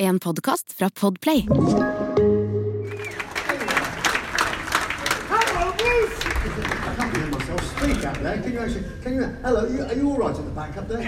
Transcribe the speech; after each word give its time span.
En 0.00 0.18
podkast 0.18 0.72
fra 0.76 0.88
Podplay. 1.00 1.44
Hello, 9.42 9.60
are 9.60 9.94
you 9.94 10.10
all 10.10 10.18
right 10.18 10.38
at 10.38 10.44
the 10.44 10.50
back 10.54 10.76
up 10.76 10.88
there? 10.88 11.02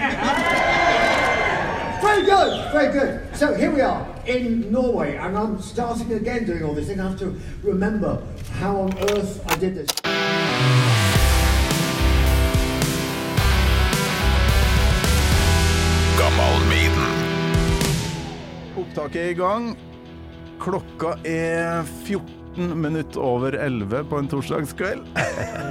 very 2.01 2.23
good, 2.25 2.71
very 2.71 2.91
good. 2.91 3.19
So 3.33 3.53
here 3.55 3.71
we 3.71 3.81
are 3.81 4.05
in 4.27 4.71
Norway, 4.71 5.15
and 5.15 5.37
I'm 5.37 5.61
starting 5.61 6.13
again 6.13 6.45
doing 6.45 6.63
all 6.63 6.75
this. 6.75 6.89
I 6.89 6.93
have 6.93 7.17
to 7.17 7.33
remember 7.63 8.21
how 8.59 8.77
on 8.77 8.93
earth 9.09 9.41
I 9.47 9.55
did 9.55 9.75
this. 9.75 9.89
Opptaket 19.03 19.19
er 19.19 19.31
i 19.33 19.35
gang. 19.35 19.65
Klokka 20.63 21.09
er 21.27 21.81
14 22.07 22.69
minutter 22.79 23.19
over 23.19 23.51
11 23.59 24.05
på 24.07 24.19
en 24.21 24.29
torsdagskveld. 24.31 25.01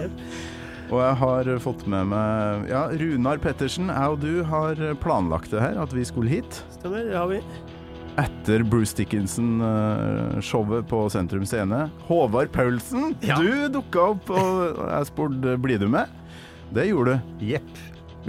og 0.92 0.98
jeg 1.00 1.14
har 1.22 1.48
fått 1.64 1.86
med 1.88 2.10
meg 2.10 2.66
ja, 2.68 2.82
Runar 3.00 3.40
Pettersen, 3.40 3.88
jeg 3.88 4.12
og 4.12 4.20
du 4.20 4.42
har 4.44 4.76
planlagt 5.00 5.48
det 5.54 5.62
her, 5.64 5.80
at 5.80 5.94
vi 5.96 6.04
skulle 6.04 6.28
hit. 6.28 6.60
Stemmer, 6.76 7.06
det 7.08 7.16
har 7.16 7.30
vi. 7.32 7.40
Etter 8.20 8.66
Bruce 8.68 8.92
Dickinson-showet 9.00 10.84
på 10.92 11.00
Sentrum 11.14 11.48
Scene. 11.48 11.86
Håvard 12.10 12.52
Paulsen, 12.52 13.14
Ja. 13.24 13.40
du 13.40 13.70
dukka 13.78 14.10
opp, 14.12 14.28
og 14.28 14.76
jeg 14.90 15.08
spurte 15.08 15.56
blir 15.56 15.80
du 15.80 15.88
med. 15.88 16.12
Det 16.76 16.84
gjorde 16.90 17.16
du. 17.16 17.48
Jepp. 17.54 17.72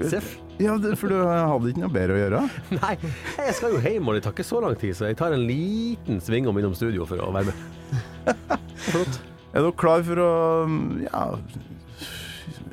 Seff. 0.07 0.37
Ja, 0.61 0.75
for 0.99 1.09
du 1.09 1.17
hadde 1.17 1.71
ikke 1.71 1.81
noe 1.81 1.93
bedre 1.93 2.15
å 2.15 2.21
gjøre. 2.21 2.41
Nei, 2.81 2.95
jeg 3.39 3.55
skal 3.57 3.73
jo 3.75 3.81
hjem, 3.83 4.07
og 4.07 4.17
det 4.17 4.23
tar 4.25 4.35
ikke 4.35 4.45
så 4.47 4.61
lang 4.63 4.75
tid, 4.79 4.95
så 4.97 5.09
jeg 5.09 5.17
tar 5.19 5.35
en 5.35 5.45
liten 5.49 6.21
sving 6.23 6.49
om 6.49 6.59
innom 6.61 6.75
studio 6.77 7.07
for 7.09 7.21
å 7.23 7.31
være 7.33 7.49
med. 7.49 8.33
Flott. 8.89 9.21
Er 9.53 9.61
dere 9.61 9.73
klar 9.77 10.05
for 10.05 10.21
å 10.21 10.29
ja, 11.05 11.23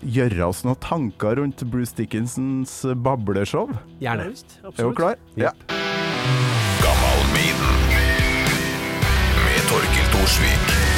gjøre 0.01 0.47
oss 0.49 0.63
noen 0.65 0.81
tanker 0.81 1.37
rundt 1.41 1.65
Bruce 1.73 1.97
Dickinsons 1.97 2.79
bableshow? 3.05 3.73
Gjerne. 4.01 4.31
Er 4.73 4.81
du 4.81 4.95
klar? 4.97 5.21
Ja. 5.41 5.53
Gammal 6.81 7.27
miden 7.35 7.91
Med 9.45 9.69
Torkil 9.69 10.09
Thorsvik. 10.17 10.90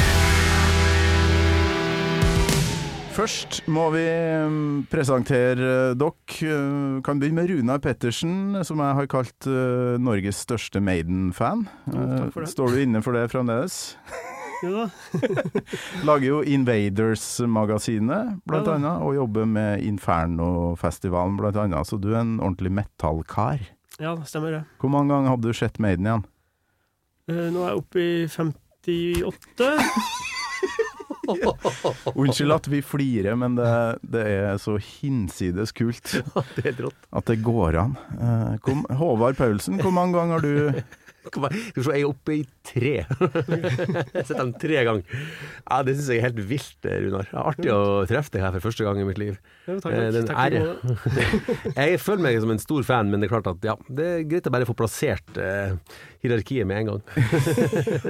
Først 3.13 3.59
må 3.69 3.83
vi 3.93 4.01
mm, 4.01 4.85
presentere 4.89 5.93
dere. 5.93 6.13
Eh, 6.49 7.01
Kan 7.05 7.19
begynne 7.21 7.43
med 7.43 7.51
Runar 7.51 7.81
Pettersen, 7.83 8.55
som 8.65 8.81
jeg 8.81 8.97
har 8.97 9.09
kalt 9.11 9.45
eh, 9.49 9.99
Norges 10.01 10.39
største 10.47 10.81
Maiden-fan. 10.81 11.67
det. 11.85 12.31
Eh, 12.41 12.47
Står 12.49 12.73
du 12.73 12.79
inne 12.81 13.03
for 13.05 13.13
det 13.13 13.27
fremdeles? 13.31 13.77
Ja. 14.65 14.87
Lager 16.07 16.25
jo 16.25 16.39
Invaders-magasinet, 16.55 18.39
blant 18.49 18.69
Ja 18.71 18.77
annet, 18.79 19.03
og 19.05 19.13
jobber 19.19 19.45
med 19.45 19.83
Inferno-festivalen, 19.85 21.37
blant 21.37 21.59
annet. 21.67 21.85
Så 21.89 21.99
du 22.01 22.09
er 22.15 22.21
en 22.23 22.37
ordentlig 22.39 22.73
metallkar. 22.81 23.61
Ja, 24.01 24.15
stemmer 24.25 24.57
det. 24.57 24.63
Hvor 24.81 24.89
mange 24.95 25.13
ganger 25.13 25.35
hadde 25.35 25.51
du 25.53 25.57
sett 25.61 25.77
Maiden 25.83 26.09
igjen? 26.09 26.25
Eh, 27.29 27.49
Nå 27.53 27.61
er 27.67 27.75
jeg 27.75 27.83
oppe 27.85 28.07
i 28.09 28.13
58. 28.25 29.73
Unnskyld 32.15 32.51
at 32.55 32.67
vi 32.71 32.81
flirer, 32.85 33.35
men 33.39 33.55
det, 33.57 33.69
det 34.15 34.23
er 34.27 34.57
så 34.61 34.75
hinsides 34.81 35.71
kult 35.75 36.15
Det 36.57 36.73
at 36.83 37.29
det 37.29 37.39
går 37.45 37.77
an. 37.79 37.95
Eh, 38.17 38.57
Kom, 38.65 38.83
Håvard 38.89 39.37
Paulsen, 39.39 39.79
hvor 39.81 39.93
mange 39.95 40.17
ganger 40.17 40.39
har 40.39 40.43
du 40.43 40.83
Skal 41.23 41.45
vi 41.47 41.83
se, 41.83 41.93
jeg 41.93 42.03
er 42.03 42.09
oppe 42.09 42.33
i 42.35 42.41
tre. 42.67 42.93
Jeg 43.03 44.13
har 44.13 44.25
sett 44.27 44.37
dem 44.39 44.51
tre 44.59 44.81
ganger. 44.87 45.03
Ja, 45.63 45.77
det 45.87 45.93
syns 45.97 46.09
jeg 46.11 46.19
er 46.19 46.25
helt 46.27 46.39
vilt, 46.49 46.85
eh, 46.89 46.97
Runar. 47.05 47.29
Artig 47.39 47.71
å 47.73 47.79
treffe 48.09 48.33
deg 48.33 48.43
her 48.43 48.53
for 48.57 48.65
første 48.67 48.83
gang 48.87 48.99
i 48.99 49.05
mitt 49.07 49.19
liv. 49.21 49.37
Takk, 49.65 49.87
Eh, 49.93 50.09
takk. 50.11 50.13
Det 50.13 50.19
er 50.19 50.25
en 50.27 50.43
ære. 50.43 51.73
Jeg 51.77 51.99
føler 52.03 52.23
meg 52.25 52.39
som 52.43 52.51
en 52.53 52.59
stor 52.61 52.83
fan, 52.87 53.11
men 53.11 53.23
det 53.23 53.29
er 53.29 53.33
klart 53.37 53.47
at 53.53 53.67
ja, 53.67 53.75
det 53.87 54.07
er 54.17 54.23
greit 54.29 54.49
å 54.49 54.53
bare 54.55 54.67
få 54.67 54.75
plassert 54.77 55.37
eh, 55.39 55.75
hierarkiet 56.23 56.67
med 56.67 56.83
en 56.83 56.91
gang. 56.91 57.01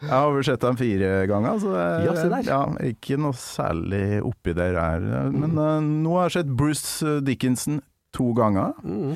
Jeg 0.00 0.10
har 0.10 0.30
vel 0.34 0.44
sett 0.46 0.62
dem 0.64 0.78
fire 0.80 1.10
ganger, 1.30 1.58
så 1.62 1.72
jeg, 1.76 2.06
Ja, 2.06 2.14
se 2.16 2.28
der. 2.32 2.46
ja, 2.48 2.60
ikke 2.90 3.18
noe 3.20 3.36
særlig 3.36 4.04
oppi 4.26 4.54
der 4.56 4.78
her. 4.80 5.04
Men 5.34 5.58
uh, 5.58 5.78
nå 5.84 6.14
har 6.18 6.28
jeg 6.30 6.38
sett 6.40 6.54
Bruce 6.56 7.16
Dickinson 7.26 7.80
to 8.16 8.30
ganger. 8.38 8.72
Mm. 8.82 9.14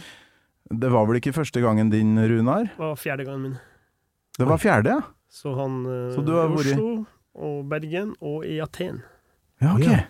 Det 0.80 0.90
var 0.92 1.06
vel 1.08 1.20
ikke 1.20 1.32
første 1.36 1.60
gangen 1.62 1.90
din, 1.92 2.16
Runar? 2.18 2.68
Det 2.72 2.78
var 2.78 2.96
fjerde 3.00 3.24
gangen 3.28 3.42
min. 3.42 3.58
Det 4.38 4.46
var 4.48 4.58
fjerde, 4.58 4.96
ja? 4.98 5.00
Så 5.30 5.54
han 5.58 5.84
eh, 5.86 6.14
Så 6.14 6.24
du 6.26 6.32
har 6.34 6.48
vært 6.50 6.66
i- 6.70 6.74
Oslo 6.74 7.06
og 7.34 7.68
Bergen 7.70 8.14
og 8.22 8.44
i 8.46 8.60
Aten. 8.62 9.02
Ja, 9.62 9.74
ok. 9.74 9.84
Ja. 9.86 10.00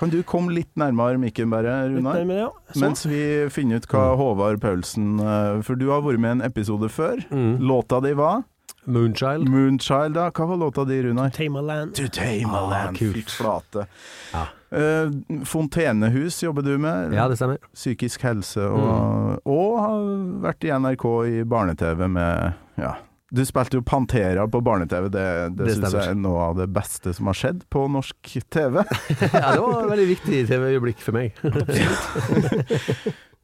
Kan 0.00 0.10
du 0.10 0.22
komme 0.26 0.50
litt 0.50 0.72
nærmere 0.80 1.18
mikken 1.20 1.50
bare, 1.52 1.88
Litt 1.92 2.02
nærmere, 2.02 2.48
ja. 2.48 2.50
Mens 2.80 3.04
vi 3.06 3.20
finner 3.54 3.78
ut 3.78 3.86
hva 3.86 4.16
Håvard 4.18 4.58
Paulsen 4.62 5.20
eh, 5.20 5.60
For 5.62 5.78
du 5.78 5.90
har 5.92 6.00
vært 6.02 6.18
med 6.18 6.30
i 6.30 6.36
en 6.40 6.42
episode 6.48 6.88
før. 6.90 7.20
Mm. 7.30 7.60
Låta 7.62 8.00
di 8.02 8.12
var 8.18 8.42
Moonchild. 8.84 9.48
Moonchild, 9.48 10.14
da. 10.16 10.30
Hva 10.30 10.46
var 10.46 10.56
låta 10.56 10.84
di, 10.88 11.02
Runar? 11.02 11.30
Tame 11.36 11.58
a 11.58 11.62
Land. 11.62 11.94
To 11.96 12.08
tame 12.08 12.48
a 12.48 12.62
Ah, 12.62 12.70
land. 12.70 12.96
kult. 12.98 13.16
Fy 13.16 13.22
flate. 13.42 13.86
Ja. 14.32 14.46
Uh, 14.70 15.10
Fontenehus 15.44 16.42
jobber 16.42 16.62
du 16.62 16.78
med. 16.78 17.12
Ja, 17.14 17.28
det 17.28 17.36
stemmer. 17.36 17.58
Psykisk 17.74 18.22
helse 18.22 18.62
og, 18.70 19.40
og 19.44 19.78
har 19.82 20.02
vært 20.46 20.64
i 20.64 20.70
NRK 20.78 21.06
i 21.26 21.44
barne-TV 21.44 22.06
med 22.08 22.52
Ja. 22.78 22.94
Du 23.32 23.44
spilte 23.46 23.76
jo 23.78 23.82
Pantera 23.86 24.42
på 24.50 24.58
barne-TV. 24.66 25.04
Det, 25.08 25.24
det, 25.54 25.66
Det 25.68 25.74
syns 25.76 25.92
jeg 25.94 26.08
er 26.10 26.14
noe 26.18 26.40
av 26.48 26.56
det 26.58 26.64
beste 26.74 27.12
som 27.14 27.28
har 27.30 27.36
skjedd 27.38 27.60
på 27.70 27.84
norsk 27.86 28.32
TV. 28.50 28.80
Ja, 29.30 29.52
det 29.54 29.60
var 29.62 29.84
et 29.84 29.90
veldig 29.92 30.06
viktig 30.08 30.40
TV-øyeblikk 30.48 30.98
for 31.04 31.14
meg. 31.14 31.30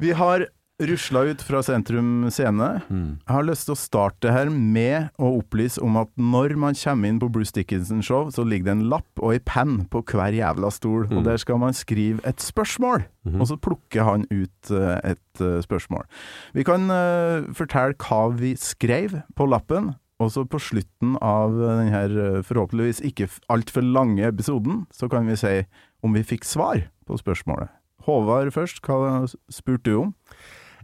Vi 0.03 0.11
har 0.13 0.47
rusla 0.83 1.23
ut 1.25 1.41
fra 1.43 1.63
Sentrum 1.65 2.27
Scene. 2.31 2.67
Mm. 2.91 3.17
Jeg 3.25 3.33
har 3.33 3.47
lyst 3.49 3.65
til 3.69 3.73
å 3.73 3.79
starte 3.81 4.33
her 4.33 4.51
med 4.53 5.09
å 5.17 5.31
opplyse 5.39 5.81
om 5.83 5.97
at 5.97 6.11
når 6.21 6.53
man 6.61 6.77
kommer 6.77 7.09
inn 7.09 7.21
på 7.23 7.31
Bruce 7.33 7.55
Dickinson 7.57 8.03
show, 8.05 8.29
så 8.29 8.45
ligger 8.45 8.69
det 8.69 8.75
en 8.75 8.89
lapp 8.93 9.23
og 9.23 9.33
ei 9.33 9.41
penn 9.41 9.87
på 9.93 10.03
hver 10.05 10.37
jævla 10.37 10.71
stol, 10.75 11.07
og 11.09 11.23
Mm. 11.23 11.25
der 11.25 11.37
skal 11.41 11.59
man 11.59 11.73
skrive 11.73 12.21
et 12.25 12.37
spørsmål. 12.45 13.07
Mhm. 13.25 13.41
Og 13.41 13.47
så 13.49 13.57
plukker 13.57 14.05
han 14.05 14.27
ut 14.31 14.71
uh, 14.71 15.01
et 15.03 15.41
uh, 15.41 15.61
spørsmål. 15.65 16.05
Vi 16.53 16.63
kan 16.63 16.91
uh, 16.91 17.49
fortelle 17.55 17.97
hva 17.97 18.37
vi 18.37 18.55
skrev 18.55 19.23
på 19.35 19.49
lappen, 19.49 19.95
og 20.21 20.31
så 20.31 20.45
på 20.49 20.61
slutten 20.61 21.17
av 21.21 21.53
denne 21.57 22.43
forhåpentligvis 22.45 23.01
ikke 23.05 23.29
altfor 23.49 23.83
lange 23.83 24.25
episoden, 24.29 24.87
så 24.93 25.09
kan 25.11 25.27
vi 25.27 25.37
si 25.37 25.67
om 26.03 26.13
vi 26.13 26.23
fikk 26.23 26.45
svar 26.45 26.85
på 27.07 27.17
spørsmålet. 27.17 27.69
Håvard 28.07 28.53
først, 28.53 28.81
hva 28.87 29.27
spurte 29.51 29.83
du 29.91 29.97
om? 30.01 30.15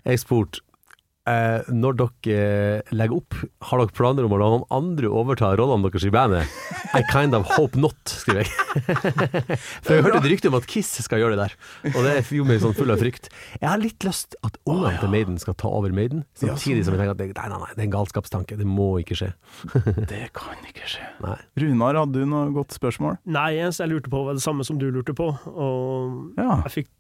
Jeg 0.09 0.19
spurte 0.19 0.61
eh, 1.31 1.69
når 1.71 1.95
dere 2.01 2.37
eh, 2.83 2.89
legger 2.99 3.21
opp, 3.21 3.37
har 3.69 3.79
dere 3.85 3.95
planer 3.95 4.27
om 4.27 4.33
å 4.35 4.39
la 4.41 4.49
noen 4.51 4.65
andre 4.75 5.11
overta 5.15 5.53
rollene 5.59 5.87
deres 5.87 6.07
i 6.09 6.11
bandet? 6.15 6.57
I 6.99 7.05
kind 7.09 7.33
of 7.39 7.47
hope 7.55 7.79
not, 7.79 7.97
skriver 8.11 8.43
jeg. 8.43 8.51
For 9.87 9.95
jeg 9.95 10.03
hørte 10.05 10.19
et 10.19 10.27
rykte 10.33 10.51
om 10.51 10.57
at 10.59 10.67
Kiss 10.69 10.91
skal 11.07 11.23
gjøre 11.23 11.37
det 11.39 11.47
der, 11.47 11.55
og 11.95 12.01
det 12.05 12.17
gjorde 12.27 12.49
meg 12.51 12.61
sånn 12.65 12.75
full 12.77 12.91
av 12.93 13.01
frykt. 13.01 13.31
Jeg 13.61 13.69
har 13.71 13.81
litt 13.81 14.05
lyst 14.05 14.35
at 14.45 14.59
ungene 14.69 14.99
til 15.01 15.13
Maiden 15.15 15.39
skal 15.41 15.57
ta 15.63 15.71
over 15.73 15.95
Maiden, 15.95 16.25
samtidig 16.37 16.83
som 16.85 16.97
jeg 16.99 17.05
tenker 17.05 17.15
at 17.15 17.23
det, 17.23 17.31
nei, 17.39 17.47
nei, 17.55 17.61
nei, 17.63 17.71
det 17.73 17.81
er 17.81 17.87
en 17.87 17.95
galskapstanke, 17.95 18.59
det 18.61 18.67
må 18.69 18.91
ikke 19.05 19.17
skje. 19.23 19.31
Det 20.13 20.25
kan 20.37 20.59
ikke 20.69 20.89
skje. 20.91 21.07
Nei. 21.23 21.39
Runar, 21.63 21.97
hadde 22.03 22.19
du 22.25 22.29
noe 22.29 22.51
godt 22.53 22.75
spørsmål? 22.77 23.21
Nei, 23.33 23.53
jeg 23.61 23.89
lurte 23.93 24.11
på, 24.13 24.25
det 24.35 24.43
samme 24.45 24.67
som 24.67 24.77
du 24.83 24.89
lurte 24.93 25.15
på. 25.17 25.31
Og 25.53 26.35
Ja. 26.41 26.59
jeg 26.67 26.75
fikk 26.81 26.91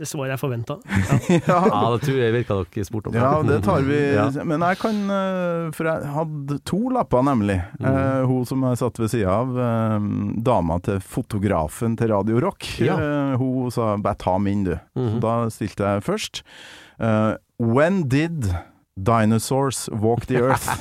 det 0.00 0.06
svaret 0.08 0.32
jeg 0.32 0.40
forventa. 0.40 0.76
Ja, 1.46 1.58
det 1.92 2.00
tror 2.06 2.16
jeg 2.18 2.32
virka 2.34 2.56
dere 2.62 2.84
spurte 2.88 3.10
om. 3.10 3.14
Ja, 3.18 3.42
det 3.46 3.58
tar 3.66 3.82
vi. 3.86 3.98
Ja. 4.16 4.24
Men 4.48 4.64
jeg 4.64 4.78
kan 4.80 4.96
eh, 5.12 5.68
For 5.76 5.84
jeg 5.90 6.08
hadde 6.14 6.58
to 6.68 6.80
lapper, 6.94 7.22
nemlig. 7.28 7.58
Mm. 7.78 7.86
Eh, 7.92 8.22
hun 8.30 8.46
som 8.48 8.64
jeg 8.66 8.80
satt 8.80 8.98
ved 9.02 9.12
sida 9.12 9.30
av, 9.42 9.52
eh, 9.68 9.98
dama 10.48 10.78
til 10.82 10.98
fotografen 11.04 11.96
til 12.00 12.08
Radio 12.14 12.40
Rock, 12.40 12.66
Ja. 12.80 12.96
eh, 12.96 13.36
hun 13.38 13.70
sa 13.70 13.96
'bare 13.96 14.16
ta 14.18 14.38
min, 14.38 14.64
du'. 14.64 14.80
Mm 14.96 15.12
Så 15.14 15.20
da 15.20 15.34
stilte 15.50 15.84
jeg 15.84 16.02
først. 16.02 16.42
eh, 17.00 17.34
when 17.58 18.08
did 18.08 18.48
Dinosaurs 18.96 19.88
walk 19.92 20.26
the 20.26 20.36
earth. 20.36 20.68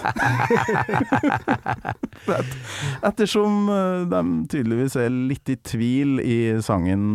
Et, 2.27 2.56
ettersom 3.07 3.69
eh, 3.71 4.01
de 4.12 4.21
tydeligvis 4.51 4.95
er 5.00 5.09
litt 5.09 5.50
i 5.50 5.56
tvil 5.56 6.19
i 6.24 6.38
sangen 6.63 7.06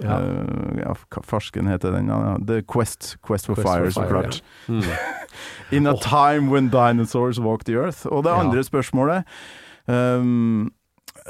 Ja. 0.00 0.20
Uh, 0.20 0.78
ja, 0.78 0.94
farsken 1.24 1.66
heter 1.68 1.90
den? 1.92 2.08
Ja, 2.08 2.36
The 2.46 2.62
Quest, 2.62 3.16
Quest 3.26 3.46
for 3.46 3.54
Quest 3.54 3.68
Fire, 3.68 3.90
så 3.92 4.06
klart. 4.08 4.42
Mm. 4.68 4.82
In 5.76 5.86
a 5.86 5.94
time 5.96 6.50
when 6.50 6.68
dinosaurs 6.70 7.38
walk 7.40 7.64
the 7.64 7.74
earth. 7.76 8.06
Og 8.06 8.24
det 8.24 8.30
Ja. 8.30 8.40
andre 8.40 8.62
spørsmålet 8.64 9.24
um, 9.88 10.72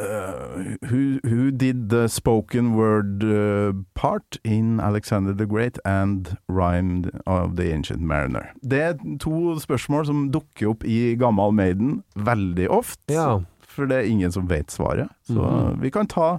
uh, 0.00 0.76
who, 0.82 1.18
who 1.24 1.50
did 1.50 1.88
the 1.90 2.08
spoken 2.08 2.74
word 2.76 3.24
uh, 3.24 3.72
part 3.94 4.38
in 4.44 4.80
Alexander 4.80 5.32
the 5.32 5.46
Great 5.46 5.78
and 5.84 6.36
Rhymed 6.48 7.10
of 7.26 7.56
the 7.56 7.72
Ancient 7.74 8.00
Mariner? 8.02 8.46
Det 8.62 8.80
er 8.82 8.94
to 9.20 9.58
spørsmål 9.58 10.06
som 10.06 10.30
dukker 10.32 10.68
opp 10.70 10.84
i 10.84 11.14
Gammal 11.18 11.52
Maiden 11.52 12.02
veldig 12.16 12.70
ofte, 12.70 13.12
Ja. 13.14 13.38
for 13.68 13.86
det 13.86 13.96
er 13.96 14.10
ingen 14.10 14.32
som 14.32 14.48
vet 14.50 14.70
svaret. 14.72 15.08
Så 15.26 15.34
Mhm. 15.42 15.80
vi 15.82 15.90
kan 15.90 16.06
ta, 16.06 16.38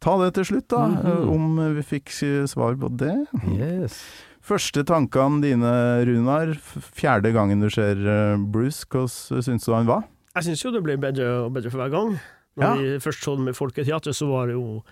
ta 0.00 0.16
det 0.24 0.34
til 0.34 0.44
slutt, 0.44 0.68
da, 0.72 0.86
mm 0.86 0.96
-hmm. 0.96 1.30
om 1.34 1.76
vi 1.76 1.82
fikk 1.82 2.10
uh, 2.22 2.46
svar 2.46 2.74
på 2.74 2.88
det. 2.96 3.26
Yes. 3.52 4.00
Første 4.40 4.82
tankene 4.84 5.42
dine, 5.42 6.04
Runar. 6.04 6.54
Fjerde 6.94 7.32
gangen 7.32 7.60
du 7.60 7.70
ser 7.70 7.96
uh, 7.96 8.38
Bruce, 8.52 8.86
hvordan 8.88 9.42
syns 9.42 9.64
du 9.64 9.72
han 9.72 9.86
var? 9.86 10.04
Jeg 10.34 10.44
syns 10.44 10.64
jo 10.64 10.70
det 10.70 10.82
ble 10.82 10.96
bedre 10.96 11.44
og 11.44 11.52
bedre 11.52 11.70
for 11.70 11.78
hver 11.78 11.90
gang. 11.90 12.18
Når 12.56 12.64
Ja. 12.64 12.74
vi 12.74 12.98
først 12.98 13.22
så 13.22 13.36
det 13.36 13.44
med 13.44 13.54
Folketeatret, 13.54 14.14
så 14.14 14.26
var 14.26 14.46
det 14.46 14.54
jo 14.54 14.82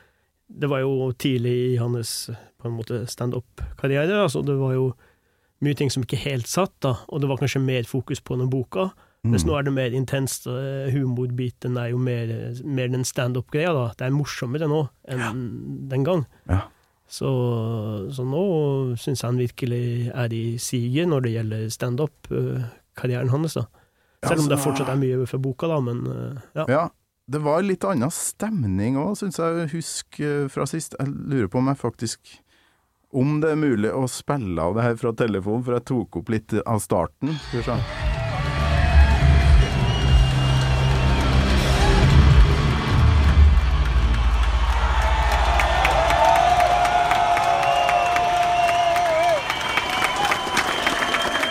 Det 0.61 0.69
var 0.71 0.81
jo 0.81 1.13
tidlig 1.13 1.75
i 1.75 1.77
hans 1.77 2.31
på 2.59 2.69
en 2.69 2.77
måte 2.77 3.07
standup-karriere. 3.07 4.23
Altså, 4.23 4.41
det 4.41 4.57
var 4.59 4.73
jo 4.73 4.95
mye 5.61 5.75
ting 5.75 5.91
som 5.93 6.03
ikke 6.03 6.17
helt 6.17 6.49
satt, 6.49 6.73
da, 6.81 6.95
og 7.09 7.21
det 7.21 7.29
var 7.29 7.37
kanskje 7.37 7.61
mer 7.61 7.83
fokus 7.85 8.21
på 8.21 8.39
den 8.39 8.49
boka. 8.49 8.91
Mens 9.29 9.45
Mm. 9.45 9.51
nå 9.51 9.59
er 9.59 9.63
det 9.67 9.73
mer 9.75 9.91
intenst. 9.97 10.47
og 10.47 10.91
Humorbiten 10.95 11.77
er 11.79 11.91
jo 11.91 11.99
mer, 11.99 12.27
mer 12.65 12.89
den 12.89 13.05
standup-greia, 13.05 13.73
da. 13.75 13.87
Det 13.99 14.07
er 14.07 14.11
morsommere 14.17 14.69
nå 14.69 14.89
enn 15.09 15.89
den 15.89 16.05
gang. 16.05 16.27
Ja. 16.49 16.63
Så, 17.09 17.29
så 18.13 18.25
nå 18.25 18.43
syns 19.01 19.23
jeg 19.23 19.29
han 19.31 19.39
virkelig 19.41 20.11
er 20.13 20.33
i 20.37 20.57
siget 20.61 21.09
når 21.09 21.23
det 21.25 21.33
gjelder 21.39 21.69
standup-karrieren 21.73 23.31
hans, 23.33 23.55
da. 23.55 23.67
Selv 24.27 24.43
om 24.43 24.49
det 24.51 24.59
fortsatt 24.59 24.89
er 24.91 24.99
mye 24.99 25.27
for 25.31 25.39
boka, 25.39 25.69
da, 25.71 25.79
men 25.81 26.03
eh, 26.11 26.41
ja. 26.59 26.65
Ja, 26.69 26.83
det 27.31 27.41
var 27.45 27.63
litt 27.63 27.85
annen 27.87 28.11
stemning 28.11 28.97
òg, 28.99 29.15
syns 29.21 29.39
jeg 29.39 29.69
husk 29.77 30.21
eh, 30.21 30.49
fra 30.53 30.67
sist. 30.67 30.97
Jeg 30.99 31.09
lurer 31.15 31.49
på 31.53 31.59
om 31.63 31.71
jeg 31.71 31.79
faktisk 31.85 32.37
Om 33.09 33.39
det 33.41 33.55
er 33.55 33.57
mulig 33.57 33.89
å 33.89 34.03
spille 34.13 34.61
av 34.61 34.75
det 34.77 34.83
her 34.85 34.97
fra 35.01 35.15
telefonen, 35.17 35.65
for 35.65 35.79
jeg 35.79 35.87
tok 35.89 36.17
opp 36.21 36.29
litt 36.29 36.53
av 36.67 36.77
starten. 36.85 37.39
Skal 37.49 37.63
vi 37.63 37.65
se. 37.71 38.08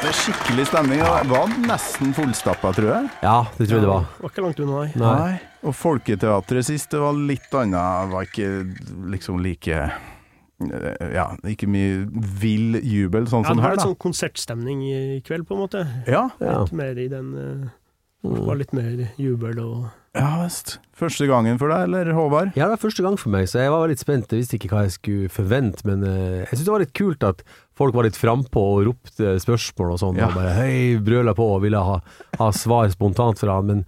Det 0.08 0.14
er 0.14 0.20
skikkelig 0.24 0.64
stemning. 0.70 1.02
og 1.04 1.18
Det 1.20 1.32
var 1.34 1.50
nesten 1.68 2.14
fullstappa, 2.16 2.70
tror 2.78 2.86
jeg. 2.94 3.08
Ja, 3.26 3.34
det 3.58 3.66
tror 3.68 3.76
jeg 3.76 3.84
det 3.84 3.90
var. 3.92 4.06
Det 4.08 4.24
Var 4.24 4.32
ikke 4.32 4.44
langt 4.46 4.62
unna, 4.64 4.78
nei. 4.78 5.02
Nei. 5.02 5.34
Og 5.68 5.76
Folketeatret 5.76 6.64
sist, 6.70 6.94
det 6.94 7.02
var 7.02 7.18
litt 7.20 7.58
annet. 7.60 8.14
Var 8.14 8.30
ikke 8.30 8.48
liksom 9.12 9.42
like 9.44 9.82
eh, 9.82 11.12
Ja, 11.12 11.26
ikke 11.52 11.68
mye 11.68 12.06
vill 12.40 12.80
jubel, 12.80 13.28
sånn 13.28 13.44
Ja, 13.44 13.52
som 13.52 13.60
det 13.60 13.66
var 13.66 13.68
her, 13.68 13.76
litt 13.76 13.84
sånn 13.90 14.00
konsertstemning 14.08 14.86
i 14.88 15.20
kveld, 15.28 15.44
på 15.50 15.58
en 15.58 15.64
måte. 15.66 15.84
Ja, 16.08 16.30
Ja. 16.40 16.62
Litt 16.64 16.72
mer 16.80 17.04
i 17.04 17.10
den 17.12 17.36
eh, 17.44 17.68
Det 18.32 18.48
var 18.48 18.64
litt 18.64 18.72
mer 18.80 19.10
jubel 19.20 19.60
og 19.60 19.90
ja 20.18 20.32
visst. 20.42 20.80
Første 20.98 21.28
gangen 21.30 21.60
for 21.62 21.70
deg, 21.70 21.84
eller 21.92 22.08
Håvard? 22.16 22.56
Ja, 22.58 22.66
det 22.66 22.78
var 22.80 22.80
første 22.88 23.04
gang 23.06 23.20
for 23.22 23.30
meg, 23.30 23.46
så 23.52 23.60
jeg 23.62 23.70
var 23.70 23.84
litt 23.92 24.02
spent. 24.02 24.32
Jeg 24.34 24.40
visste 24.42 24.58
ikke 24.58 24.72
hva 24.72 24.80
jeg 24.88 24.96
skulle 24.96 25.30
forvente, 25.30 25.84
men 25.86 26.02
eh, 26.08 26.40
jeg 26.48 26.56
syntes 26.56 26.64
det 26.66 26.74
var 26.74 26.82
litt 26.88 26.96
kult 26.98 27.28
at 27.28 27.44
folk 27.78 27.94
var 27.96 28.08
litt 28.08 28.18
frampå 28.18 28.62
og 28.76 28.84
ropte 28.90 29.36
spørsmål 29.44 29.94
og 29.96 30.00
sånn, 30.02 30.18
Ja. 30.20 30.28
og 30.32 30.38
bare 30.40 30.54
hei, 30.58 30.98
brøla 30.98 31.34
på 31.38 31.46
og 31.56 31.62
ville 31.64 31.78
ha, 31.82 32.00
ha 32.40 32.52
svar 32.56 32.90
spontant 32.94 33.40
fra 33.40 33.60
han, 33.60 33.68
men 33.70 33.84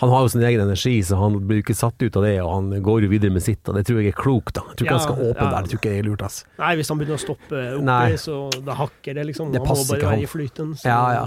han 0.00 0.08
har 0.08 0.22
jo 0.24 0.28
sin 0.32 0.40
egen 0.48 0.62
energi, 0.64 0.94
så 1.04 1.18
han 1.20 1.34
blir 1.44 1.58
jo 1.60 1.64
ikke 1.66 1.74
satt 1.76 2.00
ut 2.00 2.14
av 2.16 2.22
det, 2.24 2.36
og 2.40 2.48
han 2.54 2.70
går 2.82 3.02
jo 3.04 3.08
videre 3.12 3.34
med 3.34 3.42
sitt, 3.44 3.60
og 3.68 3.76
det 3.76 3.82
tror 3.84 3.98
jeg 4.00 4.14
er 4.14 4.16
klokt, 4.16 4.54
da. 4.56 4.62
Jeg 4.70 4.78
tror 4.78 4.86
ikke 4.86 4.94
Ja, 4.94 4.98
han 4.98 5.04
skal 5.04 5.18
åpne 5.26 5.44
ja. 5.44 5.50
der, 5.52 5.62
det 5.66 5.70
tror 5.74 5.80
ikke 5.82 5.90
jeg 5.92 5.98
er 6.00 6.06
lurt, 6.08 6.22
ass. 6.24 6.38
Nei, 6.62 6.70
hvis 6.78 6.88
han 6.88 6.98
begynner 7.02 7.18
å 7.18 7.24
stoppe 7.26 7.60
oppi, 7.74 7.84
Nei. 7.90 8.16
så 8.16 8.38
da 8.64 8.78
hakker 8.78 9.18
det, 9.18 9.26
liksom. 9.28 9.52
Det 9.52 9.60
han 9.60 9.68
må 9.68 9.84
bare 9.90 9.98
ikke 10.00 10.14
være 10.14 10.24
i 10.24 10.30
flyten. 10.32 10.72
Så, 10.80 10.88
Ja, 10.88 11.02
ja. 11.18 11.26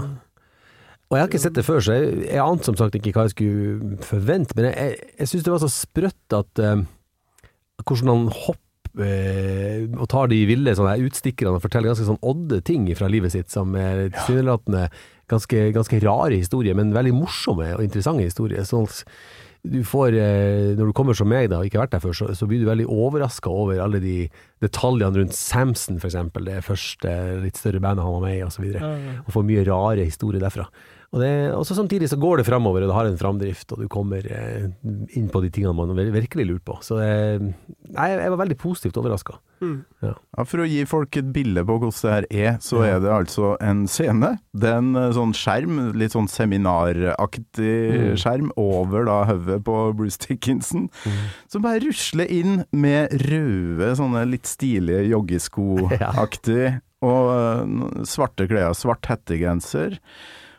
Og 1.06 1.20
jeg 1.20 1.22
har 1.22 1.30
ikke 1.30 1.44
sett 1.46 1.54
det 1.54 1.66
før, 1.68 1.84
så 1.86 1.94
jeg, 1.94 2.26
jeg 2.32 2.42
ante 2.42 2.66
som 2.66 2.76
sagt 2.80 2.96
ikke 2.98 3.12
hva 3.14 3.28
jeg 3.28 3.36
skulle 3.36 3.98
forvente, 4.02 4.56
men 4.58 4.66
jeg, 4.72 4.76
jeg, 4.82 5.10
jeg 5.20 5.30
syns 5.30 5.44
det 5.46 5.52
var 5.54 5.62
så 5.62 5.70
sprøtt 5.70 6.34
at 6.34 6.62
uh, 6.66 6.82
hvordan 7.86 8.10
han 8.10 8.24
hopper 8.34 8.65
og 8.96 10.06
tar 10.12 10.30
de 10.32 10.38
ville 10.48 10.76
sånne 10.78 10.96
utstikkerne 11.04 11.58
og 11.58 11.64
forteller 11.66 11.92
ganske 11.92 12.08
sånn 12.08 12.22
odde 12.24 12.62
ting 12.66 12.88
fra 12.96 13.10
livet 13.12 13.34
sitt, 13.36 13.50
som 13.52 13.76
er 13.80 14.08
tilsynelatende 14.14 14.88
ganske, 15.32 15.72
ganske 15.76 16.00
rare 16.04 16.38
historier, 16.38 16.78
men 16.78 16.94
veldig 16.96 17.16
morsomme 17.18 17.74
og 17.76 17.84
interessante 17.84 18.28
historier. 18.28 18.64
Sånn 18.68 18.88
du 19.66 19.80
får, 19.82 20.14
eh, 20.14 20.76
når 20.78 20.92
du 20.92 20.94
kommer 20.94 21.18
som 21.18 21.30
meg 21.30 21.50
da, 21.50 21.60
og 21.60 21.66
ikke 21.66 21.80
har 21.80 21.88
vært 21.88 21.96
der 21.96 22.04
før, 22.04 22.14
så, 22.18 22.28
så 22.38 22.48
blir 22.50 22.62
du 22.62 22.68
veldig 22.70 22.86
overraska 22.92 23.50
over 23.50 23.80
alle 23.82 24.02
de 24.04 24.18
detaljene 24.62 25.18
rundt 25.18 25.38
Samson, 25.38 25.98
eksempel, 25.98 26.46
det 26.46 26.62
første 26.66 27.16
litt 27.42 27.58
større 27.58 27.82
bandet 27.82 28.06
han 28.06 28.18
var 28.20 28.26
med 28.28 28.38
i, 28.38 28.44
og 28.46 28.54
så 28.54 28.62
og 29.26 29.34
får 29.34 29.48
mye 29.50 29.66
rare 29.66 30.06
historier 30.06 30.44
derfra. 30.44 30.68
Og 31.16 31.22
det, 31.24 31.32
også 31.56 31.78
samtidig 31.78 32.10
så 32.12 32.18
går 32.20 32.42
det 32.42 32.48
fremover, 32.50 32.84
og 32.84 32.90
det 32.92 32.96
har 32.98 33.08
en 33.08 33.20
framdrift, 33.20 33.70
og 33.72 33.80
du 33.80 33.88
kommer 33.92 34.26
eh, 34.28 34.66
inn 35.16 35.30
på 35.32 35.40
de 35.46 35.48
tingene 35.56 35.72
man 35.78 35.96
virkelig 36.12 36.44
lurer 36.50 36.64
på. 36.68 36.76
Så 36.84 36.98
eh, 37.00 37.40
nei, 37.96 38.08
jeg 38.12 38.34
var 38.34 38.42
veldig 38.42 38.58
positivt 38.60 39.00
overraska. 39.00 39.38
Mm. 39.64 39.78
Ja, 40.04 40.12
for 40.44 40.60
å 40.60 40.68
gi 40.68 40.82
folk 40.84 41.16
et 41.16 41.30
bilde 41.32 41.64
på 41.64 41.78
hvordan 41.80 41.96
det 41.96 42.12
her 42.12 42.28
er, 42.52 42.58
så 42.60 42.82
er 42.84 43.00
det 43.00 43.14
altså 43.16 43.54
en 43.64 43.86
scene. 43.88 44.34
Det 44.52 44.68
er 44.74 44.82
en 44.82 44.92
eh, 45.00 45.08
sånn 45.16 45.32
skjerm, 45.40 45.80
litt 45.96 46.16
sånn 46.18 46.28
seminaraktig 46.32 47.74
Mm. 47.96 48.16
skjerm, 48.20 48.50
over 48.60 49.06
da 49.08 49.22
hodet 49.30 49.62
på 49.66 49.76
Bruce 49.96 50.20
Dickinson, 50.22 50.90
som 51.48 51.64
bare 51.64 51.80
rusler 51.84 52.28
inn 52.32 52.64
med 52.76 53.14
røde, 53.24 53.94
sånne 53.98 54.26
litt 54.28 54.50
stilige 54.50 55.06
joggeskoaktig, 55.14 56.60
ja. 56.74 56.80
og 57.06 57.32
eh, 57.36 58.04
svarte 58.10 58.48
klær, 58.52 58.76
svart 58.78 59.08
hettegenser. 59.12 60.00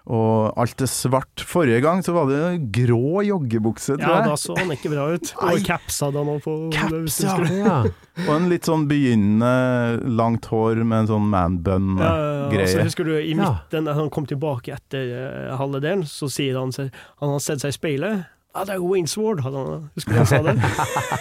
Og 0.06 0.54
alt 0.54 0.82
er 0.84 0.90
svart. 0.90 1.42
Forrige 1.42 1.80
gang 1.82 2.02
så 2.06 2.14
var 2.14 2.28
det 2.30 2.70
grå 2.74 3.24
joggebukse, 3.26 3.96
tror 3.98 4.12
ja, 4.20 4.20
da 4.28 4.36
så 4.38 4.54
han 4.54 4.70
ikke 4.70 4.92
bra 4.92 5.08
ut. 5.16 5.32
Og 5.42 5.64
caps 5.66 5.98
hadde 6.04 6.22
han 6.22 6.30
òg 6.36 6.44
på. 6.44 6.54
Caps, 6.76 7.18
ja. 7.24 7.34
Ja. 7.56 7.80
Og 8.26 8.30
en 8.36 8.46
litt 8.52 8.68
sånn 8.68 8.86
begynnende 8.90 9.98
langt 10.06 10.46
hår 10.52 10.84
med 10.84 11.04
en 11.04 11.10
sånn 11.10 11.26
Ja, 11.26 11.26
ja, 11.26 11.42
ja. 11.42 11.48
man-bun-greie. 11.48 12.62
Altså, 12.62 12.86
husker 12.86 13.10
du 13.10 13.16
i 13.18 13.34
midten, 13.34 13.90
da 13.90 13.96
han 13.98 14.12
kom 14.14 14.30
tilbake 14.30 14.76
etter 14.78 15.10
uh, 15.10 15.58
halve 15.58 15.82
delen, 15.82 16.06
så 16.06 16.30
sier 16.30 16.58
han 16.60 16.70
seg 16.74 16.94
Han 17.18 17.34
har 17.34 17.42
sett 17.42 17.64
seg 17.64 17.74
i 17.74 17.78
speilet. 17.80 18.24
Ja, 18.56 18.62
det 18.64 18.78
er 18.78 18.80
Wainsword, 18.86 19.42
hadde 19.44 19.58
han. 19.60 19.88
Husker 19.98 20.14
du 20.14 20.22
han 20.22 20.30
sa 20.30 20.38
det? 20.46 20.54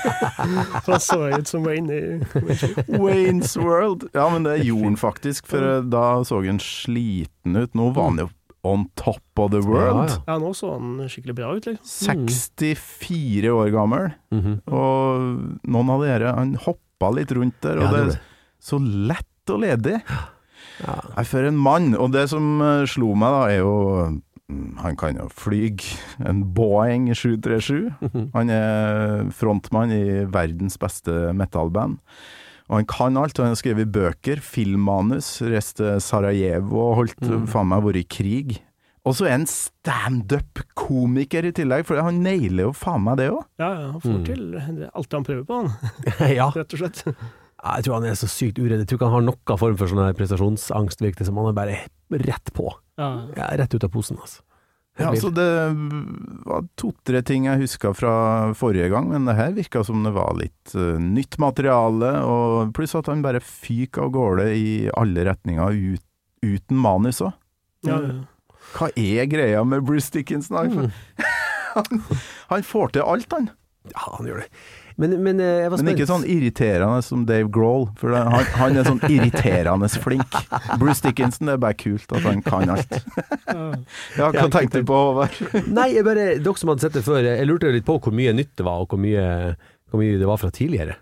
så 0.86 0.94
han 0.94 1.04
så 1.04 1.18
ut 1.34 1.50
som 1.50 1.66
Wayne 1.66 1.98
i 1.98 3.02
Waynes 3.02 3.58
World. 3.60 4.08
Ja, 4.14 4.30
men 4.32 4.46
det 4.46 4.62
gjorde 4.64 4.94
han 4.94 4.98
faktisk, 5.02 5.50
for 5.52 5.66
eh, 5.74 5.82
da 5.84 6.24
så 6.24 6.40
han 6.46 6.62
sliten 6.64 7.58
ut. 7.58 7.74
Nå 7.76 7.90
var 7.98 8.14
han 8.14 8.24
jo 8.24 8.30
on 8.66 8.88
top 9.00 9.22
of 9.40 9.52
the 9.54 9.62
world. 9.62 10.10
Ja, 10.10 10.16
ja. 10.16 10.34
Ja, 10.34 10.38
nå 10.42 10.52
så 10.58 10.74
han 10.76 11.04
skikkelig 11.12 11.36
bra 11.38 11.54
ut, 11.56 11.68
liksom. 11.70 12.26
64 12.26 13.52
år 13.54 13.72
gammel, 13.76 14.14
Mhm. 14.34 14.62
og 14.68 15.66
noen 15.70 15.90
av 15.94 16.02
dere 16.02 16.34
Han 16.36 16.56
hoppa 16.66 17.12
litt 17.14 17.32
rundt 17.36 17.60
der, 17.62 17.78
og 17.78 17.84
Ja, 17.84 17.92
det 17.92 18.06
det 18.08 18.16
er 18.16 18.22
så 18.66 18.80
lett 18.82 19.50
og 19.54 19.60
ledig. 19.62 20.02
Ja. 20.82 21.24
For 21.24 21.46
en 21.46 21.58
mann. 21.58 21.94
Og 21.96 22.12
det 22.12 22.28
som 22.30 22.60
eh, 22.62 22.86
slo 22.90 23.14
meg, 23.16 23.30
da, 23.32 23.44
er 23.54 23.60
jo 23.60 24.22
mm, 24.50 24.78
Han 24.82 24.96
kan 24.98 25.16
jo 25.16 25.28
fly 25.30 25.70
en 26.26 26.44
Boeing 26.54 27.08
737. 27.14 28.32
Han 28.34 28.50
er 28.50 29.30
frontmann 29.32 29.92
i 29.94 30.26
verdens 30.26 30.78
beste 30.82 31.32
metallband. 31.34 32.00
Og 32.70 32.78
han 32.80 32.86
kan 32.90 33.18
alt. 33.18 33.38
Og 33.40 33.46
Han 33.46 33.54
har 33.54 33.62
skrevet 33.62 33.92
bøker, 33.94 34.42
filmmanus, 34.42 35.42
reist 35.46 35.76
til 35.78 36.00
Sarajevo 36.02 36.80
og 36.90 36.96
holdt 37.02 37.20
Mm. 37.22 37.46
faen 37.48 37.68
meg 37.68 37.84
vært 37.84 38.02
i 38.02 38.08
krig. 38.10 38.58
Og 39.06 39.14
så 39.14 39.26
er 39.28 39.32
han 39.38 39.46
standup-komiker 39.46 41.46
i 41.46 41.52
tillegg, 41.54 41.86
for 41.86 42.02
han 42.02 42.24
nailer 42.26 42.64
jo 42.70 42.74
faen 42.74 43.04
meg 43.06 43.18
det 43.22 43.30
òg. 43.32 43.44
Ja, 43.62 43.70
ja, 43.74 43.92
han 43.92 44.02
får 44.02 44.18
Mm. 44.18 44.26
til 44.26 44.52
det- 44.52 44.90
alt 44.96 45.12
han 45.12 45.24
prøver 45.24 45.46
på, 45.46 45.54
han. 45.62 45.72
ja. 46.36 46.50
Rett 46.50 46.74
og 46.74 46.80
slett. 46.80 47.04
Jeg 47.66 47.84
tror 47.84 47.94
han 47.96 48.04
er 48.06 48.14
så 48.18 48.28
sykt 48.30 48.58
uredd. 48.60 48.78
Jeg 48.80 48.88
tror 48.88 48.98
ikke 49.00 49.10
han 49.10 49.14
har 49.14 49.22
noen 49.34 49.58
form 49.60 49.78
for 49.78 49.88
sånn 49.88 50.14
prestasjonsangst, 50.16 51.00
virker 51.02 51.18
det 51.22 51.26
som. 51.28 51.36
Han 51.38 51.48
er 51.48 51.54
bare 51.54 51.78
rett 52.12 52.54
på. 52.54 52.72
Ja. 52.98 53.28
Ja, 53.36 53.48
rett 53.58 53.74
ut 53.74 53.84
av 53.84 53.90
posen, 53.92 54.18
altså. 54.18 54.42
Ja, 54.98 55.10
så 55.20 55.28
det 55.36 55.46
var 56.48 56.64
to-tre 56.80 57.20
ting 57.28 57.50
jeg 57.50 57.60
huska 57.66 57.92
fra 57.98 58.12
forrige 58.56 58.88
gang, 58.94 59.10
men 59.12 59.26
det 59.28 59.36
her 59.36 59.52
virka 59.58 59.82
som 59.84 60.06
det 60.08 60.14
var 60.16 60.38
litt 60.40 60.76
uh, 60.78 60.96
nytt 61.02 61.36
materiale, 61.42 62.14
og 62.24 62.72
pluss 62.78 62.96
at 62.96 63.10
han 63.12 63.24
bare 63.26 63.42
fyker 63.44 64.06
av 64.08 64.14
gårde 64.16 64.46
i 64.56 64.70
alle 64.96 65.26
retninger 65.28 65.76
ut, 65.96 66.06
uten 66.46 66.80
manus 66.80 67.20
òg. 67.26 67.36
Ja, 67.90 68.00
ja. 68.00 68.16
Hva 68.76 68.88
er 68.98 69.28
greia 69.30 69.66
med 69.68 69.84
Bruce 69.86 70.12
Dickinson? 70.16 70.58
Han, 70.58 70.72
Mm. 70.88 70.92
han, 71.76 72.02
han 72.54 72.64
får 72.64 72.96
til 72.96 73.04
alt, 73.04 73.32
han. 73.36 73.50
Ja, 73.92 74.06
han 74.16 74.28
gjør 74.32 74.42
det. 74.46 74.50
Men, 74.98 75.12
men 75.26 75.40
eh, 75.44 75.62
jeg 75.66 75.72
var 75.74 75.82
Men 75.84 75.92
ikke 75.94 76.08
sånn 76.08 76.24
irriterende 76.24 77.02
som 77.04 77.26
Dave 77.28 77.50
Grohl, 77.52 77.90
for 78.00 78.14
han, 78.16 78.46
han 78.56 78.78
er 78.80 78.88
sånn 78.88 79.02
irriterende 79.10 79.90
flink. 79.92 80.38
Bruce 80.80 81.04
Dickinson, 81.04 81.50
det 81.50 81.58
er 81.58 81.64
bare 81.66 81.76
kult 81.76 82.14
at 82.16 82.24
han 82.24 82.42
kan 82.46 82.70
alt. 82.78 82.96
Ja, 84.20 84.30
hva 84.32 84.48
tenkte 84.52 84.82
du 84.82 84.88
på, 84.88 84.96
Håvard? 84.96 85.36
Nei, 85.68 85.90
jeg 85.98 86.06
bare, 86.08 86.28
dere 86.40 86.60
som 86.60 86.72
hadde 86.72 86.86
sett 86.86 86.96
det 86.96 87.04
før, 87.06 87.22
jeg 87.28 87.48
lurte 87.50 87.72
litt 87.76 87.86
på 87.88 87.98
hvor 88.00 88.16
mye 88.16 88.32
nytt 88.36 88.54
det 88.60 88.66
var, 88.68 88.86
og 88.86 88.94
hvor 88.94 89.02
mye, 89.04 89.26
hvor 89.92 90.02
mye 90.02 90.16
det 90.22 90.30
var 90.30 90.40
fra 90.42 90.52
tidligere. 90.56 90.96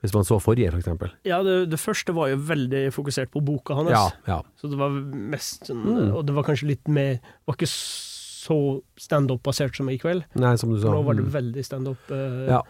Hvis 0.00 0.14
man 0.16 0.24
så 0.24 0.38
forrige, 0.40 0.70
for 0.72 0.80
eksempel. 0.80 1.10
Ja, 1.28 1.42
det, 1.44 1.56
det 1.72 1.80
første 1.80 2.14
var 2.16 2.30
jo 2.32 2.38
veldig 2.48 2.86
fokusert 2.96 3.28
på 3.34 3.42
boka 3.44 3.74
hans. 3.76 3.90
Ja, 3.92 4.06
ja. 4.30 4.38
Så 4.56 4.70
det 4.72 4.78
var 4.80 4.94
mest 5.32 5.68
sånn 5.68 5.82
Mm. 5.84 6.14
Og 6.16 6.22
det 6.28 6.32
var 6.36 6.46
kanskje 6.46 6.70
litt 6.70 6.88
mer 6.88 7.18
Var 7.48 7.56
ikke 7.58 7.68
så 7.68 8.56
standup-basert 9.00 9.76
som 9.76 9.88
i 9.92 9.98
kveld. 10.00 10.24
Nei, 10.40 10.54
som 10.60 10.72
du 10.72 10.78
sa. 10.80 10.86
For 10.88 10.96
nå 10.96 11.02
var 11.04 11.18
det 11.18 11.26
Mm. 11.26 11.32
veldig 11.34 11.64
standup. 11.66 12.08
Uh, 12.08 12.46
Ja. 12.48 12.62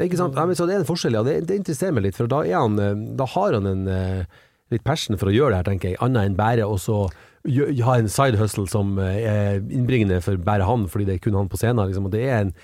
Det 0.00 0.08
er? 0.08 0.20
Ja, 0.36 0.46
men 0.48 0.56
så 0.58 0.66
det 0.68 0.76
er 0.76 0.82
en 0.82 0.88
forskjell, 0.88 1.18
ja. 1.18 1.24
Det, 1.26 1.40
det 1.48 1.58
interesserer 1.60 1.96
meg 1.96 2.08
litt, 2.08 2.16
for 2.18 2.30
da, 2.30 2.42
er 2.46 2.56
han, 2.56 2.78
eh, 2.80 3.02
da 3.18 3.26
har 3.34 3.56
han 3.58 3.68
en 3.68 3.88
eh, 3.92 4.40
litt 4.72 4.86
passion 4.86 5.18
for 5.20 5.30
å 5.30 5.34
gjøre 5.34 5.54
det 5.54 5.60
her, 5.60 5.68
tenker 5.72 5.92
jeg. 5.92 6.00
Annet 6.04 6.30
enn 6.30 6.38
bare 6.38 6.68
å 6.68 6.78
ha 7.86 7.96
en 7.96 8.10
side 8.12 8.40
hustle 8.40 8.66
som 8.70 8.98
eh, 9.02 9.22
er 9.28 9.60
innbringende 9.60 10.20
for 10.24 10.40
bare 10.44 10.68
han, 10.68 10.88
fordi 10.90 11.08
det 11.08 11.18
er 11.18 11.24
kun 11.24 11.38
han 11.38 11.50
på 11.52 11.60
scenen. 11.60 11.84
Liksom. 11.90 12.08
Og 12.08 12.14
det 12.14 12.24
er 12.26 12.38
en 12.44 12.54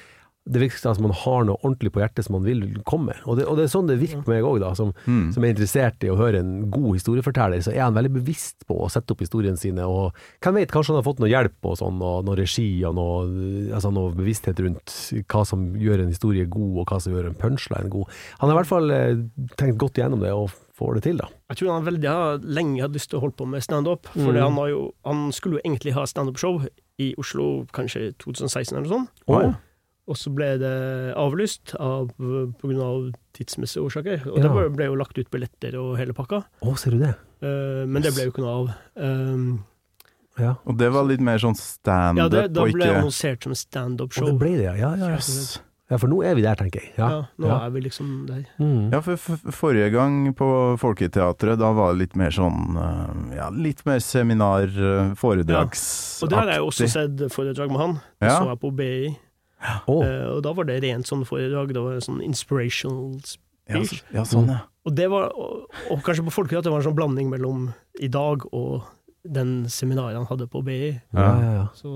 det 0.48 0.60
virker 0.62 0.78
som 0.94 1.02
man 1.02 1.12
har 1.12 1.44
noe 1.48 1.56
ordentlig 1.64 1.90
på 1.92 1.98
hjertet 2.00 2.24
som 2.26 2.36
man 2.36 2.44
vil 2.46 2.60
komme. 2.86 3.14
Og 3.26 3.36
det, 3.38 3.46
og 3.50 3.56
det 3.58 3.64
er 3.66 3.72
sånn 3.72 3.88
det 3.90 3.96
virker 3.98 4.22
på 4.22 4.30
meg 4.30 4.44
òg. 4.46 4.62
Som, 4.78 4.92
Mm. 5.06 5.32
som 5.34 5.42
er 5.44 5.48
interessert 5.54 6.04
i 6.06 6.10
å 6.12 6.16
høre 6.16 6.38
en 6.38 6.70
god 6.70 6.94
historieforteller, 6.94 7.58
så 7.66 7.72
er 7.74 7.82
han 7.82 7.94
veldig 7.94 8.12
bevisst 8.14 8.66
på 8.66 8.76
å 8.78 8.88
sette 8.90 9.10
opp 9.12 9.20
historiene 9.24 9.58
sine. 9.58 9.82
Og 9.86 10.14
hvem 10.40 10.54
vet, 10.60 10.70
kanskje 10.70 10.94
han 10.94 11.02
har 11.02 11.06
fått 11.08 11.18
noe 11.18 11.28
hjelp 11.32 11.58
og 11.64 11.76
sånn, 11.78 11.98
og 12.00 12.24
noe 12.24 12.36
regi 12.38 12.84
og 12.86 12.94
noe, 12.94 13.72
altså 13.74 13.90
noe 13.92 14.14
bevissthet 14.14 14.60
rundt 14.62 14.94
hva 15.26 15.42
som 15.46 15.74
gjør 15.74 16.02
en 16.06 16.14
historie 16.14 16.46
god, 16.46 16.78
og 16.78 16.86
hva 16.86 17.00
som 17.02 17.12
gjør 17.12 17.26
en 17.32 17.34
punchline 17.42 17.90
god. 17.90 18.06
Han 18.38 18.48
har 18.50 18.54
i 18.56 18.60
hvert 18.62 18.70
fall 18.70 18.90
eh, 18.90 19.16
tenkt 19.58 19.78
godt 19.82 19.98
igjennom 19.98 20.20
det, 20.22 20.30
og 20.32 20.50
får 20.76 20.94
det 20.94 21.02
til, 21.08 21.16
da. 21.18 21.26
Jeg 21.50 21.56
tror 21.56 21.72
han 21.72 21.86
veldig 21.86 22.10
lenge 22.54 22.82
hadde 22.84 22.98
lyst 22.98 23.08
til 23.10 23.18
å 23.18 23.22
holde 23.26 23.36
på 23.40 23.46
med 23.48 23.62
standup. 23.64 24.06
For 24.12 24.32
Mm. 24.32 24.56
han, 24.56 24.90
han 25.04 25.32
skulle 25.32 25.56
jo 25.58 25.64
egentlig 25.64 25.94
ha 25.94 26.04
standup-show 26.04 26.66
i 27.00 27.14
Oslo 27.18 27.66
kanskje 27.72 28.14
2016 28.20 28.76
eller 28.76 28.86
noe 28.88 28.98
sånt. 28.98 29.08
Oh. 29.26 29.40
ja. 29.42 29.54
Og 30.06 30.14
så 30.16 30.30
ble 30.34 30.52
det 30.62 31.14
avlyst 31.18 31.74
av, 31.82 32.12
på 32.16 32.62
grunn 32.68 32.80
av 32.80 33.08
tidsmessige 33.34 33.82
årsaker. 33.82 34.26
Og 34.30 34.36
Ja. 34.38 34.42
det 34.46 34.72
ble- 34.76 34.86
jo 34.86 34.94
lagt 34.94 35.18
ut 35.18 35.30
billetter 35.30 35.74
og 35.80 35.96
hele 35.98 36.12
pakka. 36.14 36.44
Å, 36.62 36.76
ser 36.78 36.92
du 36.92 36.98
det? 36.98 37.14
Uh, 37.42 37.84
men 37.86 38.02
det 38.02 38.14
ble 38.14 38.24
jo 38.28 38.30
ikke 38.30 38.44
noe 38.44 38.54
av. 38.60 38.74
Um, 38.96 39.64
Ja. 40.38 40.54
Og 40.66 40.76
det 40.76 40.90
var 40.92 41.02
litt 41.08 41.20
mer 41.24 41.38
sånn 41.38 41.56
ja, 41.56 41.62
standup 41.64 42.30
det, 42.30 42.52
da 42.52 42.60
og 42.62 42.72
ble 42.72 42.84
ikke 42.84 42.96
annonsert 43.00 43.42
som 43.42 43.52
standup-show. 43.56 44.26
det 44.26 44.38
ble 44.38 44.50
det, 44.58 44.64
ja. 44.66 44.74
Ja, 44.76 44.90
ja, 44.94 45.06
ja. 45.08 45.14
Yes. 45.16 45.58
ja, 45.90 45.96
for 45.96 46.08
nå 46.08 46.18
er 46.28 46.34
vi 46.36 46.42
der, 46.42 46.54
tenker 46.60 46.82
jeg. 46.82 46.92
Ja, 46.98 47.08
Ja. 47.08 47.20
nå 47.40 47.46
ja. 47.48 47.56
er 47.64 47.70
vi 47.70 47.80
liksom 47.80 48.26
der. 48.28 48.44
Mm. 48.60 48.92
Ja, 48.92 49.00
for 49.00 49.16
forrige 49.16 49.90
gang 49.92 50.34
på 50.34 50.76
Folketeatret, 50.78 51.56
da 51.58 51.72
var 51.72 51.94
det 51.94 52.00
litt 52.02 52.16
mer 52.16 52.28
sånn 52.30 52.76
eh, 52.76 53.36
Ja, 53.38 53.48
litt 53.48 53.80
mer 53.86 53.98
seminar, 53.98 54.64
eh, 54.68 55.14
foredragsaktig. 55.16 56.22
Og 56.22 56.28
det 56.28 56.36
har 56.38 56.46
jeg 56.52 56.60
også 56.60 56.88
sett 56.88 57.16
foredrag 57.32 57.68
med 57.70 57.80
han. 57.80 57.94
Det 58.20 58.28
Ja. 58.28 58.38
så 58.42 58.48
jeg 58.50 58.60
på 58.60 58.76
BI. 58.76 59.16
Eh, 59.88 60.26
og 60.36 60.42
da 60.46 60.52
var 60.56 60.64
det 60.68 60.80
rent 60.84 61.06
sånn 61.08 61.24
foredrag. 61.28 61.72
Det 61.74 61.82
var 61.82 62.00
sånn 62.04 62.22
inspirational 62.24 63.20
speech. 63.24 64.02
ja, 64.14 64.22
sånn, 64.24 64.48
ja. 64.52 64.60
Og 64.86 64.94
det 64.94 65.08
var, 65.10 65.32
og, 65.34 65.66
og 65.90 66.02
kanskje 66.06 66.22
på 66.28 66.34
folkelig 66.34 66.58
at 66.60 66.64
det 66.68 66.70
var 66.74 66.78
en 66.82 66.86
sånn 66.86 66.98
blanding 66.98 67.30
mellom 67.32 67.72
i 67.98 68.06
dag 68.08 68.44
og 68.54 68.84
den 69.26 69.64
seminaret 69.72 70.14
han 70.14 70.28
hadde 70.30 70.46
på 70.46 70.62
BI. 70.62 70.92
ja, 71.12 71.30
ja, 71.42 71.52
ja. 71.60 71.64
Så 71.74 71.90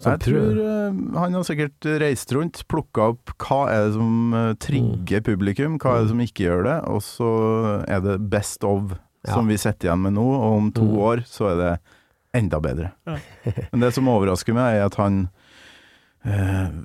Så 0.00 0.12
Jeg 0.12 0.20
tror 0.28 0.58
eh, 0.62 0.98
han 1.18 1.32
har 1.34 1.42
sikkert 1.48 1.88
reist 1.98 2.30
rundt, 2.36 2.60
plukka 2.70 3.08
opp 3.16 3.32
hva 3.42 3.64
er 3.72 3.86
det 3.88 3.94
som 3.96 4.34
eh, 4.36 4.52
trigger 4.62 5.24
publikum, 5.26 5.78
hva 5.82 5.96
er 5.96 6.04
det 6.04 6.12
som 6.12 6.20
ikke 6.22 6.44
gjør 6.44 6.62
det, 6.68 6.76
og 6.92 7.00
så 7.02 7.30
er 7.88 8.00
det 8.04 8.18
best 8.30 8.62
of 8.64 8.92
Ja. 9.26 9.32
som 9.34 9.48
vi 9.50 9.56
sitter 9.58 9.88
igjen 9.88 9.98
med 10.04 10.12
nå, 10.14 10.22
og 10.22 10.52
om 10.60 10.68
to 10.72 10.84
Mm. 10.86 10.98
år 11.02 11.24
så 11.26 11.48
er 11.50 11.56
det 11.58 11.72
enda 12.38 12.60
bedre. 12.62 12.92
Ja. 13.08 13.16
Men 13.72 13.80
det 13.80 13.92
som 13.96 14.06
overrasker 14.06 14.54
meg, 14.54 14.76
er 14.78 14.84
at 14.86 14.94
han 14.94 15.28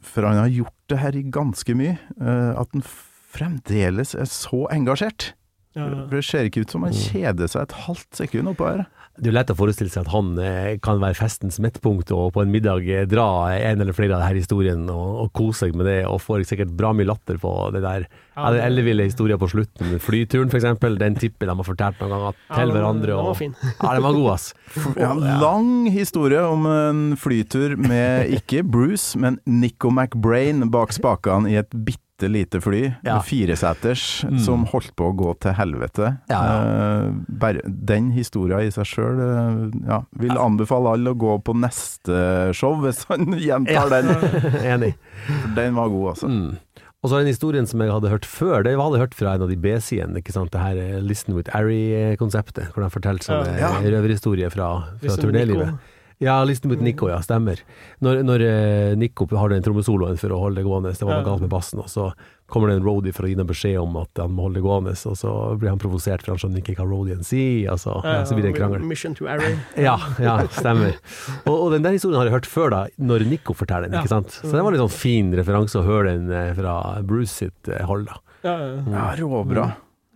For 0.06 0.28
han 0.28 0.40
har 0.42 0.52
gjort 0.54 0.76
det 0.92 1.00
her 1.02 1.18
i 1.18 1.24
ganske 1.34 1.76
mye, 1.78 1.98
eh, 2.20 2.52
at 2.54 2.76
han 2.76 2.86
fremdeles 3.34 4.14
er 4.16 4.30
så 4.30 4.66
engasjert. 4.74 5.34
Ja, 5.76 5.88
For 6.08 6.18
det 6.20 6.26
ser 6.28 6.50
ikke 6.50 6.66
ut 6.66 6.74
som 6.76 6.84
han 6.88 6.94
kjeder 6.98 7.50
seg 7.50 7.66
et 7.68 7.80
halvt 7.88 8.20
sekund 8.24 8.52
oppå 8.54 8.70
her. 8.70 8.86
Det 9.14 9.30
er 9.30 9.36
lett 9.36 9.52
å 9.54 9.56
forestille 9.58 9.92
seg 9.94 10.08
at 10.08 10.10
han 10.10 10.32
eh, 10.42 10.72
kan 10.82 10.98
være 10.98 11.14
festens 11.14 11.60
midtpunkt, 11.62 12.10
og 12.18 12.32
på 12.34 12.42
en 12.42 12.50
middag 12.50 12.88
eh, 12.90 13.04
dra 13.06 13.26
en 13.54 13.84
eller 13.84 13.94
flere 13.94 14.16
av 14.16 14.24
denne 14.24 14.42
historien 14.42 14.88
og, 14.90 15.20
og 15.22 15.30
kose 15.38 15.68
seg 15.68 15.76
med 15.78 15.86
det, 15.86 16.00
og 16.10 16.18
får 16.24 16.48
sikkert 16.50 16.72
bra 16.80 16.96
mye 16.98 17.06
latter 17.06 17.38
på 17.38 17.52
det 17.76 17.84
der. 17.86 18.08
Ja, 18.34 18.50
den 18.56 18.64
elleville 18.66 19.06
historien 19.06 19.38
på 19.38 19.52
slutten, 19.52 20.00
flyturen 20.02 20.50
for 20.50 20.58
eksempel, 20.58 20.98
den 20.98 21.14
tipper 21.22 21.46
de 21.52 21.54
har 21.60 21.68
fortalt 21.68 22.02
noen 22.02 22.16
ganger 22.16 22.40
til 22.56 22.74
hverandre. 22.74 23.12
den 23.14 23.22
var 23.22 23.30
Og, 23.36 23.38
fin. 23.38 23.54
ja, 23.84 23.92
den 23.94 24.08
var 24.08 24.18
god, 24.18 24.30
ass. 24.34 24.48
Ja, 25.04 25.14
lang 25.44 25.70
historie 25.94 26.42
om 26.50 26.66
en 26.74 27.04
flytur 27.22 27.78
med 27.78 28.34
ikke 28.40 28.64
Bruce, 28.66 29.14
men 29.22 29.38
Nico 29.46 29.94
McBrain 29.94 30.66
bak 30.74 30.90
spakene 30.98 31.54
i 31.54 31.60
et 31.62 31.70
bitte 31.86 32.03
lite 32.30 32.62
fly, 32.62 32.94
Ja. 33.04 33.20
fireseters, 33.22 34.24
Mm. 34.28 34.40
som 34.40 34.66
holdt 34.66 34.96
på 34.96 35.12
å 35.12 35.16
gå 35.16 35.34
til 35.40 35.54
helvete. 35.54 36.20
Ja, 36.30 36.42
Eh, 36.44 37.12
bare, 37.30 37.62
den 37.68 38.12
historien 38.12 38.60
i 38.68 38.70
seg 38.72 38.86
sjøl 38.86 39.20
eh, 39.20 39.88
ja, 39.88 40.02
vil 40.18 40.32
anbefale 40.38 40.94
alle 40.94 41.14
å 41.14 41.18
gå 41.18 41.38
på 41.44 41.54
neste 41.60 42.54
show 42.54 42.76
hvis 42.84 43.06
han 43.10 43.26
gjentar 43.40 43.90
den. 43.90 44.08
Enig. 44.74 44.94
For 45.28 45.56
den 45.56 45.76
var 45.76 45.90
god, 45.90 46.14
altså. 46.16 46.28
Mm. 46.30 46.58
Og 47.04 47.10
så 47.12 47.18
den 47.20 47.28
historien 47.28 47.66
som 47.68 47.82
jeg 47.84 47.92
hadde 47.92 48.08
hørt 48.10 48.24
før, 48.26 48.64
det 48.64 48.78
hadde 48.80 48.96
jeg 48.96 49.02
hørt 49.04 49.14
fra 49.20 49.34
en 49.36 49.42
av 49.44 49.50
de 49.50 49.58
B-sidene, 49.60 50.22
ikke 50.22 50.32
sant, 50.32 50.52
det 50.52 50.62
her 50.62 50.78
eh, 50.80 51.02
Listen 51.04 51.36
with 51.36 51.50
Arry-konseptet, 51.54 52.72
hvor 52.74 52.84
de 52.86 52.90
fortalte 52.94 53.28
sånne 53.28 53.58
Ja. 53.60 53.72
eh, 53.82 53.90
røverhistorier 53.92 54.50
fra, 54.54 54.70
fra 55.02 55.18
turnélivet. 55.20 55.78
Ja, 56.24 56.38
Listen 56.48 56.72
mot 56.72 56.80
Nico, 56.84 57.10
ja, 57.12 57.18
stemmer. 57.26 57.60
Når, 58.04 58.22
når 58.24 58.44
eh, 58.48 58.94
Nico 59.00 59.28
har 59.36 59.52
den 59.52 59.64
trommesoloen 59.66 60.16
for 60.22 60.32
å 60.32 60.40
holde 60.46 60.62
det 60.62 60.68
gående, 60.68 60.94
det 60.96 61.04
var 61.04 61.18
noe 61.18 61.24
Ja. 61.24 61.28
galt 61.34 61.44
med 61.44 61.52
bassen, 61.52 61.82
og 61.84 61.90
så 61.92 62.14
kommer 62.54 62.70
det 62.70 62.76
en 62.78 62.86
roadie 62.86 63.14
for 63.16 63.26
å 63.26 63.30
gi 63.32 63.36
dem 63.40 63.48
beskjed 63.50 63.80
om 63.82 63.96
at 63.98 64.20
han 64.22 64.32
må 64.36 64.46
holde 64.46 64.60
det 64.60 64.64
gående, 64.66 64.92
og 65.10 65.16
så 65.18 65.32
blir 65.58 65.72
han 65.74 65.80
provosert, 65.82 66.22
for 66.24 66.34
han 66.36 66.42
skjønner 66.44 66.62
ikke 66.62 66.76
hva 66.78 66.86
roadien 66.90 67.24
sier, 67.26 67.72
og 67.74 67.80
så, 67.82 67.96
ja, 68.06 68.20
så 68.30 68.36
blir 68.38 68.46
det 68.48 68.52
en 68.54 68.58
krangel. 68.60 68.84
Mission 68.88 69.16
to 69.18 69.28
Array. 69.32 69.56
Ja, 69.88 69.96
ja, 70.22 70.36
stemmer. 70.54 71.00
Og, 71.48 71.56
og 71.56 71.72
den 71.74 71.84
der 71.88 71.96
historien 71.98 72.20
har 72.22 72.30
jeg 72.30 72.36
hørt 72.38 72.50
før, 72.52 72.70
da, 72.76 72.82
når 73.02 73.26
Nico 73.32 73.56
forteller 73.58 73.90
den, 73.90 74.00
ikke 74.04 74.14
sant? 74.14 74.36
Så 74.38 74.52
det 74.54 74.62
var 74.64 74.76
litt 74.76 74.84
sånn 74.86 74.94
fin 74.96 75.34
referanse 75.36 75.82
å 75.82 75.88
høre 75.88 76.14
den 76.14 76.30
eh, 76.32 76.52
fra 76.60 76.78
Bruce 77.08 77.34
sitt 77.34 77.72
eh, 77.74 77.82
hold, 77.90 78.06
da. 78.12 78.20
Ja, 78.44 78.54
ja. 78.60 78.78
Ja, 78.94 79.08
råbra. 79.24 79.66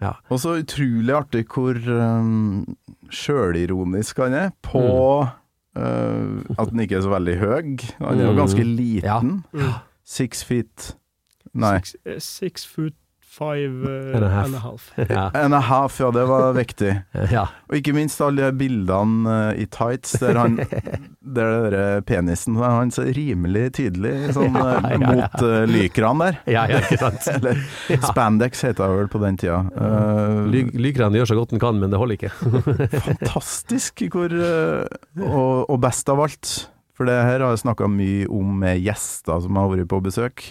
Ja. 0.04 0.12
Og 0.30 0.38
så 0.44 0.60
utrolig 0.62 1.10
artig 1.18 1.48
hvor 1.50 1.74
um, 1.90 2.62
sjølironisk 3.10 4.20
han 4.22 4.36
er 4.38 4.52
på 4.62 4.84
eh, 5.78 6.56
at 6.60 6.72
den 6.72 6.80
ikke 6.84 6.96
er 6.98 7.02
så 7.06 7.10
veldig 7.14 7.38
høy. 7.38 7.78
Han 8.02 8.20
er 8.20 8.26
jo 8.26 8.32
Mm. 8.32 8.38
ganske 8.42 8.64
Ja. 8.64 9.20
liten. 9.22 9.44
Mm. 9.54 9.74
Six 10.04 10.44
feet 10.44 10.96
Nei. 11.54 11.78
Six, 11.80 11.96
eh, 12.06 12.20
six 12.20 12.66
foot 12.68 12.94
five 13.38 13.86
uh, 13.86 14.16
And 14.18 14.26
a 14.26 14.30
half. 14.30 14.46
and 14.46 14.56
a 14.56 14.60
half. 14.60 14.92
Ja. 15.10 15.32
And 15.34 15.54
a 15.54 15.60
half, 15.60 16.00
ja, 16.00 16.12
det 16.12 16.26
var 16.26 16.54
viktig. 16.54 17.02
ja. 17.32 17.46
Og 17.70 17.78
ikke 17.78 17.94
minst 17.94 18.22
alle 18.24 18.50
de 18.50 18.58
bildene 18.58 19.36
eh, 19.54 19.62
i 19.64 19.68
tights 19.72 20.16
der 20.22 20.40
han 20.40 20.58
Der 21.38 21.70
den 21.74 22.04
penisen 22.08 22.56
Han 22.56 22.92
så 22.96 23.04
rimelig 23.04 23.74
tydelig 23.78 24.32
sånn 24.36 24.56
Ja, 24.56 24.68
eh, 24.80 24.88
ja, 24.96 25.00
ja. 25.02 25.12
mot 25.12 25.44
uh, 25.44 25.66
lykraen 25.70 26.24
der. 26.24 26.40
ja, 26.48 26.64
ja, 26.72 26.80
ikke 26.86 27.00
sant. 27.02 27.28
Eller 27.36 27.60
spandex 28.08 28.64
heter 28.64 28.88
det 28.88 29.02
vel 29.02 29.12
på 29.12 29.22
den 29.24 29.38
tida. 29.40 29.60
Uh, 29.76 30.48
Ly 30.48 30.64
Lykran 30.88 31.16
gjør 31.18 31.32
så 31.34 31.38
godt 31.38 31.54
den 31.54 31.62
kan, 31.62 31.80
men 31.82 31.92
det 31.92 32.00
holder 32.00 32.18
ikke. 32.18 32.32
fantastisk 33.04 34.06
hvor 34.14 34.34
og, 34.38 35.68
og 35.68 35.78
best 35.84 36.10
av 36.12 36.22
alt, 36.24 36.54
for 36.98 37.10
det 37.10 37.18
her 37.18 37.44
har 37.44 37.54
jeg 37.54 37.66
snakka 37.66 37.90
mye 37.92 38.30
om 38.34 38.56
med 38.64 38.80
gjester 38.82 39.44
som 39.44 39.60
har 39.60 39.70
vært 39.74 39.90
på 39.92 40.00
besøk, 40.06 40.46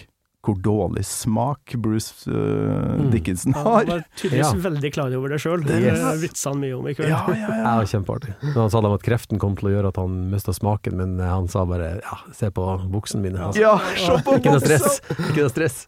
hvor 0.47 0.57
dårlig 0.63 1.03
smak 1.07 1.75
Bruce 1.83 2.27
uh, 2.31 2.95
Mm. 2.97 3.11
Dickinson 3.11 3.53
Han 3.53 3.63
var 3.63 4.03
tydeligvis 4.15 4.53
Ja. 4.53 4.69
veldig 4.69 4.93
klar 4.93 5.15
over 5.17 5.29
det 5.29 5.39
sjøl. 5.41 5.63
Det 5.65 5.79
Yes. 5.81 6.21
vitsa 6.21 6.49
han 6.49 6.59
mye 6.61 6.77
om 6.77 6.87
i 6.87 6.93
kveld. 6.93 7.09
Ja, 7.09 7.23
ja, 7.27 7.47
Det 7.47 7.63
ja. 7.63 7.85
kjempeartig. 7.85 8.33
Han 8.55 8.69
sa 8.69 8.79
at 8.79 9.03
kreften 9.03 9.39
kom 9.39 9.55
til 9.55 9.69
å 9.69 9.71
gjøre 9.75 9.87
at 9.91 9.97
han 9.97 10.29
mista 10.31 10.53
smaken, 10.53 10.95
men 10.97 11.19
eh, 11.19 11.27
han 11.27 11.47
sa 11.47 11.65
bare 11.65 11.99
ja, 12.01 12.17
se 12.33 12.49
på 12.49 12.65
buksene 12.91 13.21
mine. 13.21 13.39
Altså. 13.39 13.61
Ja, 13.61 13.77
se 13.97 14.17
på 14.23 14.37
Ikke 14.37 14.53
noe 14.53 14.59
stress. 14.63 15.01
Ikke 15.29 15.43
noe 15.43 15.49
stress. 15.53 15.87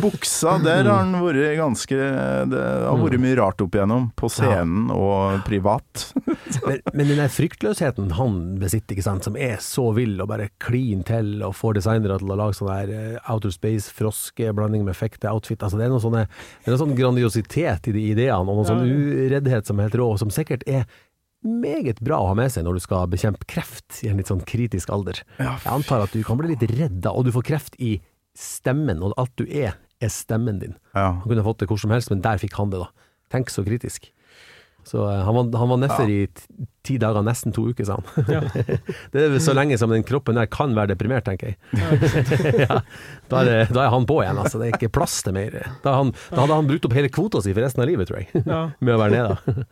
Buksa, 0.00 0.58
der 0.62 0.84
har 0.88 1.04
han 1.04 1.12
vært 1.22 1.56
ganske 1.58 1.98
Det 2.50 2.62
har 2.88 2.96
vært 2.98 3.20
mye 3.20 3.36
rart 3.36 3.60
opp 3.62 3.74
igjennom, 3.74 4.10
på 4.16 4.30
scenen 4.32 4.90
og 4.94 5.44
privat. 5.44 6.12
Men, 6.68 6.80
men 6.94 7.08
den 7.08 7.18
der 7.20 7.28
fryktløsheten 7.32 8.12
han 8.18 8.58
besitter, 8.58 8.94
ikke 8.96 9.04
sant, 9.04 9.24
som 9.24 9.36
er 9.36 9.58
så 9.62 9.92
vill 9.94 10.18
og 10.20 10.28
bare 10.30 10.48
klin 10.62 11.02
til 11.06 11.42
og 11.44 11.54
får 11.56 11.78
designere 11.78 12.18
til 12.18 12.32
å 12.32 12.36
lage 12.38 12.56
sånn 12.58 12.68
der 12.72 13.18
Outer 13.28 13.48
outer 13.48 13.54
space-froskeblanding 13.98 14.84
med 14.84 14.96
fekte 14.96 15.30
outfit, 15.30 15.62
altså 15.62 15.78
det 15.78 15.86
er 15.86 15.92
noe 15.92 16.02
sånne, 16.02 16.26
det 16.64 16.72
er 16.72 16.78
sånn 16.80 16.96
grandiositet 16.96 17.88
i 17.88 17.94
de 17.94 18.04
ideene, 18.12 18.46
og 18.46 18.60
noe 18.60 18.68
sånn 18.68 18.84
ureddhet 18.86 19.66
som 19.66 19.78
er 19.78 19.88
helt 19.88 19.98
rå, 19.98 20.12
og 20.12 20.20
som 20.20 20.30
sikkert 20.30 20.64
er 20.66 20.86
meget 21.42 22.00
bra 22.02 22.18
å 22.18 22.30
ha 22.32 22.34
med 22.34 22.50
seg 22.50 22.64
når 22.66 22.78
du 22.78 22.82
skal 22.82 23.10
bekjempe 23.10 23.46
kreft 23.46 24.00
i 24.02 24.10
en 24.10 24.18
litt 24.18 24.30
sånn 24.30 24.42
kritisk 24.46 24.90
alder. 24.90 25.22
Jeg 25.38 25.70
antar 25.70 26.02
at 26.02 26.14
du 26.14 26.22
kan 26.26 26.38
bli 26.38 26.50
litt 26.54 26.64
redd 26.70 27.00
da, 27.04 27.14
og 27.14 27.26
du 27.26 27.32
får 27.34 27.46
kreft 27.46 27.78
i 27.78 27.98
stemmen, 28.38 29.02
og 29.02 29.14
alt 29.18 29.34
du 29.38 29.46
er, 29.46 29.78
er 30.02 30.14
stemmen 30.14 30.60
din. 30.62 30.76
Ja. 30.94 31.12
Han 31.18 31.26
kunne 31.26 31.46
fått 31.46 31.62
det 31.62 31.70
hvor 31.70 31.80
som 31.80 31.94
helst, 31.94 32.10
men 32.10 32.22
der 32.22 32.40
fikk 32.42 32.58
han 32.58 32.74
det, 32.74 32.82
da. 32.82 32.90
Tenk 33.34 33.50
så 33.52 33.64
kritisk. 33.66 34.10
Så 34.88 35.02
eh, 35.04 35.18
han 35.26 35.36
var, 35.36 35.50
han 35.60 35.68
var 35.68 35.80
nedfor 35.82 36.08
i 36.08 36.22
ti, 36.86 36.94
dager, 36.96 37.20
nesten 37.26 37.52
to 37.52 37.66
uker, 37.68 37.84
sa 37.84 37.98
han. 37.98 38.28
Ja. 38.32 38.40
det 39.12 39.24
er 39.26 39.34
så 39.44 39.52
lenge 39.56 39.76
som 39.80 39.92
den 39.92 40.04
kroppen 40.08 40.38
der 40.40 40.48
kan 40.48 40.72
være 40.76 40.94
deprimert, 40.94 41.26
tenker 41.28 41.50
jeg. 41.52 41.58
ja, 42.64 42.78
da, 43.28 43.42
er 43.42 43.50
det, 43.50 43.58
da 43.76 43.84
er 43.84 43.92
han 43.92 44.06
på 44.08 44.22
igjen, 44.24 44.40
altså. 44.40 44.60
Det 44.62 44.70
er 44.70 44.78
ikke 44.78 44.92
plass 44.96 45.18
til 45.26 45.36
mer. 45.36 45.58
Da, 45.84 45.98
han, 45.98 46.14
da 46.32 46.40
hadde 46.46 46.56
han 46.62 46.70
brukt 46.70 46.88
opp 46.88 46.96
hele 46.96 47.12
kvota 47.12 47.42
si 47.44 47.52
for 47.52 47.66
resten 47.66 47.84
av 47.84 47.90
livet, 47.92 48.08
tror 48.08 48.22
jeg, 48.24 48.44
med 48.88 48.94
å 48.94 49.00
være 49.02 49.18
nede. 49.18 49.64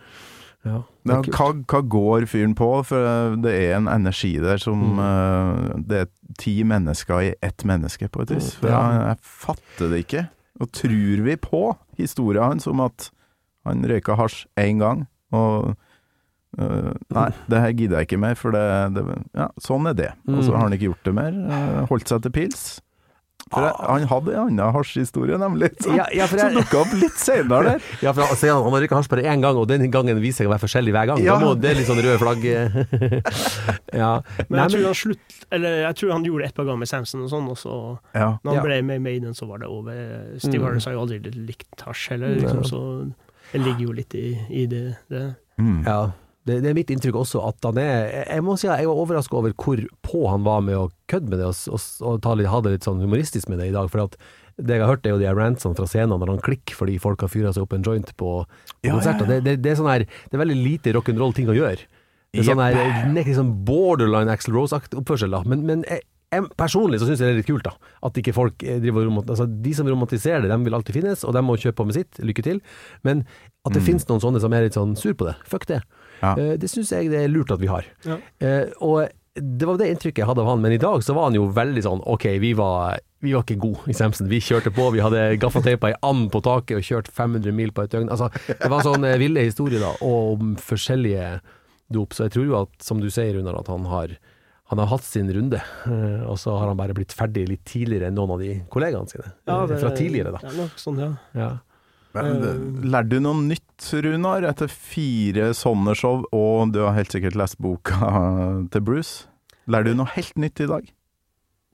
ja. 0.68 0.82
Ja, 1.06 1.20
hva, 1.30 1.48
hva 1.70 1.80
går 1.86 2.24
fyren 2.26 2.52
på? 2.58 2.68
For 2.88 3.36
det 3.38 3.52
er 3.54 3.76
en 3.78 3.86
energi 3.86 4.32
der 4.42 4.58
som 4.58 4.96
eh, 4.98 5.76
Det 5.86 6.00
er 6.02 6.08
ti 6.42 6.56
mennesker 6.66 7.22
i 7.22 7.28
ett 7.46 7.62
menneske, 7.68 8.08
på 8.10 8.24
et 8.26 8.32
vis. 8.34 8.48
For 8.58 8.72
Ja. 8.74 8.80
jeg, 8.90 9.04
jeg 9.12 9.36
fatter 9.46 9.92
det 9.94 10.00
ikke. 10.04 10.24
Og 10.60 10.72
tror 10.74 11.22
vi 11.28 11.36
på 11.38 11.60
historien 12.00 12.50
hans 12.50 12.66
om 12.66 12.82
at 12.82 13.08
han 13.66 13.82
røyka 13.84 14.16
hasj 14.16 14.46
én 14.62 14.78
gang, 14.82 15.06
og 15.32 15.74
eh, 16.58 16.92
Nei, 17.12 17.28
det 17.52 17.60
her 17.60 17.72
gidder 17.76 18.00
jeg 18.00 18.08
ikke 18.10 18.22
mer, 18.22 18.34
for 18.40 18.50
det, 18.56 18.64
det 18.96 19.04
Ja, 19.36 19.50
sånn 19.60 19.86
er 19.90 19.94
det. 19.98 20.10
Og 20.28 20.42
så 20.46 20.54
har 20.56 20.66
han 20.68 20.72
ikke 20.78 20.90
gjort 20.92 21.04
det 21.04 21.14
mer. 21.14 21.32
eh, 21.36 21.86
holdt 21.90 22.08
seg 22.08 22.22
til 22.26 22.32
pils. 22.32 22.66
For 23.46 23.62
jeg, 23.62 23.74
han 23.78 24.06
hadde 24.10 24.32
en 24.34 24.40
annen 24.58 24.72
hasjhistorie, 24.74 25.36
nemlig, 25.38 25.68
som, 25.78 25.92
Ja, 25.94 26.08
ja, 26.10 26.24
jeg- 26.26 26.56
dukka 26.56 26.80
opp 26.80 26.94
litt 26.98 27.14
senere 27.14 27.60
der. 27.62 27.84
Ja, 28.02 28.10
for 28.16 28.24
han 28.26 28.34
han 28.64 28.72
har 28.74 28.80
røyka 28.82 28.96
hasj 28.98 29.08
bare 29.12 29.22
én 29.22 29.40
gang, 29.44 29.54
og 29.60 29.68
den 29.70 29.84
gangen 29.94 30.18
viser 30.18 30.42
seg 30.42 30.48
å 30.48 30.54
være 30.56 30.64
forskjellig 30.64 30.90
hver 30.96 31.06
gang. 31.12 31.20
Ja. 31.22 31.36
Da 31.38 31.44
må 31.46 31.52
det 31.54 31.70
er 31.70 31.78
litt 31.78 31.86
sånn 31.86 32.00
røde 32.02 32.18
flagg. 32.18 32.42
ja. 34.02 34.10
Men 34.48 34.60
jeg 34.64 34.72
tror 34.74 34.84
han 34.88 34.98
slutt 34.98 35.36
Eller 35.54 35.76
jeg 35.84 35.98
tror 36.00 36.12
han 36.16 36.24
gjorde 36.26 36.42
det 36.42 36.48
et 36.50 36.56
par 36.58 36.66
ganger 36.66 36.82
med 36.82 36.90
Samson 36.90 37.22
og 37.22 37.30
sånn, 37.30 37.46
og 37.52 37.60
så 37.60 37.74
Ja. 38.16 38.32
når 38.42 38.50
han 38.50 38.56
Ja. 38.58 38.62
ble 38.66 38.80
med 38.82 38.96
i 38.96 39.04
Maiden, 39.04 39.34
så 39.38 39.46
var 39.46 39.58
det 39.62 39.68
over. 39.68 39.94
Steve 40.42 40.58
Mm. 40.62 40.66
Harris 40.66 40.84
har 40.84 40.92
jo 40.94 41.00
aldri 41.06 41.20
likt 41.46 41.84
hasj 41.86 42.08
heller, 42.10 42.34
liksom, 42.40 42.64
så 42.64 43.12
det 43.52 43.60
ligger 43.62 43.82
jo 43.86 43.92
litt 43.96 44.14
i, 44.18 44.28
i 44.50 44.66
det. 44.70 44.84
det. 45.12 45.24
Mm. 45.60 45.82
Ja, 45.86 45.98
det, 46.46 46.60
det 46.62 46.70
er 46.70 46.76
mitt 46.78 46.90
inntrykk 46.94 47.16
også 47.18 47.40
at 47.48 47.64
han 47.66 47.78
er 47.82 48.10
Jeg, 48.28 48.42
må 48.46 48.54
si 48.60 48.68
at 48.70 48.78
jeg 48.78 48.86
var 48.90 48.98
overraska 49.02 49.34
over 49.38 49.54
hvor 49.58 49.80
på 50.06 50.20
han 50.30 50.44
var 50.46 50.60
med 50.62 50.76
å 50.78 50.88
kødde 51.10 51.32
med 51.32 51.40
det 51.42 51.46
og, 51.48 51.56
og, 51.74 51.80
og 52.06 52.20
ta 52.22 52.34
litt, 52.38 52.50
ha 52.52 52.60
det 52.62 52.74
litt 52.76 52.86
sånn 52.86 53.00
humoristisk 53.02 53.48
med 53.50 53.58
det 53.62 53.70
i 53.72 53.74
dag. 53.74 53.88
For 53.90 54.04
at 54.04 54.14
det 54.56 54.76
jeg 54.78 54.84
har 54.86 54.92
hørt, 54.94 55.04
er 55.04 55.16
jo 55.16 55.20
de 55.20 55.32
rantsene 55.36 55.76
fra 55.76 55.88
scenen 55.90 56.16
når 56.22 56.30
han 56.36 56.44
klikker 56.46 56.78
fordi 56.78 56.94
folk 57.02 57.20
har 57.26 57.32
fyra 57.32 57.50
seg 57.52 57.66
opp 57.66 57.74
en 57.76 57.84
joint 57.84 58.12
på, 58.16 58.30
på 58.46 58.86
Ja, 58.86 58.90
ja, 58.90 58.94
konserter. 58.94 59.26
ja. 59.26 59.34
Det, 59.34 59.40
det, 59.48 59.56
det 59.64 59.72
er 59.74 59.80
sånn 59.82 59.90
her 59.90 60.06
Det 60.06 60.38
er 60.38 60.42
veldig 60.44 60.58
lite 60.62 60.94
rock'n'roll-ting 60.96 61.50
å 61.52 61.56
gjøre. 61.58 61.82
Det 62.36 62.42
er 62.44 62.48
sånn 62.50 62.62
her 62.62 62.74
det 62.76 62.84
er 62.86 63.24
ikke 63.24 63.36
sånn 63.40 63.52
borderline 63.66 64.32
Axel 64.32 64.54
Rose-akt 64.56 64.94
oppførsel, 64.98 65.32
da. 65.34 65.42
Men, 65.48 65.62
men 65.68 65.84
jeg, 65.88 66.04
jeg, 66.36 66.46
personlig 66.58 67.00
så 67.00 67.08
syns 67.08 67.20
jeg 67.22 67.28
det 67.28 67.34
er 67.34 67.40
litt 67.40 67.48
kult, 67.48 67.66
da. 67.66 67.92
At 68.06 68.20
ikke 68.20 68.34
folk 68.36 68.62
eh, 68.64 68.78
driver 68.82 69.10
altså, 69.22 69.46
De 69.46 69.74
som 69.76 69.88
romantiserer 69.88 70.44
det, 70.44 70.52
de 70.52 70.68
vil 70.68 70.78
alltid 70.78 70.98
finnes, 71.00 71.24
og 71.26 71.36
de 71.36 71.42
må 71.44 71.58
kjøpe 71.60 71.80
på 71.80 71.88
med 71.88 71.98
sitt. 71.98 72.22
Lykke 72.22 72.46
til. 72.46 72.62
Men 73.06 73.24
at 73.66 73.74
det 73.74 73.82
finnes 73.84 74.06
noen 74.08 74.22
sånne 74.22 74.42
som 74.42 74.54
er 74.54 74.68
litt 74.68 74.78
sånn 74.78 74.94
sur 74.98 75.14
på 75.18 75.26
det. 75.28 75.36
Fuck 75.50 75.66
det. 75.70 75.82
Ja. 76.22 76.36
Uh, 76.38 76.54
Det 76.60 76.70
syns 76.72 76.92
jeg 76.94 77.10
det 77.12 77.24
er 77.24 77.32
lurt 77.32 77.52
at 77.54 77.62
vi 77.62 77.70
har. 77.70 77.88
Ja. 78.06 78.20
Uh, 78.42 78.70
og 78.84 79.00
det 79.36 79.68
var 79.68 79.76
det 79.76 79.90
inntrykket 79.92 80.22
jeg 80.22 80.28
hadde 80.30 80.44
av 80.44 80.48
han, 80.48 80.62
men 80.64 80.72
i 80.72 80.80
dag 80.80 81.02
så 81.04 81.12
var 81.16 81.28
han 81.28 81.36
jo 81.36 81.42
veldig 81.52 81.82
sånn 81.84 81.98
Ok, 82.08 82.24
vi 82.40 82.54
var, 82.56 83.02
vi 83.20 83.34
var 83.34 83.44
ikke 83.44 83.58
gode 83.60 83.92
i 83.92 83.96
Samson. 83.96 84.30
Vi 84.30 84.40
kjørte 84.40 84.72
på, 84.72 84.86
vi 84.94 85.02
hadde 85.04 85.26
gaffateipa 85.42 85.90
ei 85.90 85.98
and 86.06 86.30
på 86.32 86.40
taket 86.46 86.78
og 86.78 86.86
kjørt 86.86 87.10
500 87.12 87.52
mil 87.56 87.74
på 87.76 87.84
et 87.84 87.92
døgn. 87.92 88.08
Altså, 88.12 88.30
det 88.48 88.70
var 88.72 88.86
sånn 88.86 89.04
ville 89.20 89.44
historier 89.44 89.84
da, 89.84 89.92
og 90.06 90.38
om 90.38 90.54
forskjellige 90.56 91.34
dop. 91.92 92.16
Så 92.16 92.26
jeg 92.26 92.36
tror 92.36 92.48
jo 92.48 92.56
at, 92.62 92.72
som 92.82 93.02
du 93.02 93.10
sier, 93.12 93.36
Runar, 93.36 93.60
at 93.60 93.70
han 93.70 93.84
har 93.90 94.16
han 94.68 94.78
har 94.82 94.86
hatt 94.90 95.04
sin 95.06 95.28
runde, 95.30 95.60
eh, 95.86 96.22
og 96.26 96.38
så 96.42 96.56
har 96.58 96.68
han 96.72 96.76
bare 96.80 96.94
blitt 96.96 97.12
ferdig 97.14 97.44
litt 97.48 97.64
tidligere 97.68 98.08
enn 98.10 98.16
noen 98.18 98.32
av 98.34 98.40
de 98.42 98.54
kollegaene 98.72 99.08
sine. 99.12 99.28
eh, 99.46 99.76
fra 99.78 99.92
tidligere, 99.94 100.32
da. 100.34 100.38
Det 100.42 100.50
er 100.52 100.58
nok 100.64 100.80
sånn, 100.82 100.98
ja. 100.98 101.12
Ja. 101.38 101.50
Men, 102.16 102.82
Lærte 102.88 103.10
du 103.12 103.18
noe 103.20 103.36
nytt, 103.44 103.90
Runar, 103.92 104.42
etter 104.48 104.68
fire 104.72 105.50
sånne 105.54 105.94
show, 105.94 106.24
og 106.32 106.72
du 106.72 106.80
har 106.80 106.94
helt 106.96 107.12
sikkert 107.12 107.36
lest 107.36 107.58
boka 107.60 107.98
til 108.72 108.80
Bruce? 108.86 109.26
Lærer 109.68 109.90
du 109.92 109.94
noe 109.98 110.08
helt 110.14 110.34
nytt 110.40 110.60
i 110.64 110.66
dag? 110.70 110.92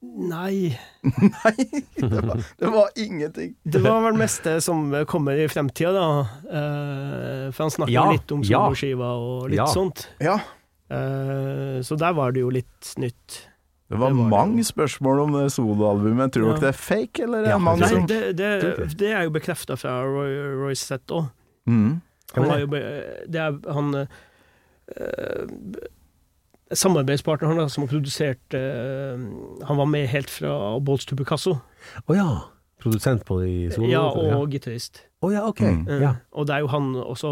Nei, 0.03 0.75
Nei, 1.07 1.53
det 1.95 2.23
var, 2.27 2.41
det 2.59 2.71
var 2.75 2.89
ingenting. 2.99 3.53
det 3.63 3.83
var 3.85 4.01
vel 4.03 4.17
det 4.17 4.23
meste 4.25 4.57
som 4.65 4.89
kommer 5.07 5.39
i 5.39 5.47
fremtida, 5.47 5.93
da. 5.95 6.09
Eh, 6.43 7.45
for 7.55 7.69
han 7.69 7.71
snakker 7.77 7.95
Ja, 7.95 8.09
litt 8.11 8.33
om 8.35 8.43
ja. 8.43 8.65
soloskiva 8.67 9.13
og 9.15 9.47
litt 9.53 9.61
Ja. 9.63 9.69
sånt. 9.71 10.09
Ja, 10.21 10.41
Eh, 10.43 10.49
så 11.87 11.97
der 11.99 12.13
var 12.17 12.33
det 12.37 12.41
jo 12.45 12.51
litt 12.53 12.93
nytt. 13.01 13.39
det 13.89 13.99
var 13.99 14.09
Det 14.11 14.17
var 14.17 14.25
det. 14.25 14.31
mange 14.31 14.65
spørsmål 14.65 15.21
om 15.27 15.33
det 15.39 15.47
soloalbumet. 15.53 16.33
Tror 16.33 16.47
Ja. 16.47 16.53
dere 16.57 16.61
det 16.61 16.69
er 16.73 16.79
fake, 16.81 17.23
eller 17.27 17.39
er 17.45 17.49
Ja, 17.51 17.57
det 17.59 17.63
mange 17.65 17.81
Nei, 17.81 17.89
som 17.89 18.07
det, 18.07 18.21
det, 18.37 18.51
det 18.99 19.11
er 19.13 19.23
jo 19.25 19.31
bekrefta 19.35 19.77
fra 19.77 19.99
Roy, 20.05 20.33
Roy 20.63 20.75
Sett 20.75 21.07
òg. 21.13 21.31
mm. 21.67 22.01
Han 22.35 22.45
har 22.49 22.59
jo 22.63 22.67
Det 22.73 23.37
er 23.37 23.59
han 23.73 23.95
eh, 23.95 24.07
Samarbeidspartneren 26.73 27.59
da, 27.61 27.67
som 27.69 27.85
har 27.85 27.91
produsert 27.93 28.55
eh, 28.57 29.19
Han 29.69 29.77
var 29.77 29.87
med 29.87 30.07
helt 30.09 30.31
fra 30.33 30.79
Bolts 30.81 31.05
to 31.05 31.17
Picasso. 31.19 31.59
Å 32.09 32.17
ja. 32.17 32.29
Produsent 32.83 33.25
på 33.29 33.37
de 33.43 33.71
solo... 33.71 33.91
Ja, 33.93 34.01
og 34.09 34.49
gitarist. 34.51 35.05
Å 35.23 35.31
ja, 35.33 35.43
ok. 35.47 35.61
Mm. 35.63 35.83
Uh, 35.87 35.99
Ja. 36.03 36.13
Og 36.35 36.47
det 36.49 36.57
er 36.57 36.65
jo 36.65 36.71
han 36.73 36.89
også 36.99 37.31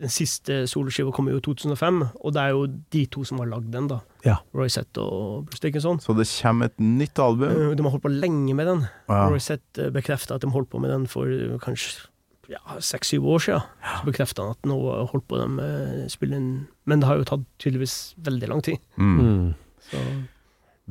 Den 0.00 0.12
siste 0.12 0.62
soloskiva 0.70 1.12
kom 1.14 1.28
jo 1.28 1.38
i 1.38 1.44
2005, 1.44 1.98
og 2.24 2.32
det 2.34 2.42
er 2.42 2.54
jo 2.56 2.62
de 2.66 3.02
to 3.12 3.24
som 3.28 3.38
har 3.42 3.50
lagd 3.50 3.68
den, 3.74 3.90
da. 3.90 4.00
Ja. 4.24 4.38
Roy 4.56 4.70
Sett 4.72 4.98
og 4.98 5.46
Bruce 5.50 5.62
Dickinson. 5.62 6.00
Så 6.02 6.16
det 6.18 6.26
kommer 6.30 6.70
et 6.70 6.80
nytt 6.80 7.18
album? 7.22 7.52
Uh, 7.52 7.74
De 7.76 7.84
har 7.84 7.94
holdt 7.94 8.06
på 8.06 8.14
lenge 8.14 8.56
med 8.56 8.66
den. 8.66 8.86
Ja. 9.08 9.28
Roy 9.28 9.42
Sett 9.42 9.82
bekrefta 9.94 10.38
at 10.38 10.42
de 10.42 10.50
holdt 10.50 10.70
på 10.72 10.80
med 10.82 10.90
den 10.90 11.06
for 11.10 11.28
uh, 11.28 11.58
kanskje 11.62 12.08
ja, 12.50 12.60
seks-syv 12.80 13.26
år 13.26 13.38
siden. 13.38 13.60
Så 13.98 14.08
bekrefta 14.08 14.44
han 14.44 14.56
at 14.56 14.68
nå 14.68 14.76
har 14.88 15.08
holdt 15.12 15.26
på 15.30 15.38
de 15.40 15.48
eh, 15.62 16.06
spille 16.12 16.38
Men 16.84 17.00
det 17.00 17.08
har 17.08 17.20
jo 17.20 17.28
tatt 17.28 17.44
tydeligvis 17.62 18.14
veldig 18.18 18.48
lang 18.50 18.62
tid. 18.64 18.80
Mm. 18.96 19.18
Mm. 19.20 19.50
Så 19.88 20.02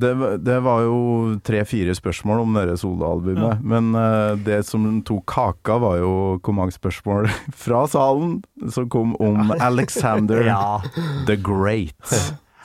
Det, 0.00 0.38
det 0.44 0.56
var 0.64 0.80
jo 0.86 1.34
tre-fire 1.44 1.92
spørsmål 1.94 2.40
om 2.46 2.54
det 2.56 2.78
soloalbumet, 2.80 3.42
Ja. 3.42 3.58
men 3.60 3.90
uh, 3.94 4.36
det 4.40 4.62
som 4.66 5.02
tok 5.04 5.26
kaka, 5.28 5.76
var 5.78 5.98
jo 6.00 6.12
hvor 6.40 6.54
mange 6.56 6.72
spørsmål 6.72 7.28
fra 7.64 7.84
salen 7.92 8.38
som 8.72 8.88
kom 8.88 9.12
om 9.20 9.52
Alexander 9.60 10.46
Ja. 10.48 10.80
the 11.28 11.36
Great. 11.36 11.92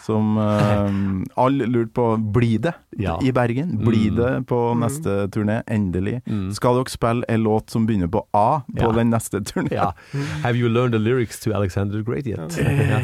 Som 0.08 0.38
uh, 0.40 0.88
alle 1.36 1.66
lurte 1.68 1.92
på 1.98 2.06
Blir 2.34 2.60
det 2.64 2.74
Ja. 3.00 3.18
i 3.22 3.32
Bergen? 3.36 3.74
Blir 3.84 4.08
Mm. 4.12 4.16
det 4.16 4.46
på 4.48 4.60
neste 4.80 5.28
turné? 5.36 5.60
Endelig. 5.68 6.22
Mm. 6.28 6.54
Skal 6.56 6.78
dere 6.80 6.90
spille 6.94 7.24
en 7.28 7.44
låt 7.44 7.70
som 7.70 7.86
begynner 7.88 8.08
på 8.08 8.22
A 8.34 8.62
på 8.72 8.88
Ja. 8.88 8.92
den 8.96 9.10
neste 9.12 9.42
turneen? 9.44 9.74
ja. 9.74 9.92
Have 10.44 10.56
you 10.56 10.70
learned 10.70 10.94
the 10.94 11.00
lyrics 11.00 11.40
to 11.44 11.52
Alexander 11.54 11.98
the 12.00 12.04
Great 12.08 12.26
yet? 12.26 12.56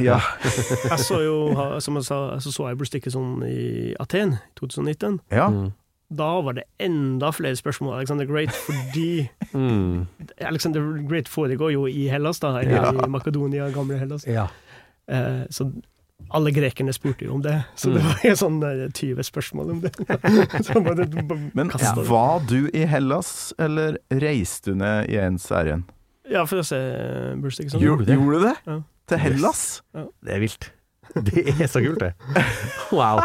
Ja. 0.02 0.20
jeg 0.90 1.00
så 1.00 1.20
jo, 1.26 1.80
som 1.80 1.96
jeg 2.00 2.04
sa, 2.08 2.40
så 2.40 2.52
så 2.56 2.68
jeg 2.70 2.78
Bruce 2.78 2.92
Dickinson 2.96 3.44
i 3.44 3.94
Aten 4.00 4.34
i 4.34 4.38
2019. 4.60 5.20
ja. 5.32 5.50
Mm. 5.50 5.72
Da 6.14 6.42
var 6.46 6.54
det 6.54 6.64
enda 6.80 7.32
flere 7.32 7.56
spørsmål 7.56 7.90
om 7.94 7.98
Alexander 7.98 8.26
Great, 8.26 8.52
fordi 8.54 9.28
Mm. 9.54 10.06
Alexander 10.42 11.08
Great 11.10 11.28
foregår 11.28 11.72
jo 11.74 11.86
i 11.88 12.08
Hellas, 12.08 12.40
da, 12.40 12.48
eller 12.60 12.72
Ja. 12.72 12.92
i 13.06 13.10
Makedonia, 13.10 13.70
gamle 13.74 13.98
Hellas. 13.98 14.28
Ja. 14.28 14.48
Eh, 15.10 15.44
så 15.50 15.72
alle 16.30 16.52
grekerne 16.56 16.94
spurte 16.96 17.26
jo 17.28 17.36
om 17.36 17.42
det, 17.44 17.64
så 17.76 17.92
det 17.94 18.02
Mm. 18.04 18.08
var 18.10 18.22
jo 18.24 18.36
sånn 18.40 18.60
eh, 18.64 18.90
20 18.94 19.24
spørsmål 19.28 19.72
om 19.72 19.82
det. 19.82 19.92
Men 21.58 21.70
var 22.08 22.40
du 22.50 22.70
i 22.74 22.86
Hellas, 22.90 23.54
eller 23.60 23.98
reiste 24.10 24.72
du 24.72 24.76
ned 24.82 25.10
i 25.10 25.18
ens 25.22 25.50
ærend? 25.52 25.84
Ja, 26.30 26.46
for 26.48 26.62
å 26.62 26.66
se 26.66 26.78
eh, 26.80 27.34
Bruce 27.36 27.60
Dickinson. 27.60 27.82
Gjorde 27.84 28.06
du 28.06 28.12
det? 28.12 28.16
Gjorde 28.18 28.40
du 28.40 28.46
det? 28.48 28.56
Ja. 28.66 28.78
Til 29.12 29.18
Hellas? 29.20 29.64
Det 29.94 30.32
er 30.38 30.40
vilt. 30.40 30.72
Det 31.14 31.44
er 31.60 31.68
så 31.68 31.82
kult, 31.84 32.00
det. 32.00 32.14
Wow. 32.96 33.20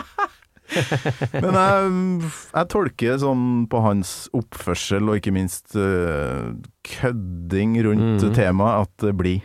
Men 1.33 1.55
jeg, 1.57 1.93
jeg 2.53 2.69
tolker 2.75 3.15
sånn 3.23 3.45
på 3.73 3.81
hans 3.81 4.11
oppførsel, 4.37 5.09
og 5.09 5.17
ikke 5.21 5.33
minst 5.33 5.73
uh, 5.79 6.51
kødding 6.85 7.79
rundt 7.87 8.27
mm. 8.27 8.35
temaet, 8.37 8.85
at 8.89 9.07
det 9.07 9.15
blir 9.17 9.39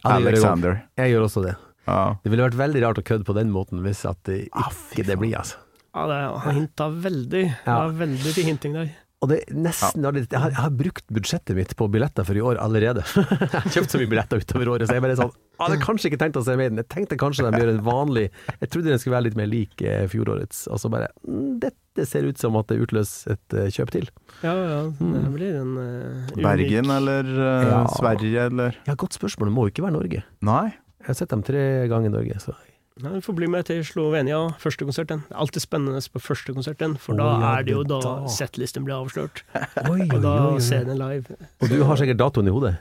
Ja. 0.00 0.16
Alexander. 0.16 0.80
Jeg 0.98 1.12
gjør 1.12 1.26
også 1.28 1.42
det. 1.44 1.54
Ja. 1.86 2.16
Det 2.24 2.32
ville 2.32 2.46
vært 2.48 2.58
veldig 2.58 2.82
rart 2.86 2.98
å 3.02 3.06
kødde 3.06 3.26
på 3.28 3.36
den 3.36 3.50
måten 3.54 3.82
hvis 3.84 4.04
at 4.08 4.20
det 4.28 4.48
Ah, 4.56 4.70
ikke 4.92 5.06
det 5.10 5.18
blir, 5.20 5.36
altså. 5.38 5.60
Ja, 5.94 6.06
det, 6.10 6.20
har 6.42 6.52
hinta 6.56 6.88
veldig. 6.90 7.42
Det 7.64 7.70
var 7.70 7.92
veldig 8.00 8.32
til 8.34 8.48
hinting 8.48 8.72
der. 8.74 8.88
Og 9.24 9.28
det 9.30 9.36
nesten 9.56 10.02
ja. 10.04 10.10
jeg, 10.12 10.26
har, 10.36 10.50
jeg 10.52 10.58
har 10.60 10.72
brukt 10.76 11.06
budsjettet 11.16 11.56
mitt 11.56 11.70
på 11.78 11.86
billetter 11.88 12.26
for 12.28 12.36
i 12.36 12.42
år 12.44 12.58
allerede. 12.60 13.04
jeg 13.14 13.52
har 13.54 13.68
kjøpt 13.72 13.94
så 13.94 14.00
mye 14.02 14.10
billetter 14.10 14.42
utover 14.42 14.68
året, 14.74 14.90
så 14.90 14.98
jeg 14.98 15.04
bare 15.04 15.16
sånn 15.16 15.30
Jeg 15.32 15.62
hadde 15.62 15.78
kanskje 15.84 16.10
ikke 16.10 16.18
tenkt 16.20 16.36
å 16.36 16.42
se 16.44 16.56
Maiden. 16.60 16.80
Jeg 16.82 16.90
tenkte 16.92 17.16
kanskje 17.20 17.46
de 17.46 17.62
gjør 17.62 17.70
en 17.72 17.80
vanlig 17.86 18.26
Jeg 18.26 18.68
trodde 18.74 18.90
den 18.90 19.00
skulle 19.00 19.14
være 19.16 19.26
litt 19.30 19.38
mer 19.38 19.48
lik 19.48 19.80
eh, 19.86 20.04
fjorårets, 20.12 20.66
og 20.68 20.82
så 20.82 20.90
bare 20.92 21.08
mm, 21.24 21.54
Dette 21.62 22.08
ser 22.10 22.26
ut 22.28 22.42
som 22.42 22.58
at 22.60 22.68
det 22.68 22.80
utløser 22.84 23.36
et 23.38 23.56
eh, 23.62 23.70
kjøp 23.72 23.94
til. 23.94 24.10
Ja, 24.42 24.52
ja, 24.58 24.80
det 24.90 25.08
Mm. 25.08 25.32
blir 25.38 25.56
en 25.62 25.74
eh, 25.86 26.36
Bergen 26.42 26.90
eller 26.98 27.24
eh, 27.32 27.68
Ja. 27.70 27.82
Sverige 27.96 28.48
eller 28.50 28.76
Ja, 28.90 28.98
godt 28.98 29.16
spørsmål. 29.16 29.48
Det 29.48 29.56
må 29.56 29.68
jo 29.68 29.72
ikke 29.72 29.86
være 29.86 29.96
Norge. 30.02 30.24
Nei. 30.44 30.72
Jeg 31.04 31.10
har 31.12 31.18
sett 31.18 31.32
dem 31.34 31.42
tre 31.44 31.62
ganger 31.90 32.08
i 32.08 32.14
Norge, 32.14 32.38
så 32.40 32.54
Nei, 33.02 33.10
Du 33.18 33.24
får 33.26 33.34
bli 33.34 33.48
med 33.50 33.66
til 33.66 33.80
Slovenia, 33.84 34.36
første 34.62 34.86
konserten. 34.86 35.24
Det 35.26 35.34
er 35.34 35.40
alltid 35.42 35.64
spennende 35.64 35.98
på 36.14 36.20
første 36.22 36.54
konserten, 36.54 36.92
for 37.02 37.16
oh, 37.16 37.18
da 37.18 37.24
ja, 37.42 37.48
er 37.58 37.64
det 37.66 37.72
jo 37.74 37.80
da 37.90 37.98
da. 38.04 38.12
settlisten 38.30 38.84
blir 38.86 38.94
avslørt. 39.00 39.42
Oi, 39.90 40.04
Og 40.14 40.20
da 40.22 40.34
ser 40.62 40.86
den 40.86 41.00
live. 41.00 41.34
Og 41.58 41.72
du 41.72 41.82
har 41.88 41.98
sikkert 41.98 42.20
datoen 42.22 42.46
i 42.48 42.54
hodet? 42.54 42.76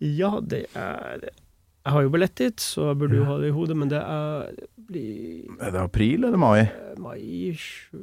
Ja, 0.00 0.30
det 0.40 0.62
er 0.78 1.26
Jeg 1.28 1.92
har 1.92 2.06
jo 2.06 2.10
billett 2.14 2.34
dit, 2.40 2.56
så 2.64 2.88
jeg 2.88 2.98
burde 3.02 3.20
jo 3.20 3.26
ha 3.28 3.36
det 3.42 3.50
i 3.50 3.54
hodet, 3.58 3.76
men 3.76 3.92
det 3.92 4.00
er 4.00 4.48
det 4.56 4.66
blir 4.88 5.60
Er 5.60 5.76
det 5.76 5.82
april 5.84 6.24
eller 6.24 6.40
mai? 6.40 6.64
mai 6.96 7.52
sju- 7.60 8.00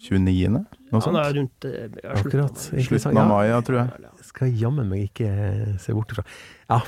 29.? 0.00 0.48
Noe 0.48 0.64
sånt? 1.04 1.04
sånt? 1.04 1.20
er 1.20 1.34
rundt 1.36 1.68
eh, 1.68 1.76
ja, 2.00 2.16
slutten 2.16 2.40
Akkurat. 2.46 2.64
mai. 2.72 2.82
Slutten 2.88 3.20
av 3.20 3.28
mai, 3.28 3.44
ja, 3.50 3.60
tror 3.60 3.76
jeg. 3.82 4.10
Skal 4.30 4.56
jammen 4.56 4.88
meg 4.88 5.10
ikke 5.10 5.28
se 5.84 5.92
bort 5.92 6.16
ifra. 6.16 6.24
Ja, 6.72 6.80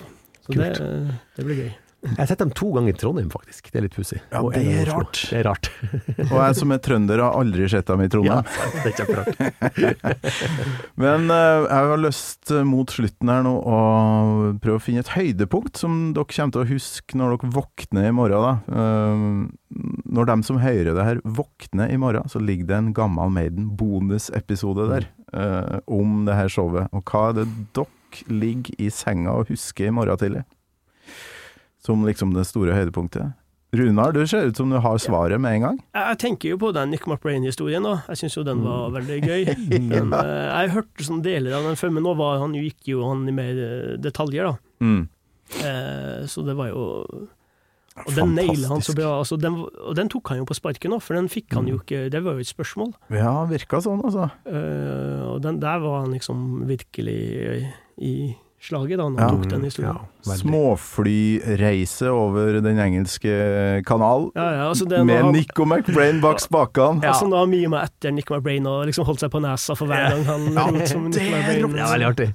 Så 0.42 0.58
det, 0.58 0.74
det 1.36 1.46
blir 1.46 1.58
gøy. 1.60 1.70
jeg 2.02 2.18
har 2.18 2.26
sett 2.26 2.40
dem 2.42 2.50
to 2.58 2.72
ganger 2.74 2.90
i 2.90 2.98
Trondheim, 2.98 3.28
faktisk. 3.30 3.68
Det 3.70 3.78
er 3.78 3.84
litt 3.84 3.94
pussig. 3.94 4.16
Ja, 4.32 4.40
det 4.50 4.62
er 4.66 4.88
rart. 4.90 5.20
Det 5.30 5.36
er 5.38 5.46
rart. 5.46 5.68
Og 6.32 6.34
jeg 6.34 6.56
som 6.58 6.74
er 6.74 6.80
trønder 6.82 7.22
har 7.22 7.36
aldri 7.38 7.68
sett 7.70 7.86
dem 7.86 8.02
i 8.02 8.08
Trondheim. 8.10 8.42
Ja, 8.42 8.72
det 8.82 8.90
er 8.90 8.96
kjemperart. 8.98 10.18
Men 11.04 11.30
eh, 11.30 11.68
jeg 11.68 11.92
har 11.92 12.02
lyst 12.02 12.50
eh, 12.50 12.66
mot 12.66 12.90
slutten 12.90 13.30
her 13.30 13.46
nå 13.46 13.54
å 13.54 13.78
prøve 14.64 14.80
å 14.80 14.82
finne 14.82 15.06
et 15.06 15.14
høydepunkt 15.14 15.78
som 15.78 16.10
dere 16.16 16.26
kommer 16.34 16.58
til 16.58 16.64
å 16.64 16.70
huske 16.74 17.22
når 17.22 17.36
dere 17.36 17.54
våkner 17.60 18.10
i 18.10 18.12
morgen. 18.18 18.50
Da. 18.50 18.82
Eh, 18.82 19.96
når 20.18 20.32
de 20.34 20.38
som 20.50 20.58
hører 20.66 20.92
det 20.98 21.06
her 21.06 21.22
våkner 21.38 21.94
i 21.94 22.02
morgen, 22.02 22.26
så 22.26 22.42
ligger 22.42 22.72
det 22.72 22.80
en 22.82 22.92
gammel 22.98 23.30
Maiden 23.38 23.70
bonusepisode 23.78 24.90
der 24.90 25.06
eh, 25.30 25.78
om 25.86 26.24
det 26.26 26.34
her 26.34 26.50
showet. 26.50 26.90
Og 26.90 27.06
hva 27.06 27.28
er 27.30 27.44
det 27.44 27.50
dere 27.78 27.90
ligger 28.28 28.76
i 28.82 28.90
senga 28.92 29.36
og 29.40 29.52
huske 29.52 29.86
i 29.88 29.94
morgen 29.94 30.20
tidlig? 30.20 30.42
Som 31.82 32.04
liksom 32.06 32.34
det 32.36 32.46
store 32.46 32.76
høydepunktet. 32.76 33.32
Runar, 33.72 34.12
du 34.12 34.26
ser 34.28 34.50
ut 34.50 34.58
som 34.58 34.68
du 34.68 34.76
har 34.84 34.98
svaret 35.00 35.40
med 35.40 35.56
en 35.56 35.62
gang. 35.64 35.76
Jeg, 35.96 36.16
tenker 36.20 36.52
jo 36.52 36.58
på 36.60 36.74
den 36.76 36.90
Nick 36.92 37.06
McBrain-historien, 37.08 37.86
da. 37.86 38.02
Jeg 38.10 38.20
syns 38.20 38.34
jo 38.36 38.42
den 38.44 38.60
var 38.66 38.90
veldig 38.92 39.16
gøy. 39.24 39.46
Men, 39.90 40.12
ja. 40.12 40.24
jeg 40.60 40.74
hørte 40.74 41.06
sånn 41.06 41.22
deler 41.24 41.56
av 41.56 41.64
den 41.70 41.78
før, 41.80 41.94
men 41.96 42.04
nå 42.04 42.12
var 42.18 42.42
han, 42.42 42.52
gikk 42.52 42.90
jo 42.92 43.06
han 43.08 43.24
i 43.24 43.32
mer 43.32 43.56
eh, 43.56 43.94
detaljer, 43.96 44.50
da. 44.50 44.74
Mm. 44.84 45.06
Eh, 45.64 46.18
så 46.28 46.44
det 46.44 46.54
var 46.56 46.70
jo 46.70 46.82
Og 48.00 48.14
den 48.16 48.30
naila 48.36 48.74
han 48.74 48.84
så 48.84 48.92
bra. 48.96 49.14
Altså, 49.22 49.40
den, 49.40 49.56
og 49.64 49.96
den 49.96 50.12
tok 50.12 50.34
han 50.34 50.42
jo 50.42 50.48
på 50.48 50.58
sparket 50.58 50.92
nå, 50.92 51.00
for 51.00 51.16
den 51.16 51.32
fikk 51.32 51.56
han 51.56 51.68
jo 51.68 51.80
ikke 51.80 52.06
Det 52.12 52.20
var 52.24 52.36
jo 52.36 52.44
et 52.44 52.52
spørsmål. 52.52 52.92
Ja, 53.12 53.32
virka 53.48 53.80
sånn, 53.84 54.04
altså. 54.04 54.28
Eh, 54.52 55.24
og 55.30 55.40
den 55.48 55.64
der 55.64 55.80
var 55.80 56.04
han 56.04 56.12
liksom 56.12 56.66
virkelig 56.68 57.72
i 57.98 58.34
slaget, 58.60 58.98
da, 58.98 59.08
når 59.08 59.20
Ja. 59.20 59.28
han 59.28 59.42
tok 59.42 59.50
den 59.50 59.64
historien. 59.64 59.96
Ja. 59.96 60.06
Småflyreise 60.22 62.08
over 62.14 62.60
den 62.62 62.78
engelske 62.78 63.32
kanal 63.88 64.28
Ja, 64.36 64.44
ja, 64.54 64.64
altså 64.70 64.86
den 64.88 65.06
med 65.08 65.22
var- 65.24 65.32
Nico 65.34 65.64
McBrain 65.66 66.20
bak 66.22 66.40
spakene. 66.40 67.02
Altså, 67.02 67.24
han 67.26 67.32
har 67.36 67.46
mye 67.50 67.68
med 67.72 67.82
etter 67.88 68.12
Nico 68.14 68.34
McBrain 68.36 68.66
og 68.70 68.86
liksom 68.86 69.04
holdt 69.08 69.20
seg 69.24 69.30
på 69.34 69.40
nesa 69.42 69.74
for 69.78 69.86
hver 69.90 70.10
gang 70.14 70.24
han 70.28 70.46
Ja, 70.58 70.66
lot 70.70 70.88
som 70.88 71.04
Nick 71.08 71.16
det 71.18 71.32
er 71.32 71.62
rått. 71.64 71.76
Er 71.82 71.92
veldig 71.92 72.08
artig. 72.12 72.28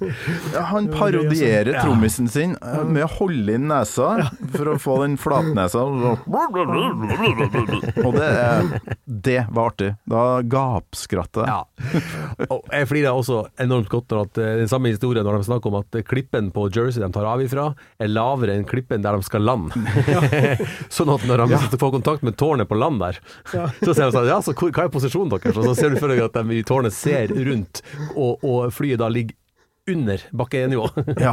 Ja, 0.54 0.62
han 0.72 0.88
parodierer 0.92 1.72
se. 1.72 1.82
trommisen 1.84 2.28
sin 2.28 2.56
eh, 2.60 2.84
med 2.84 3.04
å 3.06 3.10
holde 3.18 3.54
inn 3.56 3.68
nesa 3.70 4.10
for 4.54 4.74
å 4.74 4.78
få 4.80 4.98
den 5.04 5.16
flatnesa. 5.20 5.84
Og 8.04 8.14
det, 8.14 8.28
det 9.06 9.38
var 9.50 9.70
artig. 9.72 9.90
Da 10.08 10.24
gapskratta 10.42 11.46
jeg. 11.46 11.48
Ja. 11.48 12.46
Og 12.52 12.64
jeg 12.72 12.88
flirer 12.90 13.14
også 13.16 13.42
enormt 13.62 13.88
godt 13.92 14.12
når 14.12 14.24
at 14.26 14.40
eh, 14.42 14.54
den 14.62 14.70
samme 14.70 14.92
historien 14.92 15.26
når 15.26 15.40
de 15.40 15.48
snakker 15.48 15.72
om 15.72 15.78
at 15.82 15.98
klippen 16.08 16.50
på 16.54 16.68
Jersey 16.74 17.02
de 17.02 17.10
tar 17.14 17.26
av 17.28 17.42
ifra, 17.44 17.70
er 17.98 18.10
lavere 18.12 18.56
enn 18.58 18.66
klippen 18.68 19.04
der 19.04 19.16
de 19.18 19.26
skal 19.26 19.44
lande. 19.46 19.74
sånn 20.96 21.12
at 21.14 21.26
når 21.28 21.44
de 21.48 21.80
får 21.80 21.94
kontakt 21.98 22.26
med 22.26 22.38
tårnet 22.40 22.70
på 22.70 22.78
land 22.78 23.02
der, 23.02 23.20
så 23.84 23.92
ser 23.94 24.08
de 24.08 24.12
sånn 24.14 24.28
Ja, 24.28 24.40
så 24.44 24.54
hva 24.58 24.84
er 24.84 24.92
posisjonen 24.92 25.32
deres? 25.34 25.56
Og 25.56 25.70
så 25.70 25.76
ser 25.78 25.94
du 25.94 26.00
for 26.00 26.12
deg 26.12 26.22
at 26.26 26.38
de 26.38 26.58
i 26.58 26.64
tårnet 26.66 26.94
ser 26.96 27.32
rundt, 27.32 27.82
og, 28.14 28.42
og 28.44 28.72
flyet 28.74 29.00
da 29.02 29.10
ligger 29.12 29.37
under 29.94 30.22
bakkenivå. 30.32 30.88
Ja. 31.18 31.32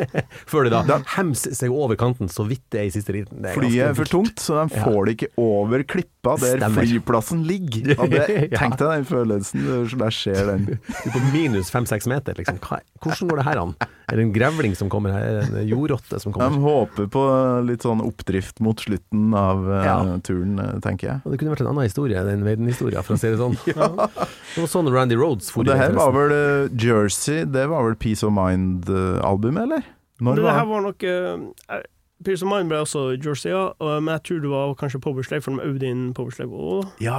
Før 0.50 0.68
det 0.68 0.72
da 0.88 0.98
hemser 1.16 1.54
seg 1.56 1.72
over 1.74 1.96
kanten 2.00 2.28
så 2.32 2.44
vidt 2.48 2.62
det 2.72 2.80
er 2.82 2.88
i 2.88 2.92
siste 2.94 3.14
liten. 3.16 3.44
Er 3.44 3.56
Flyet 3.56 3.90
er 3.90 3.96
for 3.98 4.08
tungt, 4.10 4.38
så 4.42 4.60
de 4.62 4.82
får 4.84 5.00
det 5.08 5.14
ikke 5.18 5.30
over 5.40 5.82
klippa 5.88 6.36
der 6.40 6.58
Stemmer. 6.60 6.84
flyplassen 6.86 7.42
ligger. 7.48 7.94
Det, 8.14 8.22
Ja. 8.52 8.58
tenk 8.60 8.76
deg 8.78 8.86
den 8.90 9.06
følelsen 9.08 9.64
der 9.98 10.14
skjer 10.14 10.46
den. 10.52 10.64
Du 10.68 10.74
er 10.76 11.14
på 11.16 11.22
minus 11.32 11.70
fem-seks 11.72 12.06
meter, 12.10 12.36
liksom. 12.38 12.58
Hvordan 12.62 13.28
går 13.30 13.40
det 13.40 13.46
her 13.48 13.60
an? 13.62 13.74
Er 14.12 14.18
det 14.20 14.24
en 14.26 14.32
grevling 14.34 14.74
som 14.76 14.90
kommer 14.92 15.12
her? 15.16 15.40
Er 15.40 15.48
en 15.48 15.68
jordrotte 15.68 16.18
som 16.20 16.32
kommer? 16.34 16.52
De 16.54 16.60
håper 16.64 17.08
på 17.12 17.22
litt 17.68 17.84
sånn 17.84 18.02
oppdrift 18.04 18.60
mot 18.64 18.80
slutten 18.84 19.32
av 19.36 19.64
eh, 19.72 19.84
Ja. 19.88 19.96
turen, 20.24 20.58
eh, 20.60 20.74
tenker 20.84 21.08
jeg. 21.08 21.22
Og 21.24 21.32
det 21.32 21.40
kunne 21.40 21.54
vært 21.54 21.64
en 21.64 21.70
annen 21.72 21.88
historie, 21.88 22.22
den 22.26 22.44
Maiden-historia, 22.44 23.02
for 23.04 23.16
å 23.16 23.20
si 23.20 23.32
det 23.32 23.40
sånn. 23.40 23.56
Det 23.64 24.60
var 24.60 24.70
sånn 24.70 24.90
Randy 24.92 25.16
Rhodes 25.18 25.48
Og 25.50 25.56
for 25.58 25.68
det 25.68 25.76
her 25.80 25.96
var 25.96 26.12
vel 26.14 26.34
eh, 26.36 26.68
Jersey, 26.84 27.44
det 27.48 27.66
var 27.72 27.84
vel 27.88 27.93
Peace 28.00 28.26
of 28.26 28.32
Mind-albumet, 28.32 29.62
eller? 29.62 29.82
Når 30.20 30.34
det 30.38 30.44
var 30.44 30.58
her 30.58 30.66
var 30.70 30.80
nok 30.84 31.02
uh, 31.02 31.80
Peace 32.24 32.42
of 32.44 32.48
Mind 32.52 32.70
ble 32.70 32.78
også 32.84 33.16
Jersey, 33.18 33.50
ja, 33.50 33.64
men 34.00 34.12
jeg 34.14 34.22
tror 34.28 34.40
det 34.44 34.50
var 34.52 34.74
kanskje 34.80 35.00
Powerslave, 35.02 35.42
for 35.42 35.56
de 35.58 35.66
øvde 35.66 35.90
inn 35.90 36.04
Powerslave 36.14 36.54
òg. 36.54 36.86
Ja. 37.02 37.18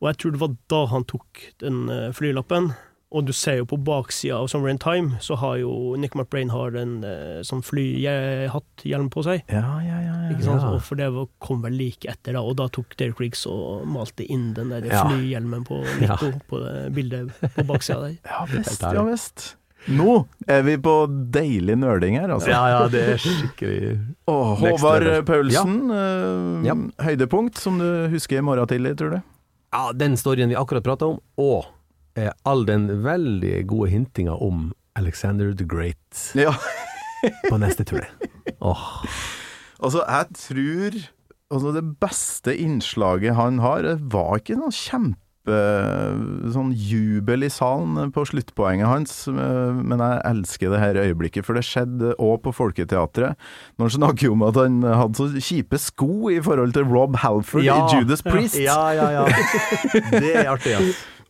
Og 0.00 0.10
jeg 0.12 0.18
tror 0.20 0.30
det 0.36 0.40
var 0.44 0.52
da 0.70 0.84
han 0.92 1.04
tok 1.10 1.40
den 1.60 1.88
eh, 1.90 2.12
flylappen. 2.14 2.68
Og 3.10 3.24
du 3.24 3.32
ser 3.32 3.56
jo 3.62 3.64
på 3.64 3.78
baksida 3.80 4.36
av 4.36 4.50
Summer 4.52 4.68
in 4.68 4.78
Time, 4.78 5.16
så 5.24 5.34
har 5.40 5.56
jo 5.62 5.96
Nick 5.96 6.12
McBrain 6.14 6.50
har 6.52 6.76
en 6.76 6.98
uh, 7.02 7.40
sånn 7.42 7.62
flyhatt-hjelm 7.64 9.08
på 9.10 9.22
seg. 9.24 9.42
Ja, 9.48 9.64
ja, 9.80 10.00
ja. 10.04 10.14
Ja. 10.28 10.36
Ja. 10.44 10.78
For 10.84 10.94
det 10.94 11.08
var- 11.14 11.28
kom 11.40 11.62
vel 11.64 11.72
like 11.72 12.04
etter, 12.04 12.34
da. 12.36 12.42
Og 12.44 12.56
da 12.60 12.68
tok 12.68 12.92
Derek 13.00 13.18
Riggs 13.20 13.46
og 13.48 13.86
malte 13.88 14.26
inn 14.28 14.52
den 14.54 14.68
der 14.68 14.84
flyhjelmen 14.84 15.64
på 15.64 15.80
Nico 16.02 16.32
på 16.50 16.60
det 16.60 16.92
bildet 16.94 17.32
på 17.56 17.64
baksida 17.64 18.00
der. 18.04 18.18
Ja 18.28 18.44
visst, 18.52 18.82
ja 18.82 19.02
visst. 19.08 19.56
Nå 19.86 20.14
er 20.50 20.64
vi 20.66 20.74
på 20.82 20.94
deilig 21.32 21.76
nerding 21.80 22.18
her, 22.18 22.32
altså. 22.34 22.50
Ja, 22.50 22.62
ja, 22.72 22.80
det 22.92 23.02
er 23.14 23.20
skikkelig 23.22 23.92
Åh, 24.28 24.50
Håvard. 24.60 25.06
Paulsen, 25.28 25.76
ja. 25.88 26.74
Ja. 26.74 26.76
høydepunkt 27.06 27.56
som 27.62 27.78
du 27.80 27.86
husker 28.12 28.40
i 28.40 28.44
morgen 28.44 28.68
tidlig, 28.68 28.96
tror 29.00 29.14
du? 29.16 29.20
Ja, 29.72 29.92
den 29.96 30.16
storyen 30.20 30.50
vi 30.50 30.56
akkurat 30.58 30.84
prata 30.84 31.06
om, 31.12 31.20
og 31.40 31.68
eh, 32.18 32.32
all 32.48 32.66
den 32.68 32.88
veldig 33.04 33.62
gode 33.70 33.90
hintinga 33.94 34.34
om 34.34 34.72
Alexander 34.98 35.54
the 35.54 35.64
Great 35.68 36.24
Ja. 36.34 36.52
på 37.48 37.58
neste 37.60 37.84
turné. 37.86 38.08
Oh. 38.60 39.04
Altså, 39.78 40.02
jeg 40.02 40.26
tror 40.42 40.98
altså, 41.54 41.72
det 41.76 41.84
beste 42.02 42.54
innslaget 42.58 43.36
han 43.38 43.60
har, 43.62 43.86
var 44.10 44.40
ikke 44.42 44.58
noe 44.58 44.74
kjempe 44.74 45.22
sånn 46.54 46.70
jubel 46.76 47.46
i 47.46 47.50
salen 47.52 48.12
på 48.14 48.24
sluttpoenget 48.28 48.86
hans, 48.88 49.14
eh, 49.28 49.72
men 49.78 49.98
jeg 50.02 50.20
elsker 50.30 50.72
det 50.74 50.80
her 50.82 51.00
øyeblikket, 51.02 51.46
for 51.46 51.58
det 51.58 51.64
skjedde 51.66 52.14
òg 52.20 52.40
på 52.44 52.52
Folketeatret. 52.56 53.36
Når 53.78 53.88
han 53.90 53.96
snakker 53.98 54.32
om 54.34 54.42
at 54.48 54.60
han 54.60 54.80
hadde 54.86 55.18
så 55.18 55.42
kjipe 55.48 55.78
sko 55.82 56.30
i 56.34 56.40
forhold 56.44 56.72
til 56.76 56.84
Rob 56.88 57.16
Halford 57.22 57.64
Ja. 57.66 57.78
i 57.86 57.98
Judas 58.00 58.22
Priest. 58.22 58.58
Ja, 58.60 58.90
ja, 58.96 59.10
ja. 59.20 59.26
Det 60.18 60.34
er 60.36 60.50
artig, 60.52 60.74
ja. 60.76 60.80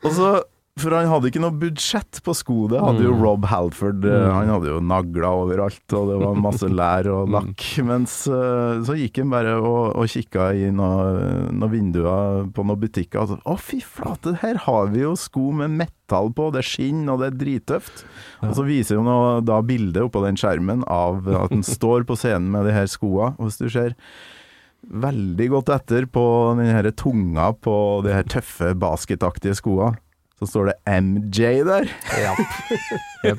Og 0.04 0.12
så, 0.14 0.32
for 0.78 0.94
han 0.96 1.08
hadde 1.10 1.28
ikke 1.30 1.40
noe 1.42 1.54
budsjett 1.58 2.20
på 2.24 2.32
sko, 2.34 2.68
det 2.70 2.78
hadde 2.80 3.02
jo 3.04 3.12
Mm. 3.14 3.22
Rob 3.22 3.44
Halford. 3.50 4.04
eh, 4.04 4.16
Mm. 4.28 4.32
Han 4.34 4.48
hadde 4.54 4.68
jo 4.72 4.80
nagler 4.80 5.26
overalt, 5.28 5.92
og 5.92 6.08
det 6.10 6.18
var 6.24 6.34
masse 6.48 6.68
lær 6.70 7.06
og 7.12 7.28
Mm. 7.28 7.32
lakk. 7.36 7.64
Mens 7.84 8.14
eh, 8.26 8.80
så 8.86 8.96
gikk 8.96 9.18
han 9.22 9.30
bare 9.30 9.56
og, 9.60 9.96
og 9.96 10.06
kikka 10.08 10.52
i 10.54 10.70
noen 10.70 11.58
noe 11.58 11.68
vinduer 11.72 12.48
på 12.52 12.64
noen 12.64 12.80
butikker. 12.80 13.20
Og 13.22 13.28
så, 13.28 13.38
å, 13.44 13.58
fy 13.58 13.80
flate, 13.80 14.36
her 14.42 14.54
har 14.68 14.86
vi 14.94 15.00
jo 15.02 15.14
sko 15.16 15.50
med 15.52 15.70
metall 15.76 16.32
på, 16.32 16.50
det 16.52 16.62
er 16.64 16.68
skinn, 16.70 17.04
og 17.08 17.20
det 17.20 17.32
er 17.32 17.38
drittøft. 17.44 18.04
Og 18.42 18.54
så 18.54 18.64
viser 18.64 19.02
han 19.02 19.44
da 19.44 19.60
bildet 19.62 20.02
oppå 20.06 20.22
den 20.24 20.36
skjermen 20.36 20.84
av 20.86 21.26
at 21.28 21.50
han 21.50 21.62
står 21.66 22.04
på 22.08 22.16
scenen 22.16 22.50
med 22.54 22.64
de 22.66 22.72
her 22.72 22.86
skoa. 22.86 23.34
Og 23.38 23.48
hvis 23.50 23.58
du 23.58 23.68
ser 23.68 23.94
veldig 24.88 25.48
godt 25.50 25.70
etter 25.74 26.06
på 26.06 26.22
den 26.58 26.70
her 26.70 26.86
tunga 26.96 27.50
på 27.60 27.74
de 28.06 28.12
her 28.14 28.22
tøffe 28.30 28.70
basketaktige 28.78 29.56
skoa, 29.58 29.96
så 30.38 30.46
står 30.48 30.70
det 30.72 30.76
MJ 31.02 31.62
der. 31.66 31.88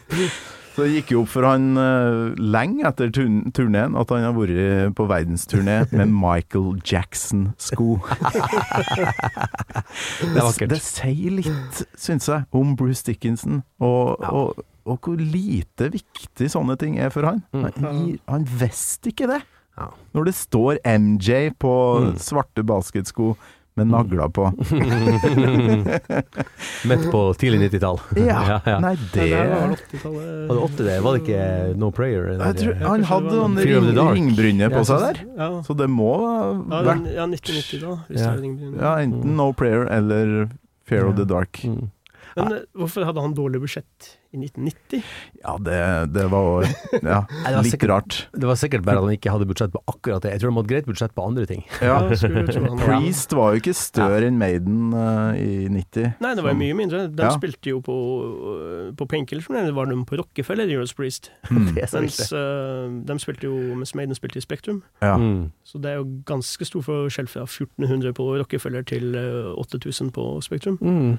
Så 0.80 0.86
det 0.86 0.92
gikk 0.94 1.10
jo 1.12 1.22
opp 1.26 1.32
for 1.34 1.44
han 1.44 1.74
uh, 1.76 2.30
lenge 2.40 2.86
etter 2.88 3.10
turn 3.12 3.50
turneen 3.58 3.98
at 4.00 4.12
han 4.14 4.22
har 4.24 4.36
vært 4.38 4.94
på 4.96 5.08
verdensturné 5.10 5.82
med 5.92 6.14
Michael 6.14 6.78
Jackson-sko. 6.88 7.98
Det 10.22 10.40
vakkert. 10.40 10.70
Det 10.72 10.80
sier 10.84 11.34
litt, 11.40 11.82
syns 12.00 12.30
jeg, 12.32 12.46
om 12.56 12.76
Bruce 12.80 13.04
Dickinson, 13.10 13.62
og, 13.84 14.18
Ja. 14.24 14.32
og, 14.32 14.64
og 14.90 15.00
hvor 15.04 15.20
lite 15.20 15.90
viktig 15.94 16.48
sånne 16.54 16.78
ting 16.80 16.98
er 17.02 17.10
for 17.14 17.28
han. 17.28 17.44
Mm. 17.52 17.68
Han, 17.84 18.20
han 18.30 18.48
visste 18.62 19.12
ikke 19.12 19.28
det. 19.34 19.42
Ja. 19.80 19.90
Når 20.16 20.30
det 20.30 20.36
står 20.36 20.80
MJ 20.86 21.50
på 21.60 21.74
Mm. 22.00 22.16
svarte 22.20 22.64
basketsko 22.68 23.34
med 23.80 23.88
nagler 23.92 24.30
på. 24.36 24.44
Midt 26.89 27.06
på 27.12 27.22
tidlig 27.39 27.60
90-tall. 27.70 28.00
Ja, 28.20 28.60
nei, 28.84 28.94
det 29.13 29.26
Det 29.30 29.44
var 29.50 29.60
vel 29.65 29.76
80-tallet. 29.76 30.48
Var 30.50 30.56
det 30.60 30.63
åtte 30.68 30.88
det? 30.88 30.98
Var 31.06 31.12
det 31.18 31.22
ikke 31.26 31.44
No 31.80 31.89
Prayer? 31.96 32.24
tror, 32.62 32.74
Han 32.86 33.04
hadde 33.10 33.34
noen 33.36 33.60
ring, 33.60 33.89
Dark. 33.98 34.15
ringbrynje 34.18 34.68
på 34.74 34.82
seg 34.89 34.98
der, 35.06 35.22
så 35.68 35.72
det 35.80 35.88
må 35.92 36.10
ha 36.22 36.34
ja, 36.56 36.82
vært 36.89 37.06
ja 37.15 37.24
1990 37.30 37.80
da. 37.86 37.94
Hvis 38.10 38.22
Ja. 38.24 38.34
det 38.36 38.50
er 38.50 38.84
ja, 38.84 38.94
enten 39.06 39.30
No 39.39 39.48
Prayer 39.54 39.84
eller 40.00 40.26
Fear 40.89 41.04
of 41.12 41.15
the 41.20 41.26
Dark. 41.30 41.54
Mm. 41.63 41.89
Men 42.38 42.52
eh, 42.54 42.65
hvorfor 42.78 43.06
hadde 43.08 43.22
han 43.24 43.34
dårlig 43.38 43.62
budsjett 43.63 44.10
i 44.30 44.38
1990? 44.38 45.04
Ja, 45.42 45.56
det, 45.65 45.78
det 46.13 46.26
var 46.30 46.63
ja, 47.02 47.24
det 47.46 47.56
var 47.56 47.63
litt 47.63 47.72
sikkert- 47.74 47.89
rart. 47.89 48.18
Det 48.38 48.46
var 48.50 48.60
sikkert 48.62 48.84
bare 48.86 49.02
at 49.02 49.08
han 49.08 49.15
ikke 49.18 49.32
hadde 49.34 49.48
budsjett 49.50 49.72
på 49.74 49.82
akkurat 49.89 50.22
det. 50.26 50.32
Jeg 50.36 50.44
tror 50.44 50.52
han 50.54 50.60
hadde 50.62 50.72
greit 50.74 50.86
budsjett 50.89 51.15
på 51.18 51.26
andre 51.26 51.46
ting. 51.50 51.63
Ja. 51.82 51.98
Ja, 52.10 52.76
Priest 52.80 53.34
var 53.34 53.54
jo 53.54 53.60
ikke 53.62 53.74
større 53.78 54.28
enn 54.30 54.38
Maiden 54.39 54.92
uh, 54.94 55.34
i 55.38 55.68
90. 55.72 56.15
Nei, 56.22 56.32
det 56.38 56.44
var 56.46 56.54
jo 56.54 56.60
mye 56.60 56.76
mindre. 56.78 57.02
De 57.10 57.26
Ja. 57.26 57.32
spilte 57.36 57.72
jo 57.72 57.80
på, 57.86 57.96
øh, 58.26 58.92
på 58.98 59.08
Painkillers, 59.10 59.46
som 59.50 59.56
det 59.58 59.74
var 59.76 59.89
de 59.89 59.98
på 60.06 60.18
Rockefeller, 60.22 60.70
Euros 60.74 60.94
Priest. 60.94 61.32
Mm. 61.50 61.74
Mens 61.76 62.32
øh, 62.34 63.02
de 63.08 63.15
spilte 63.20 63.48
jo, 63.50 63.56
mens 63.76 63.96
Maiden 63.98 64.15
spilte 64.15 64.38
i 64.38 64.42
Spektrum. 64.46 64.84
Ja. 65.02 65.15
Mm. 65.18 65.52
Så 65.65 65.78
det 65.82 65.92
er 65.92 65.96
jo 66.00 66.06
ganske 66.30 66.65
stor 66.65 66.82
forskjell 66.86 67.28
fra 67.28 67.44
1400 67.48 68.13
på 68.13 68.28
Rockefeller 68.39 68.82
til 68.88 69.15
øh, 69.15 69.54
8000 69.58 70.12
på 70.15 70.28
Spektrum. 70.46 70.78
Mm. 70.82 71.18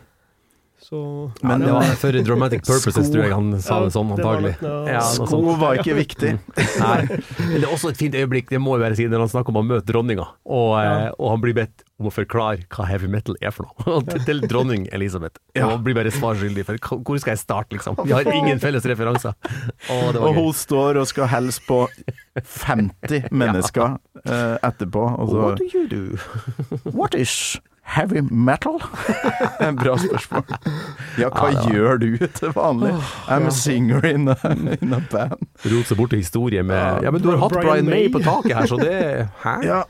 Så 0.80 1.30
Men 1.42 1.60
det 1.60 1.72
var 1.72 1.82
for 2.00 2.12
dramatic 2.12 2.62
purposes, 2.64 3.04
Sko- 3.06 3.12
tror 3.12 3.24
jeg 3.26 3.34
han 3.34 3.50
sa 3.60 3.80
det 3.84 3.92
sånn, 3.92 4.08
Ja, 4.10 4.16
det 4.16 4.24
var 4.24 4.38
antagelig. 4.38 4.88
Ja, 4.88 5.02
Sko 5.04 5.40
var 5.60 5.80
ikke 5.82 5.96
viktig. 5.98 6.32
Nei. 6.84 7.00
Men 7.38 7.54
det 7.58 7.66
er 7.66 7.74
også 7.74 7.92
et 7.92 8.00
fint 8.00 8.16
øyeblikk, 8.16 8.48
det 8.48 8.60
må 8.62 8.78
jeg 8.78 8.84
bare 8.86 8.98
si, 8.98 9.06
når 9.10 9.26
han 9.26 9.32
snakker 9.34 9.52
om 9.52 9.60
å 9.60 9.66
møte 9.74 9.86
dronninga, 9.90 10.26
og, 10.48 10.70
ja. 10.80 10.94
og 11.18 11.34
han 11.34 11.44
blir 11.44 11.56
bedt 11.60 11.84
om 12.00 12.08
å 12.08 12.14
forklare 12.14 12.64
hva 12.72 12.86
heavy 12.88 13.10
metal 13.12 13.36
er 13.44 13.52
for 13.52 13.68
noe. 13.68 14.00
Til, 14.10 14.24
til 14.24 14.42
dronning 14.48 14.86
Elisabeth. 14.96 15.36
Ja. 15.52 15.66
Og 15.66 15.76
han 15.76 15.84
blir 15.84 15.98
bare 15.98 16.12
svar 16.14 16.38
skyldig, 16.40 16.64
for 16.68 17.00
hvor 17.04 17.20
skal 17.20 17.36
jeg 17.36 17.42
starte, 17.42 17.76
liksom? 17.76 18.00
Vi 18.06 18.16
har 18.16 18.30
ingen 18.32 18.62
felles 18.62 18.86
referanser. 18.88 19.36
Og, 19.92 20.06
det 20.14 20.22
var 20.22 20.28
Og 20.30 20.38
hun 20.40 20.52
står 20.56 21.02
og 21.02 21.10
skal 21.10 21.28
hilse 21.34 21.60
på 21.68 21.82
50 22.40 23.28
mennesker 23.42 23.98
eh, 24.24 24.56
etterpå, 24.64 25.04
og 25.20 25.34
så 25.34 25.44
What 25.44 25.60
do 25.60 25.68
you 25.74 25.84
do? 25.90 26.88
What 26.96 27.18
is 27.18 27.60
heavy 27.96 28.22
metal? 28.30 28.78
Bra 29.82 29.96
spørsmål. 29.98 30.44
Ja, 31.18 31.28
hva 31.34 31.50
Ja, 31.52 31.60
det 31.64 31.74
gjør 31.74 31.98
du 32.02 32.08
til 32.40 32.52
vanlig? 32.56 32.92
I'm 33.28 33.46
a 33.50 33.54
singer 33.54 34.04
in 34.06 34.28
a, 34.30 34.36
in 34.80 34.94
a 34.94 35.00
band. 35.12 35.46
Rot 35.66 35.86
seg 35.90 35.98
bort 35.98 36.10
til 36.14 36.22
historie 36.22 36.62
med 36.66 37.02
Ja, 37.06 37.10
men 37.14 37.22
du 37.24 37.30
har 37.32 37.40
hatt 37.44 37.56
Brian 37.56 37.66
Brian 37.66 37.88
May 37.90 38.04
May. 38.06 38.12
på 38.14 38.22
taket 38.26 38.54
her, 38.60 38.70
så 38.70 38.78
det 38.80 39.00
Hæ? 39.42 39.56
Ja, 39.66 39.80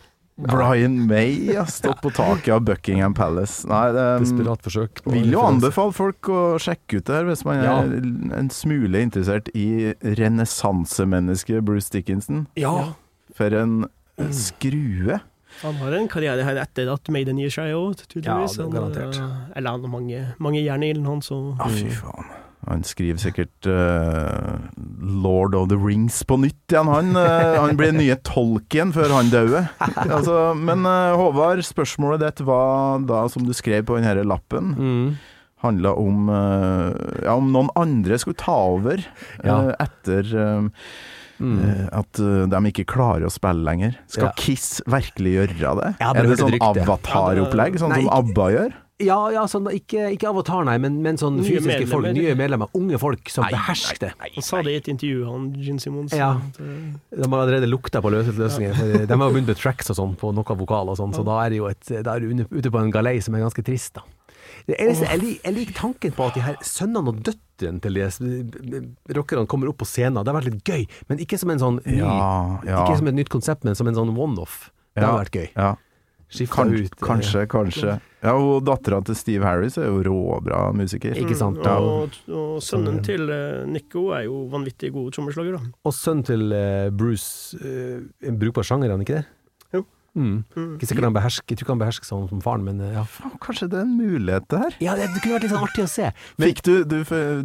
Brian 0.41 0.95
May 1.05 1.51
har 1.53 1.67
stått 1.69 1.99
på 2.01 2.09
taket 2.17 2.49
av 2.55 2.63
Buckingham 2.65 3.13
Palace. 3.13 3.67
Nei, 3.69 3.91
det 3.93 4.05
Desperat 4.23 4.63
forsøk. 4.65 5.03
vil 5.13 5.35
jo 5.35 5.43
anbefale 5.45 5.93
folk 5.93 6.31
å 6.33 6.41
sjekke 6.63 7.03
ut 7.03 7.05
det 7.11 7.19
her 7.19 7.29
hvis 7.29 7.45
man 7.45 7.61
Ja. 7.61 7.75
er 7.85 8.39
en 8.39 8.49
smule 8.49 9.03
interessert 9.05 9.51
i 9.53 9.93
renessansemennesket 10.01 11.61
Bruce 11.69 11.91
Dickinson. 11.93 12.47
Ja. 12.57 12.95
For 13.37 13.53
en 13.55 13.85
skrue. 14.33 15.21
Han 15.63 15.75
har 15.83 15.93
en 15.99 16.09
karriere 16.09 16.45
her 16.47 16.57
etter 16.63 16.89
at 16.93 17.09
Maiden 17.13 17.39
gir 17.43 17.51
seg 17.53 17.73
òg, 17.77 17.97
tydeligvis. 18.09 18.57
Ja, 18.59 18.65
er 18.65 18.69
Han, 18.69 18.75
garantert. 18.77 19.19
øh, 19.21 19.57
eller 19.57 19.71
han 19.77 19.81
har 19.87 19.93
mange, 19.93 20.21
mange 20.39 20.63
jern 20.65 20.83
i 20.87 20.91
ilden, 20.95 21.07
han, 21.11 21.21
så 21.23 21.41
Ja, 21.59 21.67
fy 21.69 21.91
faen. 21.91 22.31
Han 22.69 22.83
skriver 22.85 23.17
sikkert 23.19 23.67
uh, 23.73 24.59
Lord 25.01 25.55
of 25.57 25.69
the 25.71 25.79
Rings 25.81 26.19
på 26.29 26.37
nytt 26.43 26.71
igjen, 26.75 26.91
han. 26.93 27.15
Uh, 27.17 27.57
han 27.65 27.77
blir 27.79 27.95
nye 27.97 28.17
Tolkien 28.27 28.93
før 28.93 29.15
han 29.17 29.31
dauer. 29.33 29.69
Altså, 30.05 30.53
men 30.61 30.85
uh, 30.85 31.17
Håvard, 31.17 31.63
spørsmålet 31.65 32.21
ditt 32.27 32.43
var 32.47 33.01
da, 33.09 33.23
som 33.33 33.47
du 33.49 33.55
skrev 33.57 33.87
på 33.89 33.97
denne 34.01 34.27
lappen, 34.29 34.75
Mm. 34.77 35.17
handla 35.65 35.91
om 36.01 36.29
eh, 36.33 37.25
ja, 37.27 37.35
om 37.37 37.51
noen 37.53 37.69
andre 37.77 38.17
skulle 38.21 38.39
ta 38.41 38.55
over 38.77 38.97
eh, 39.01 39.45
Ja. 39.45 39.59
etter 39.85 40.25
eh, 40.33 40.69
Mm. 41.41 41.59
eh, 41.65 41.89
at 41.99 42.21
eh, 42.21 42.45
de 42.53 42.61
ikke 42.71 42.85
klarer 42.93 43.25
å 43.25 43.33
spille 43.33 43.65
lenger. 43.65 43.97
Skal 44.07 44.29
Ja. 44.31 44.33
Kiss 44.37 44.83
virkelig 44.87 45.33
gjøre 45.39 45.75
det? 45.81 45.91
Er 46.05 46.23
det 46.29 46.39
sånn 46.39 46.59
avataropplegg, 46.61 47.79
sånn 47.81 47.95
Nei, 47.95 48.03
som 48.05 48.13
ABBA 48.19 48.47
gjør? 48.55 48.73
Ja, 49.01 49.17
ja 49.33 49.47
sånn, 49.49 49.65
ikke, 49.73 50.11
ikke 50.13 50.29
avatar, 50.29 50.67
nei, 50.69 50.75
men, 50.77 50.99
men 51.01 51.17
sånn 51.17 51.39
Nye 51.41 51.47
fysiske 51.57 51.87
folk. 51.89 52.11
Nye 52.13 52.35
medlemmer. 52.37 52.69
Unge 52.77 52.99
folk 53.01 53.31
som 53.33 53.47
Nei, 53.47 53.55
behersker 53.55 54.03
det. 54.03 54.11
Han 54.21 54.45
sa 54.45 54.61
det 54.61 54.75
i 54.75 54.77
et 54.83 54.91
intervju, 54.93 55.23
han 55.25 55.47
Gin 55.57 55.79
Simons. 55.81 56.13
Ja. 56.13 56.35
øh, 56.61 56.93
De 57.09 57.25
har 57.33 57.41
allerede 57.47 57.71
lukta 57.71 58.03
på 58.05 58.13
løsninger. 58.13 58.77
Ja. 58.77 59.07
De 59.09 59.17
har 59.17 59.25
jo 59.25 59.33
begynt 59.39 59.49
med 59.49 59.57
tracks 59.57 59.89
og 59.89 59.97
sånn 59.97 60.13
på 60.21 60.35
noe 60.37 60.45
vokal 60.61 60.93
og 60.93 61.01
sånn, 61.01 61.15
så 61.17 61.25
da 61.25 61.39
er 61.47 61.49
det 61.55 61.63
jo 61.63 61.71
et, 61.73 61.81
da 62.05 62.19
er 62.19 62.21
du 62.21 62.45
ute 62.53 62.69
på 62.69 62.79
en 62.85 62.93
galei 62.93 63.17
som 63.25 63.35
er 63.35 63.47
ganske 63.49 63.65
trist, 63.65 63.95
da. 63.97 64.05
Det 64.69 64.77
eneste, 64.77 65.07
jeg, 65.09 65.21
lik- 65.23 65.41
jeg 65.47 65.55
liker 65.57 65.73
tanken 65.81 66.13
på 66.13 66.27
at 66.29 66.35
de 66.37 66.41
her 66.45 66.57
sønnene 66.61 67.09
og 67.09 67.23
døtrene 67.25 67.49
til 67.61 67.95
de 67.95 68.81
rockerne 69.17 69.47
kommer 69.51 69.71
opp 69.71 69.79
på 69.83 69.89
scenen. 69.89 70.23
Det 70.25 70.33
har 70.33 70.41
vært 70.41 70.51
litt 70.53 70.65
gøy, 70.65 70.87
men 71.11 71.23
ikke 71.23 71.39
som 71.41 71.53
en 71.55 71.63
sånn 71.63 71.79
ny 71.85 71.99
Ja, 72.01 72.61
ja. 72.67 72.83
Ikke 72.85 72.99
som 73.03 73.11
et 73.13 73.19
nytt 73.21 73.31
konsept, 73.33 73.65
men 73.69 73.77
som 73.79 73.89
en 73.91 73.95
sånn 73.99 74.13
one-off. 74.17 74.71
Det 74.95 75.03
Ja. 75.05 75.13
har 75.13 75.25
vært 75.25 75.37
gøy. 75.39 75.49
Ja. 75.57 75.77
Kan, 76.51 76.71
ut 76.71 76.93
eh, 76.95 77.03
kanskje, 77.03 77.47
kanskje. 77.51 78.01
Ja, 78.23 78.35
og 78.39 78.63
dattera 78.65 79.01
til 79.05 79.17
Steve 79.19 79.43
Harris 79.49 79.77
er 79.81 79.89
jo 79.89 80.03
råbra 80.07 80.73
musiker. 80.77 81.17
Ikke 81.19 81.35
sant? 81.35 81.59
Mm, 81.59 81.65
Ja. 81.67 81.79
Og, 81.81 82.11
og 82.29 82.61
sønnen 82.63 83.03
til 83.03 83.27
uh, 83.27 83.67
Nico 83.67 84.11
er 84.15 84.29
jo 84.29 84.45
vanvittig 84.53 84.93
god 84.95 85.11
trommeslager, 85.17 85.57
da. 85.59 85.73
Og 85.85 85.93
sønnen 85.97 86.23
til 86.29 86.53
uh, 86.53 86.91
Bruce 86.95 87.59
uh, 87.59 87.99
En 88.23 88.39
brukbar 88.39 88.63
sjanger, 88.63 88.87
er 88.87 88.95
han 88.95 89.01
ikke 89.03 89.19
det? 89.19 89.27
Mm. 90.11 90.43
Mm. 90.57 90.71
Ikke 90.75 90.89
sikkert 90.91 91.07
han 91.07 91.15
behersker 91.15 91.53
Jeg 91.53 91.59
tror 91.61 91.65
ikke 91.69 91.75
han 91.77 91.81
behersker 91.85 92.09
sånn 92.09 92.25
som 92.27 92.41
faren, 92.43 92.65
men 92.67 92.81
eh, 92.83 92.97
ja. 92.97 93.05
Faen, 93.07 93.37
Kanskje 93.43 93.69
det 93.71 93.79
er 93.79 93.85
en 93.87 93.93
mulighet 93.95 94.49
det 94.51 94.59
her? 94.59 94.77
Ja, 94.83 94.97
det, 94.99 95.07
det 95.15 95.21
kunne 95.23 95.37
vært 95.37 95.47
litt 95.47 95.53
sånn 95.55 95.67
artig 95.69 95.85
å 95.85 95.91
se. 95.93 96.09
Men, 96.35 96.49
Fikk 96.51 96.63
du, 96.67 96.73
du 96.91 96.97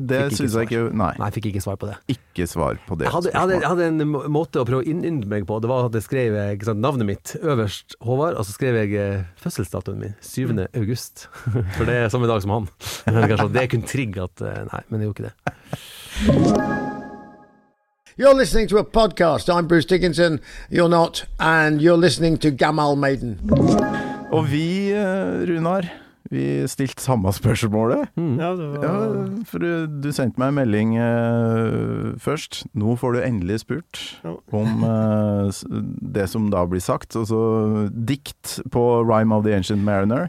Det 0.09 0.21
syns 0.33 0.55
jeg 0.57 0.69
ikke 0.71 0.81
Nei, 0.89 1.11
nei, 1.21 1.27
jeg 1.29 1.35
fikk 1.37 1.49
ikke 1.51 1.61
svar 1.67 1.77
på 1.81 1.91
det. 1.91 1.97
ikke 2.15 2.47
svar 2.49 2.81
på 2.87 2.97
det 2.97 3.05
Jeg 3.05 3.13
hadde, 3.13 3.31
jeg 3.35 3.41
hadde, 3.43 3.59
jeg 3.61 3.69
hadde 3.69 3.89
en 3.91 4.15
måte 4.33 4.63
å 4.63 4.65
prøve 4.67 4.81
å 4.81 4.87
innynde 4.95 5.29
meg 5.29 5.45
på. 5.45 5.59
Det 5.61 5.69
var 5.69 5.87
at 5.91 5.99
jeg 5.99 6.07
skrev 6.07 6.39
eh, 6.41 6.51
sant, 6.65 6.81
navnet 6.81 7.09
mitt 7.11 7.35
øverst, 7.41 7.99
Håvard, 8.01 8.39
og 8.41 8.49
så 8.49 8.57
skrev 8.57 8.81
jeg 8.81 8.97
eh, 8.97 9.25
fødselsdatoen 9.45 10.01
min, 10.01 10.17
7. 10.25 10.49
august. 10.73 11.27
For 11.77 11.85
det 11.85 11.99
er 12.01 12.09
samme 12.13 12.29
dag 12.31 12.41
som 12.43 12.55
han. 12.57 12.69
Kanskje 13.05 13.45
at 13.45 13.55
det 13.55 13.69
kunne 13.75 13.93
trigge 13.93 14.25
at 14.25 14.41
Nei, 14.73 14.81
men 14.89 15.01
det 15.03 15.11
gjorde 15.11 15.29
ikke 15.29 15.29
det. 15.29 16.63
You're 18.17 18.33
listening 18.33 18.67
to 18.69 18.77
a 18.77 18.83
podcast. 18.83 19.53
I'm 19.53 19.67
Bruce 19.67 19.85
Dickinson. 19.85 20.39
You're 20.69 20.87
not. 20.89 21.25
And 21.39 21.81
you're 21.81 21.97
listening 21.97 22.37
to 22.37 22.51
Gamal 22.51 22.95
Maiden. 22.95 23.39
Og 24.31 24.47
vi, 24.51 24.91
eh, 24.91 25.43
Runar, 25.49 25.81
vi 26.31 26.67
stilte 26.67 27.01
samme 27.03 27.33
spørsmålet. 27.33 28.07
Ja, 28.17 28.51
det 28.55 28.69
var 28.69 28.83
Ja, 28.83 29.25
for 29.45 29.59
du, 29.59 29.87
du 29.87 30.11
sendte 30.11 30.39
meg 30.39 30.47
en 30.47 30.55
melding 30.61 30.95
uh, 30.97 32.15
først. 32.17 32.63
Nå 32.73 32.95
får 32.95 33.13
du 33.13 33.19
endelig 33.21 33.59
spurt 33.65 33.99
Ja. 34.23 34.37
om 34.53 34.83
uh, 34.83 35.51
det 36.15 36.29
som 36.29 36.49
da 36.49 36.63
blir 36.65 36.79
sagt. 36.81 37.15
Altså 37.15 37.89
dikt 37.91 38.61
på 38.71 39.03
'Rhyme 39.03 39.35
of 39.35 39.43
the 39.43 39.53
Ancient 39.55 39.83
Mariner'. 39.83 40.27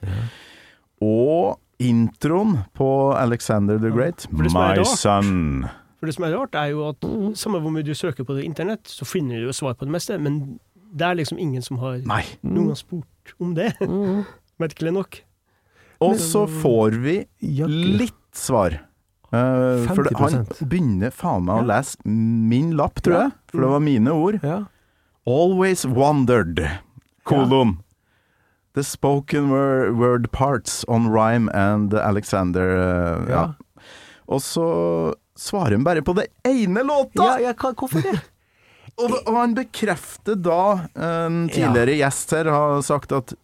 Og 1.00 1.60
introen 1.78 2.58
på 2.74 3.12
Alexander 3.14 3.78
the 3.78 3.90
Great, 3.90 4.26
'My 4.32 4.82
Son'. 4.82 5.68
For 5.96 6.08
det 6.08 6.16
som 6.16 6.26
er 6.26 6.34
rart, 6.36 6.56
er 6.58 6.72
jo 6.74 6.88
at 6.90 7.04
samme 7.40 7.60
hvor 7.64 7.72
mye 7.72 7.86
du 7.86 7.94
søker 7.96 8.26
på 8.26 8.36
det 8.36 8.44
internett, 8.44 8.84
så 8.88 9.06
finner 9.08 9.40
du 9.40 9.48
jo 9.48 9.54
svar 9.56 9.78
på 9.78 9.88
det 9.88 9.94
meste, 9.94 10.18
men 10.20 10.58
det 10.96 11.06
er 11.06 11.16
liksom 11.18 11.38
ingen 11.40 11.64
som 11.64 11.80
har 11.80 12.02
Nei. 12.08 12.22
noen 12.44 12.74
har 12.74 12.80
spurt 12.80 13.32
om 13.40 13.54
det. 13.56 13.72
Merkelig 14.62 14.92
nok. 14.96 15.22
Og 16.04 16.20
så 16.20 16.44
får 16.60 16.98
vi 17.00 17.16
litt 17.40 18.20
svar. 18.36 18.82
Uh, 19.32 19.82
for 19.90 20.06
det, 20.06 20.12
han 20.20 20.44
begynner 20.60 21.10
faen 21.10 21.48
meg 21.48 21.64
å 21.64 21.66
lese 21.66 21.98
min 22.06 22.74
lapp, 22.78 23.00
tror 23.04 23.16
jeg. 23.18 23.34
For 23.50 23.64
det 23.64 23.72
var 23.72 23.82
mine 23.84 24.12
ord. 24.14 24.38
Ja. 24.44 24.60
Always 25.26 25.84
wondered, 25.88 26.62
kolon. 27.26 27.78
The 28.76 28.84
spoken 28.84 29.48
word, 29.50 30.30
parts 30.32 30.84
on 30.86 31.08
rhyme 31.08 31.48
and 31.54 31.94
Alexander 31.94 32.76
ja. 33.24 33.32
Ja. 33.32 33.46
Og 34.28 34.42
så 34.44 34.66
svarer 35.38 35.76
hun 35.76 35.84
bare 35.86 36.02
på 36.04 36.14
det 36.16 36.28
ene 36.46 36.82
låta! 36.86 37.36
Ja, 37.36 37.50
ja, 37.50 37.72
hvorfor 37.72 38.02
det? 38.04 38.18
Og, 38.96 39.12
og 39.12 39.34
han 39.36 39.52
bekrefter 39.52 40.38
da 40.40 40.86
En 40.96 41.50
tidligere 41.52 41.98
gjest 41.98 42.30
her 42.32 42.48
har 42.48 42.78
sagt 42.86 43.10
at 43.12 43.34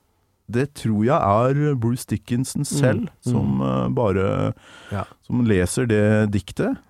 det 0.53 0.71
tror 0.81 1.03
jeg 1.05 1.17
er 1.17 1.77
Bruce 1.81 2.07
Dickinson 2.09 2.65
selv 2.65 3.11
som 3.25 3.61
uh, 3.61 3.89
bare 3.93 4.53
Ja. 4.93 5.05
Som 5.25 5.45
leser 5.49 5.87
det 5.89 6.33
diktet. 6.35 6.81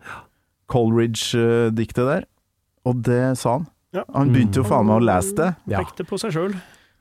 Coleridge-diktet 0.73 2.09
der. 2.09 2.25
Og 2.89 3.03
det 3.07 3.39
sa 3.39 3.59
han. 3.59 3.69
Ja. 3.95 4.07
Han 4.15 4.33
begynte 4.33 4.63
jo 4.63 4.67
faen 4.67 4.89
meg 4.89 5.03
å 5.03 5.05
lese 5.05 5.37
det. 5.39 5.51
Ja. 5.71 5.85
Det 5.99 6.09
på 6.09 6.19
seg 6.19 6.35
sjøl. 6.35 6.57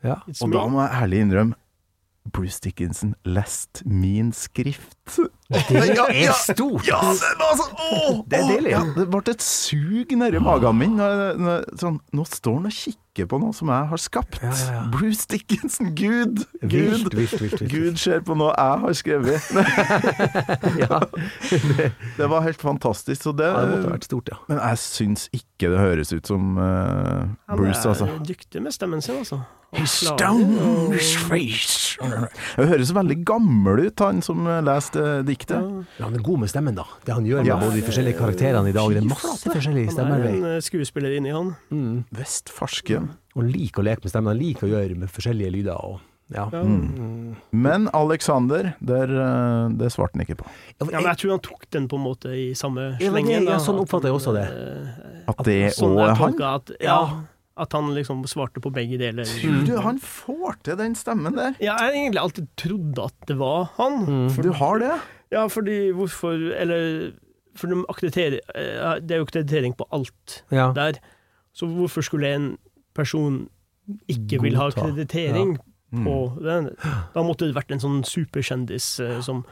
Ja. 0.05 0.19
Og 0.41 0.53
da 0.53 0.65
må 0.69 0.83
jeg 0.83 1.03
ærlig 1.05 1.23
innrømme 1.25 1.57
Bruce 2.35 2.61
Dickinson 2.61 3.15
lest 3.25 3.81
min 3.87 4.29
skrift. 4.35 5.17
Det 5.51 5.83
er 5.83 6.33
stort! 6.37 6.87
Ja, 6.87 6.99
det 7.01 7.35
var 7.39 7.57
sånn 7.59 7.75
åh, 7.75 8.21
Det 8.29 8.39
er 8.39 8.49
deilig. 8.53 8.71
Ja, 8.71 8.81
det 8.95 9.05
ble 9.11 9.21
et 9.33 9.43
sug 9.43 10.15
nedi 10.17 10.39
magen 10.43 10.77
min. 10.79 10.97
Når, 10.99 11.23
når, 11.41 11.65
sånn, 11.81 11.99
nå 12.15 12.25
står 12.27 12.59
han 12.59 12.69
og 12.69 12.75
kikker 12.77 13.27
på 13.27 13.39
noe 13.41 13.55
som 13.55 13.71
jeg 13.73 13.89
har 13.91 14.01
skapt. 14.01 14.39
Ja, 14.39 14.51
ja, 14.55 14.73
ja. 14.77 14.83
Bruce 14.93 15.27
Dickinson, 15.31 15.91
Gud! 15.97 16.45
Gud! 16.61 16.71
vilt, 16.71 17.15
vilt, 17.17 17.35
vilt. 17.43 17.65
Gud 17.71 17.99
ser 17.99 18.23
på 18.27 18.37
noe 18.39 18.53
jeg 18.55 18.83
har 18.85 18.99
skrevet. 19.01 19.51
Ja, 20.81 21.01
Det 22.17 22.27
var 22.31 22.45
helt 22.45 22.61
fantastisk. 22.61 23.21
Så 23.21 23.33
det, 23.35 23.49
det 23.51 23.71
måtte 23.73 23.95
vært 23.95 24.07
stort, 24.07 24.31
ja. 24.31 24.39
men 24.47 24.61
jeg 24.61 24.79
syns 24.81 25.27
ikke 25.35 25.71
det 25.73 25.81
høres 25.81 26.13
ut 26.15 26.29
som 26.31 26.55
eh, 26.57 27.25
Han 27.51 27.59
Bruce, 27.59 27.81
er 27.83 27.91
altså. 27.91 28.07
dyktig 28.25 28.63
med 28.63 28.73
stemmen 28.75 29.03
sin, 29.03 29.19
altså. 29.21 29.41
Stone 29.87 30.97
face 30.99 31.95
Det 32.57 32.65
høres 32.67 32.89
veldig 32.91 33.15
gammel 33.25 33.85
ut, 33.87 34.03
han 34.03 34.19
som 34.25 34.43
eh, 34.47 34.59
leste 34.67 35.21
diktet. 35.27 35.40
Ja. 35.49 35.62
Ja, 35.99 36.06
Han 36.06 36.13
er 36.15 36.21
god 36.21 36.39
med 36.39 36.49
stemmen, 36.49 36.75
da. 36.75 36.84
Det 37.06 37.13
han 37.13 37.25
gjør 37.25 37.38
med 37.38 37.47
Ja. 37.47 37.58
både 37.60 37.73
de 37.73 37.82
forskjellige 37.82 38.17
karakterene 38.17 38.69
i 38.69 38.71
dag. 38.71 38.89
Det 38.89 38.97
er 38.97 39.08
masse 39.10 39.49
forskjellige 39.49 39.91
stemmer. 39.91 40.12
Han 40.12 40.21
er 40.21 40.38
en 40.38 40.45
eh, 40.56 40.60
skuespiller 40.62 41.17
inni 41.17 41.32
han. 41.32 41.56
Mm. 41.71 42.06
Vestfarske. 42.12 42.97
Og 43.36 43.43
han 43.43 43.51
liker 43.51 43.82
å 43.82 43.86
leke 43.86 44.04
med 44.04 44.12
stemmen. 44.12 44.27
Han 44.36 44.39
liker 44.43 44.67
å 44.67 44.71
gjøre 44.75 44.97
med 44.97 45.10
forskjellige 45.10 45.51
lyder. 45.51 45.75
Og, 45.84 45.99
ja. 46.32 46.49
Ja. 46.54 46.62
Mm. 46.63 47.36
Men 47.51 47.89
Alexander, 47.93 48.75
der, 48.80 49.04
eh, 49.12 49.69
det 49.82 49.91
svarte 49.91 50.15
han 50.15 50.25
ikke 50.25 50.38
på. 50.43 50.47
Ja, 50.80 50.86
men 50.86 51.04
jeg 51.04 51.17
tror 51.17 51.30
han 51.32 51.39
tok 51.39 51.65
den 51.71 51.88
på 51.88 51.95
en 51.99 52.06
måte 52.06 52.30
i 52.36 52.54
samme 52.54 52.97
slengen. 52.99 53.45
ja, 53.49 53.58
sånn 53.60 53.80
oppfatter 53.82 54.08
jeg 54.12 54.15
også 54.19 54.34
det. 54.38 54.47
Eh, 54.47 55.27
At 55.27 55.43
det 55.45 55.73
Sånn 55.75 55.95
òg 55.95 56.08
jeg 56.08 56.10
er 56.10 56.15
han? 56.15 56.41
at, 56.56 56.71
ja, 56.82 56.99
at 57.58 57.73
han 57.73 57.93
liksom 57.93 58.23
svarte 58.25 58.60
på 58.63 58.71
begge 58.73 58.97
deler. 58.97 59.23
Tror 59.25 59.65
du 59.67 59.77
han 59.82 59.99
får 59.99 60.56
til 60.63 60.75
den 60.77 60.95
stemmen 60.95 61.36
der? 61.36 61.56
Ja, 61.60 61.75
jeg 61.77 61.80
har 61.80 61.91
egentlig 61.91 62.21
alltid 62.23 62.47
trodd 62.58 62.99
at 63.06 63.13
det 63.27 63.38
var 63.38 63.69
han. 63.77 64.30
For, 64.30 64.41
Du 64.41 64.51
har 64.54 64.80
det? 64.80 64.95
Ja, 65.32 65.46
fordi 65.48 65.91
hvorfor 65.96 66.34
Eller 66.60 67.12
for 67.56 67.67
de 67.67 67.86
eh, 68.56 69.00
Det 69.02 69.12
er 69.12 69.17
jo 69.17 69.26
akkreditering 69.26 69.74
på 69.78 69.86
alt 69.91 70.44
Ja. 70.52 70.72
der. 70.76 70.94
Så 71.54 71.65
hvorfor 71.67 72.02
skulle 72.02 72.34
en 72.36 72.58
person 72.96 73.50
ikke 74.08 74.41
vil 74.41 74.56
ha 74.56 74.70
Godta. 74.70 74.82
akkreditering 74.82 75.58
Mm. 75.94 76.06
på 76.06 76.38
den? 76.41 76.70
Da 77.13 77.22
måtte 77.24 77.39
det 77.48 77.56
vært 77.56 77.72
en 77.72 77.80
sånn 77.80 78.04
superkjendis 78.08 79.00
uh, 79.04 79.20
som 79.22 79.44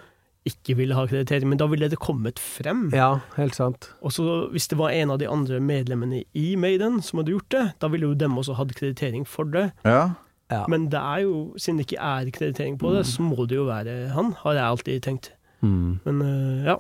ikke 0.48 0.78
ville 0.78 0.96
ha 0.96 1.04
akkreditering, 1.06 1.50
men 1.50 1.58
da 1.58 1.68
ville 1.68 1.90
det 1.90 2.00
kommet 2.00 2.40
frem. 2.40 2.90
ja, 2.94 3.20
helt 3.36 3.56
sant. 3.56 3.90
Og 4.02 4.12
så 4.12 4.50
hvis 4.50 4.70
det 4.70 4.78
var 4.78 4.90
en 4.96 5.12
av 5.12 5.20
de 5.20 5.28
andre 5.28 5.60
medlemmene 5.60 6.24
i 6.34 6.56
Maiden 6.56 7.02
som 7.04 7.20
hadde 7.20 7.34
gjort 7.36 7.50
det, 7.50 7.74
da 7.82 7.88
ville 7.90 8.08
jo 8.08 8.14
dem 8.14 8.38
også 8.38 8.56
hatt 8.56 8.72
kreditering 8.74 9.28
for 9.28 9.44
det. 9.44 9.72
Ja. 9.84 10.12
Ja. 10.50 10.64
Men 10.68 10.88
det 10.90 10.98
er 11.00 11.20
jo, 11.28 11.54
siden 11.58 11.78
det 11.78 11.86
ikke 11.92 12.00
er 12.02 12.32
kreditering 12.32 12.80
på 12.80 12.96
det, 12.96 13.06
så 13.06 13.20
må 13.22 13.46
det 13.46 13.58
jo 13.58 13.66
være 13.66 14.10
han, 14.16 14.32
har 14.32 14.54
jeg 14.54 14.64
alltid 14.64 15.02
tenkt. 15.04 15.32
Mm. 15.62 16.00
Men 16.06 16.22
øh, 16.22 16.66
ja. 16.66 16.76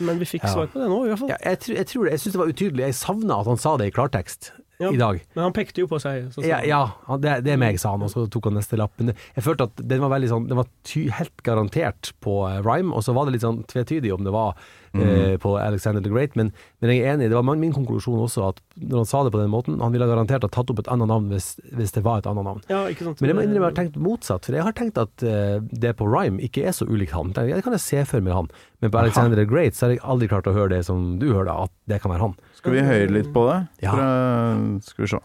Men 0.00 0.20
vi 0.20 0.24
fikk 0.24 0.42
Ja. 0.44 0.52
svar 0.52 0.66
på 0.72 0.80
det 0.80 0.88
nå, 0.88 1.04
i 1.04 1.08
hvert 1.08 1.18
fall. 1.18 1.28
Ja, 1.32 1.36
jeg, 1.50 1.58
tror, 1.60 1.74
jeg 1.74 1.86
det. 2.04 2.10
Jeg 2.10 2.20
syns 2.20 2.32
det 2.34 2.40
var 2.40 2.52
utydelig. 2.52 2.82
Jeg 2.86 2.94
savna 2.94 3.40
at 3.40 3.46
han 3.46 3.56
sa 3.60 3.76
det 3.76 3.86
i 3.90 3.94
klartekst 3.96 4.52
Ja. 4.80 4.90
i 4.92 4.96
dag. 4.96 5.20
Men 5.34 5.44
han 5.44 5.52
pekte 5.56 5.82
jo 5.82 5.88
på 5.90 6.00
seg. 6.00 6.30
Så, 6.32 6.42
Ja, 6.46 6.62
ja 6.64 6.82
det, 7.20 7.40
det 7.44 7.52
er 7.52 7.60
meg, 7.60 7.76
sa 7.80 7.92
han, 7.94 8.04
og 8.06 8.12
så 8.12 8.24
tok 8.32 8.48
han 8.48 8.56
neste 8.56 8.78
lapp. 8.80 8.94
Men 8.96 9.12
jeg 9.12 9.44
følte 9.44 9.68
at 9.68 9.82
den 9.90 10.00
var 10.00 10.16
sånn 10.30 10.48
Den 10.48 10.60
var 10.60 10.68
ty, 10.88 11.08
helt 11.12 11.42
garantert 11.44 12.14
på 12.24 12.40
eh, 12.48 12.60
rhyme, 12.64 12.94
og 12.96 13.04
så 13.04 13.12
var 13.16 13.28
det 13.28 13.36
litt 13.36 13.44
sånn 13.44 13.62
tvetydig 13.68 14.12
om 14.14 14.24
det 14.24 14.32
var 14.32 14.56
eh, 14.94 15.36
på 15.40 15.52
Alexander 15.60 16.00
the 16.00 16.12
Great. 16.12 16.36
Men, 16.38 16.52
men 16.80 16.94
jeg 16.94 17.04
er 17.04 17.14
enig, 17.14 17.28
det 17.30 17.36
var 17.36 17.44
min 17.44 17.74
konklusjon 17.76 18.22
også, 18.24 18.48
at 18.54 18.62
når 18.80 19.02
han 19.02 19.10
sa 19.10 19.22
det 19.26 19.34
på 19.34 19.42
den 19.42 19.52
måten 19.52 19.76
Han 19.84 19.92
ville 19.92 20.08
garantert 20.08 20.46
ha 20.46 20.48
tatt 20.48 20.70
opp 20.72 20.80
et 20.80 20.88
annet 20.88 21.10
navn 21.10 21.28
hvis, 21.32 21.52
hvis 21.76 21.92
det 21.96 22.04
var 22.06 22.22
et 22.22 22.30
annet 22.30 22.46
navn. 22.48 22.64
Ja, 22.72 22.86
ikke 22.88 23.10
sant? 23.10 23.20
Men 23.20 23.32
jeg 23.32 23.38
må 23.38 23.44
innrømme 23.44 23.68
jeg 23.68 23.74
har 23.74 23.78
tenkt 23.82 24.00
motsatt, 24.00 24.48
for 24.48 24.56
jeg 24.56 24.64
har 24.66 24.76
tenkt 24.76 25.00
at 25.00 25.26
eh, 25.26 25.58
det 25.60 25.92
på 26.00 26.08
rhyme 26.08 26.40
ikke 26.46 26.64
er 26.64 26.76
så 26.76 26.88
ulikt 26.88 27.12
han. 27.16 27.34
Det 27.36 27.60
kan 27.66 27.76
jeg 27.76 27.84
se 27.84 28.06
for 28.08 28.24
meg 28.24 28.38
han. 28.38 28.50
Men 28.80 28.92
på 28.94 29.02
Alexander 29.02 29.36
the 29.36 29.44
Great 29.48 29.76
så 29.76 29.86
har 29.86 29.96
jeg 29.98 30.04
aldri 30.08 30.30
klart 30.32 30.48
å 30.48 30.56
høre 30.56 30.72
det 30.72 30.84
som 30.88 31.18
du 31.20 31.28
hører, 31.34 31.68
at 31.68 31.74
det 31.90 32.00
kan 32.00 32.14
være 32.14 32.30
han. 32.30 32.38
Skal 32.60 32.74
vi 32.76 32.80
høre 32.84 33.06
litt 33.08 33.28
på 33.32 33.42
det? 33.48 33.58
Ja. 33.86 33.92
Eh, 33.96 34.64
skal 34.84 35.04
vi 35.06 35.08
se. 35.14 35.20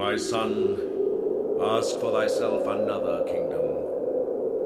My 0.00 0.16
son, 0.16 0.52
ask 1.64 1.96
for 2.00 2.12
thyself 2.16 2.66
another 2.68 3.24
kingdom, 3.28 3.68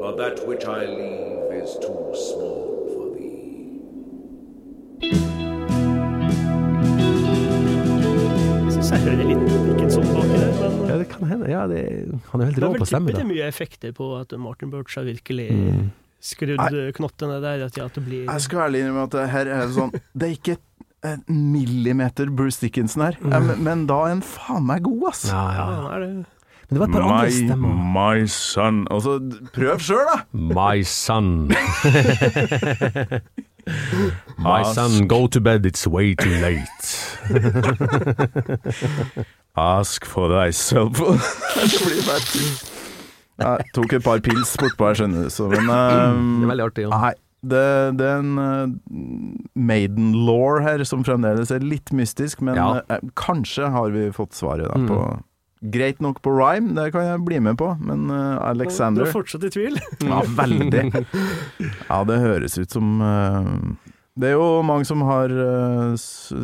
for 0.01 0.15
that 0.19 0.43
which 0.49 0.65
I 0.67 0.83
leave 0.87 1.63
is 1.63 1.75
too 1.83 2.15
small 2.15 2.91
for 2.95 3.07
thee. 3.15 3.35
Jeg 8.65 8.73
synes 8.73 8.91
jeg 8.91 9.01
hører 9.05 9.27
litt 9.31 9.43
Dickinson 9.69 10.07
baki 10.15 10.39
der, 10.39 10.71
men 10.79 10.89
Ja, 10.91 10.99
det 11.01 11.09
kan 11.11 11.27
hende. 11.29 11.51
Ja, 11.51 11.67
det, 11.71 11.83
han 12.31 12.41
er 12.41 12.45
helt 12.51 12.57
det 12.59 12.65
rå 12.65 12.71
er 12.71 12.77
vel 12.79 12.83
på 12.85 12.89
stemme, 12.91 13.11
tippet 13.11 13.21
det 13.21 13.27
er 13.27 13.31
mye 13.35 13.51
effekter 13.51 13.93
på 13.97 14.11
at 14.21 14.35
Martin 14.41 14.71
Birch 14.75 14.99
har 14.99 15.07
virkelig 15.11 15.51
Mm. 15.55 15.91
Skrudd 16.25 16.63
knottene 16.97 17.41
der, 17.45 17.67
at, 17.69 17.75
ja, 17.77 17.85
at 17.91 17.95
det 17.99 18.05
blir 18.07 18.23
Jeg 18.31 18.41
skal 18.47 18.59
ærlig 18.69 18.81
innrømme 18.85 19.05
at 19.09 19.13
det 19.19 19.27
her 19.35 19.47
er 19.59 19.65
sånn 19.77 19.93
Det 20.15 20.25
er 20.31 20.35
ikke 20.39 20.57
en 21.05 21.21
millimeter 21.29 22.31
Bruce 22.33 22.63
Dickinson 22.65 23.03
her, 23.05 23.15
Mm. 23.21 23.29
Men, 23.51 23.59
men 23.67 23.83
da 23.91 23.99
er 24.07 24.15
han 24.15 24.23
faen 24.25 24.65
meg 24.65 24.81
god, 24.87 25.03
ass. 25.11 25.27
Ja, 25.29 25.43
ja, 25.53 25.67
Ja, 25.69 25.83
er 25.97 26.01
det. 26.01 26.09
Men 26.71 26.71
det 26.71 26.79
var 26.81 26.87
et 26.89 26.95
par 26.95 27.03
andre 27.05 27.31
stemmer. 27.31 27.69
my 27.93 28.25
son 28.33 28.79
Altså, 28.91 29.19
prøv 29.53 29.79
sjøl, 29.85 30.07
da! 30.09 30.17
My 30.33 30.81
son. 30.89 31.53
My 34.39 34.63
son, 34.75 35.07
go 35.09 35.27
to 35.27 35.41
bed, 35.41 35.65
it's 35.67 35.87
way 35.87 36.15
too 36.15 36.31
late. 36.41 37.19
Ask 39.57 40.05
for 40.05 40.29
thyself 40.29 40.99
Det 40.99 41.05
blir 41.85 42.03
bare. 42.09 42.74
Jeg 43.41 43.67
tok 43.75 43.93
et 43.99 44.05
par 44.05 44.21
pils 44.23 44.53
bortpå 44.61 44.87
her, 44.91 44.95
skjønner 45.01 45.27
du, 45.27 45.31
så 45.35 45.49
men 45.51 45.67
Det 45.67 45.75
er 45.75 46.03
eh, 46.15 46.49
veldig 46.53 46.65
artig. 46.69 46.85
Ja. 46.87 46.99
Nei, 47.03 47.13
det, 47.45 47.63
det 47.99 48.07
er 48.09 48.23
en 48.23 48.39
uh, 48.39 48.99
maiden 49.59 50.13
law 50.25 50.61
her 50.65 50.85
som 50.89 51.03
fremdeles 51.05 51.51
er 51.53 51.65
litt 51.67 51.91
mystisk, 51.93 52.41
men 52.47 52.57
Ja. 52.57 52.69
uh, 52.89 52.99
kanskje 53.19 53.69
har 53.75 53.91
vi 53.95 54.07
fått 54.15 54.33
svaret 54.39 54.69
da 54.71 54.79
Mm. 54.79 54.89
på 54.89 55.01
Greit 55.65 55.97
nok 56.05 56.19
på 56.21 56.29
rhyme, 56.37 56.75
det 56.77 56.91
kan 56.93 57.07
jeg 57.07 57.25
bli 57.25 57.39
med 57.41 57.57
på, 57.57 57.71
men 57.81 58.11
Alexander... 58.13 59.07
Du 59.07 59.09
er 59.09 59.15
fortsatt 59.15 59.47
i 59.49 59.51
tvil? 59.55 59.79
Ja, 60.05 60.19
veldig. 60.37 60.83
Ja, 61.89 62.03
det 62.05 62.19
høres 62.21 62.59
ut 62.61 62.71
som 62.75 63.01
eh, 63.01 63.94
Det 64.15 64.29
er 64.31 64.37
jo 64.37 64.61
mange 64.63 64.87
som 64.87 65.01
har 65.09 65.33
eh, 65.33 65.95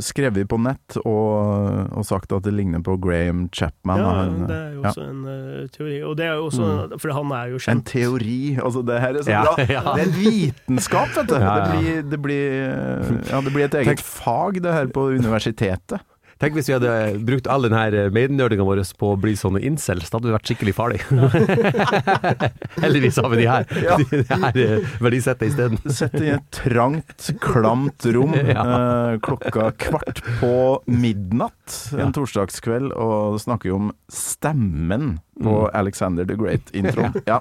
skrevet 0.02 0.48
på 0.50 0.56
nett 0.58 0.96
og, 1.04 1.92
og 1.94 2.06
sagt 2.08 2.32
at 2.34 2.42
det 2.42 2.50
ligner 2.56 2.82
på 2.82 2.96
Graham 2.98 3.44
Chapman. 3.54 4.02
Ja, 4.02 4.08
Han, 4.18 4.40
det 4.48 4.56
er 4.56 4.72
jo 4.74 4.80
ja. 4.80 4.90
også 4.90 5.04
en 5.06 5.20
uh, 5.22 5.68
teori. 5.70 6.00
Og 6.02 6.16
det 6.18 6.26
er 6.26 6.40
jo 6.40 6.48
også, 6.48 6.70
For 6.98 7.14
han 7.14 7.34
er 7.36 7.52
jo 7.52 7.60
kjent. 7.62 7.78
En 7.78 7.84
teori. 7.86 8.40
Altså, 8.58 8.82
det 8.82 8.98
her 9.04 9.20
er 9.20 9.22
så 9.22 9.30
Ja, 9.36 9.44
bra. 9.46 9.94
Det 10.00 10.06
er 10.08 10.12
vitenskap, 10.18 11.14
vet 11.14 11.30
du. 11.30 11.36
Ja, 11.38 11.46
ja. 11.46 11.54
Det, 11.62 11.78
blir, 11.78 12.02
det, 12.10 12.20
blir, 12.26 12.58
eh, 12.66 13.14
ja, 13.30 13.44
det 13.46 13.54
blir 13.54 13.68
et 13.68 13.78
eget 13.84 14.02
fag, 14.02 14.58
det 14.66 14.74
her, 14.74 14.90
på 14.90 15.06
universitetet. 15.14 16.02
Tenk 16.40 16.54
hvis 16.56 16.70
vi 16.70 16.72
hadde 16.72 16.92
brukt 17.28 17.46
all 17.52 17.66
denne 17.66 17.76
her 17.82 18.10
maiden-nerdinga 18.16 18.64
vår 18.64 18.80
på 18.96 19.10
å 19.12 19.18
bli 19.20 19.34
sånne 19.36 19.60
incels. 19.68 20.08
Da 20.08 20.16
hadde 20.16 20.30
vi 20.30 20.34
vært 20.38 20.48
skikkelig 20.48 20.72
farlig. 20.76 21.00
Heldigvis 22.80 23.18
har 23.20 23.28
vi 23.32 23.40
de 23.42 23.46
her. 23.50 23.66
Ja. 23.84 23.98
De 24.10 24.22
her 24.30 24.60
eh, 24.64 24.88
verdisettet 25.04 25.50
isteden. 25.50 25.78
Sett 26.00 26.16
i 26.20 26.30
et 26.34 26.48
trangt, 26.54 27.28
klamt 27.44 28.06
rom 28.16 28.32
Ja. 28.38 28.64
eh, 28.64 29.18
klokka 29.24 29.70
kvart 29.84 30.22
på 30.40 30.52
midnatt 30.88 31.76
en 31.92 32.06
Ja. 32.06 32.10
torsdagskveld 32.16 32.92
og 32.96 33.36
snakker 33.42 33.74
om 33.76 33.92
stemmen 34.10 35.18
på 35.40 35.68
Alexander 35.76 36.24
the 36.28 36.36
Great-introen. 36.40 37.20
Ja. 37.28 37.40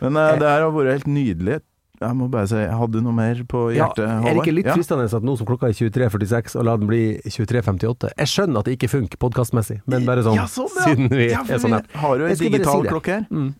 Men 0.00 0.16
eh, 0.16 0.36
det 0.40 0.48
her 0.50 0.66
har 0.66 0.74
vært 0.74 0.94
helt 0.98 1.10
nydelig. 1.10 1.60
Jeg 2.00 2.16
må 2.16 2.30
bare 2.32 2.48
si, 2.48 2.56
hadde 2.56 2.92
du 2.96 3.02
noe 3.04 3.12
mer 3.12 3.42
på 3.44 3.66
hjertet, 3.76 4.06
Ja, 4.08 4.20
er 4.24 4.32
det 4.32 4.40
ikke 4.40 4.54
litt 4.56 4.66
Ja. 4.70 4.74
fristende 4.74 5.04
at 5.04 5.22
nå 5.22 5.34
som 5.36 5.44
klokka 5.46 5.68
er 5.68 5.74
23.46, 5.76 6.56
og 6.56 6.64
la 6.64 6.76
den 6.80 6.88
bli 6.88 7.20
23.58? 7.28 8.08
Jeg 8.16 8.26
skjønner 8.32 8.58
at 8.62 8.64
det 8.64 8.78
ikke 8.78 8.88
funker 8.88 9.20
podkastmessig, 9.20 9.80
men 9.86 10.06
bare 10.08 10.22
sånn, 10.24 10.34
Ja, 10.40 10.46
sånn, 10.48 10.72
ja. 10.78 10.86
siden 10.88 11.10
vi 11.12 11.26
er 11.28 11.58
sånn 11.60 11.76
her. 11.76 11.84
har 12.00 12.16
jo 12.16 12.24
en 12.24 12.30
Jeg 12.30 12.38
digital 12.38 12.82
si 12.82 12.88
klokke 12.88 13.12
her. 13.18 13.26
Mm. 13.30 13.54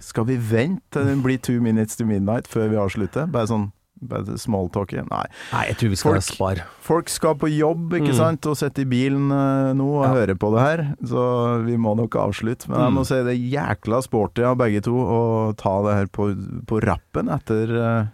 Skal 0.00 0.24
vi 0.28 0.36
vente 0.36 0.82
til 0.92 1.04
den 1.08 1.22
blir 1.22 1.40
two 1.40 1.60
minutes 1.62 1.96
to 1.96 2.04
midnight 2.04 2.46
før 2.46 2.68
vi 2.68 2.76
avslutter? 2.76 3.26
Bare 3.32 3.46
sånn 3.48 3.72
bare 4.00 4.36
smalltalk? 4.38 4.92
Nei. 5.10 5.24
Nei, 5.52 5.64
jeg 5.68 5.76
tror 5.80 5.88
vi 5.90 5.96
skal 5.96 6.12
Folk- 6.12 6.22
spare. 6.28 6.64
Folk 6.88 7.08
skal 7.08 7.34
på 7.34 7.48
jobb, 7.52 7.90
ikke 7.98 8.12
Mm. 8.14 8.16
sant, 8.16 8.46
og 8.46 8.56
sitte 8.56 8.82
i 8.82 8.84
bilen 8.84 9.30
eh, 9.30 9.72
nå 9.74 9.88
og 9.98 10.04
Ja. 10.04 10.12
høre 10.14 10.34
på 10.38 10.52
det 10.54 10.60
her, 10.60 10.94
så 11.04 11.64
vi 11.64 11.76
må 11.76 11.96
nok 11.96 12.10
avslutte. 12.16 12.68
Men 12.68 12.80
jeg 12.80 12.92
må 12.92 13.00
Mm. 13.00 13.06
si 13.06 13.14
det 13.22 13.34
er 13.34 13.76
jækla 13.76 14.02
sporty 14.02 14.42
av 14.44 14.56
begge 14.58 14.82
to 14.82 14.92
å 14.94 15.56
ta 15.56 15.82
det 15.82 15.94
her 15.96 16.06
på, 16.06 16.34
på 16.66 16.80
rappen 16.82 17.28
etter 17.28 17.74
eh, 18.00 18.06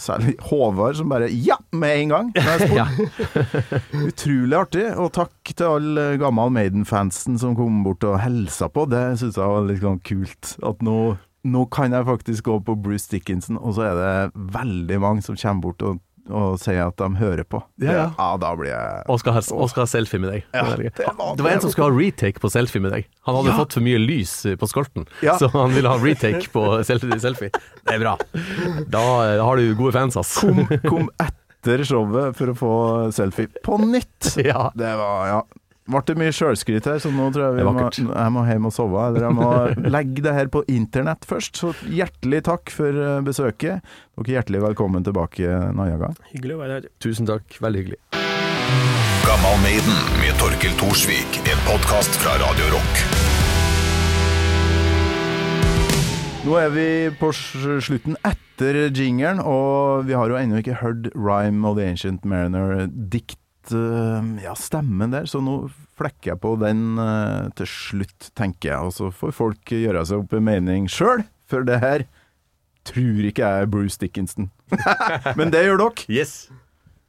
Særlig 0.00 0.38
Håvard 0.40 0.96
som 0.96 1.10
bare 1.10 1.28
Ja! 1.28 1.56
Med 1.70 1.98
en 1.98 2.08
gang! 2.08 2.32
Ja. 2.72 2.86
Utrolig 3.92 4.56
artig, 4.56 4.86
og 4.96 5.12
takk 5.12 5.52
til 5.52 5.66
alle 5.66 6.04
gammel 6.20 6.50
Maiden-fansen 6.54 7.38
som 7.38 7.54
kom 7.58 7.82
bort 7.84 8.04
og 8.08 8.18
helsa 8.22 8.70
på. 8.72 8.86
Det 8.88 9.02
syns 9.20 9.36
jeg 9.36 9.50
var 9.52 9.66
litt 9.68 9.82
sånn 9.82 10.00
kult. 10.02 10.54
At 10.66 10.80
nå, 10.86 11.18
nå 11.44 11.64
kan 11.72 11.92
jeg 11.92 12.04
faktisk 12.04 12.44
gå 12.44 12.58
på 12.64 12.74
Bruce 12.82 13.08
Dickinson, 13.10 13.56
og 13.58 13.74
så 13.78 13.86
er 13.90 13.94
det 13.96 14.44
veldig 14.54 15.00
mange 15.00 15.22
som 15.24 15.36
kommer 15.40 15.62
bort 15.70 15.82
og 15.82 16.00
og 16.30 16.60
sier 16.60 16.84
at 16.86 16.94
de 17.00 17.06
hører 17.18 17.42
på. 17.48 17.58
Ja, 17.82 17.92
ja. 17.96 18.02
ja 18.14 18.26
da 18.38 18.50
blir 18.54 18.68
jeg 18.70 19.02
Og 19.10 19.18
skal 19.18 19.32
ha, 19.34 19.40
og 19.56 19.70
skal 19.72 19.82
ha 19.82 19.86
selfie 19.90 20.20
med 20.20 20.30
deg. 20.30 20.44
Ja, 20.54 20.62
det, 20.76 20.92
det 20.94 21.06
var- 21.16 21.34
var 21.40 21.48
en 21.50 21.60
som 21.64 21.70
skulle 21.72 21.88
ha 21.90 21.96
retake 21.96 22.38
på 22.38 22.50
selfie 22.52 22.78
med 22.84 22.92
deg. 22.92 23.08
Han 23.26 23.34
hadde 23.34 23.50
Ja. 23.50 23.56
fått 23.58 23.72
for 23.72 23.80
mye 23.82 23.98
lys 23.98 24.34
på 24.60 24.68
skolten, 24.68 25.08
Ja. 25.24 25.38
så 25.40 25.48
han 25.50 25.72
ville 25.74 25.88
ha 25.88 25.96
retake 25.98 26.46
på 26.52 26.84
selfie. 26.86 27.18
selfie. 27.18 27.50
Det 27.50 27.94
er 27.96 27.98
bra. 27.98 28.14
Da 28.86 29.02
eh, 29.26 29.42
har 29.42 29.56
du 29.56 29.74
gode 29.74 29.92
fans, 29.96 30.16
ass. 30.16 30.36
kom, 30.38 30.68
kom 30.86 31.08
etter 31.18 31.82
showet 31.88 32.36
for 32.36 32.52
å 32.52 32.54
få 32.54 33.12
selfie 33.16 33.48
på 33.64 33.80
nytt. 33.80 34.36
Ja. 34.44 34.70
Det 34.76 34.92
var, 35.00 35.26
ja 35.26 35.42
ble 35.90 36.00
det 36.06 36.16
mye 36.20 36.32
sjølskryt 36.34 36.86
her, 36.88 36.98
så 37.02 37.10
nå 37.12 37.28
tror 37.34 37.48
jeg 37.48 37.58
vi 37.58 37.64
må, 37.66 37.74
jeg 37.90 38.34
må 38.34 38.44
hjem 38.48 38.68
og 38.70 38.74
sove. 38.76 39.02
Eller 39.10 39.26
jeg 39.28 39.36
må 39.38 39.48
legge 39.96 40.24
det 40.26 40.34
her 40.36 40.50
på 40.52 40.62
internett 40.70 41.26
først. 41.28 41.60
Så 41.60 41.72
hjertelig 41.90 42.44
takk 42.48 42.72
for 42.74 42.94
eh, 42.94 43.18
besøket. 43.26 43.84
Dere 44.20 44.26
er 44.28 44.36
hjertelig 44.38 44.62
velkommen 44.70 45.04
tilbake 45.06 45.46
en 45.50 45.80
annen 45.80 46.00
gang. 46.06 46.16
Hyggelig 46.34 46.56
å 46.56 46.62
være 46.64 46.78
her. 46.80 46.88
Tusen 47.02 47.28
takk, 47.30 47.58
veldig 47.64 47.84
hyggelig. 47.84 48.00
Gammal 49.26 49.58
Maiden 49.62 49.98
med 50.22 50.38
Torkil 50.40 50.72
Thorsvik. 50.80 51.42
En 51.50 51.60
podkast 51.68 52.16
fra 52.22 52.38
Radio 52.42 52.70
Rock. 52.74 53.04
Nå 56.40 56.54
er 56.56 56.70
vi 56.72 56.84
på 57.20 57.28
slutten 57.36 58.16
etter 58.24 58.78
jingeren, 58.96 59.42
og 59.44 60.06
vi 60.08 60.14
har 60.16 60.32
jo 60.32 60.38
ennå 60.40 60.62
ikke 60.62 60.78
hørt 60.80 61.10
Rhyme 61.12 61.68
of 61.68 61.76
the 61.76 61.84
Ancient 61.84 62.24
Mariner-dikt. 62.24 63.36
eh, 63.36 63.39
Ja, 63.70 64.54
stemmen 64.56 65.12
der, 65.12 65.28
så 65.28 65.42
nå 65.44 65.68
flekker 66.00 66.32
jeg 66.32 66.40
på 66.40 66.54
den 66.60 66.96
eh, 67.00 67.50
til 67.58 67.68
slutt, 67.68 68.30
tenker 68.38 68.72
jeg. 68.72 68.88
Og 68.88 68.94
så 68.96 69.10
får 69.12 69.36
folk 69.36 69.74
gjøre 69.74 70.04
seg 70.08 70.24
opp 70.24 70.34
en 70.36 70.46
mening 70.46 70.88
sjøl, 70.90 71.24
for 71.50 71.66
det 71.68 71.80
her 71.84 72.06
tror 72.88 73.28
ikke 73.28 73.44
jeg 73.44 73.66
er 73.66 73.70
Bruce 73.70 74.00
Dickinson. 74.00 74.50
Men 75.38 75.52
det 75.52 75.66
gjør 75.66 75.82
dere. 75.84 76.06
Yes. 76.08 76.48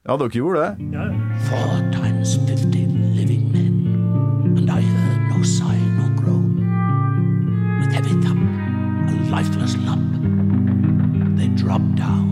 Ja, 0.04 0.16
dere 0.18 0.34
gjorde 0.34 0.66
det. 0.66 0.90
Ja. 0.92 1.08
Four 1.48 1.78
times 1.94 2.36
fifty 2.48 2.84
living 3.16 3.52
men, 3.52 4.56
and 4.58 4.68
I 4.70 4.80
heard 4.82 5.30
no 5.30 5.42
sigh 5.46 5.78
nor 5.96 6.10
groan. 6.18 6.58
With 7.80 7.92
heavy 7.94 8.16
thump, 8.20 8.42
a 9.08 9.14
lifeless 9.30 9.76
lump, 9.86 10.10
they 11.38 11.48
dropped 11.54 11.96
down 11.96 12.31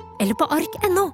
eller 0.21 0.33
på 0.33 0.45
ark.no. 0.45 1.05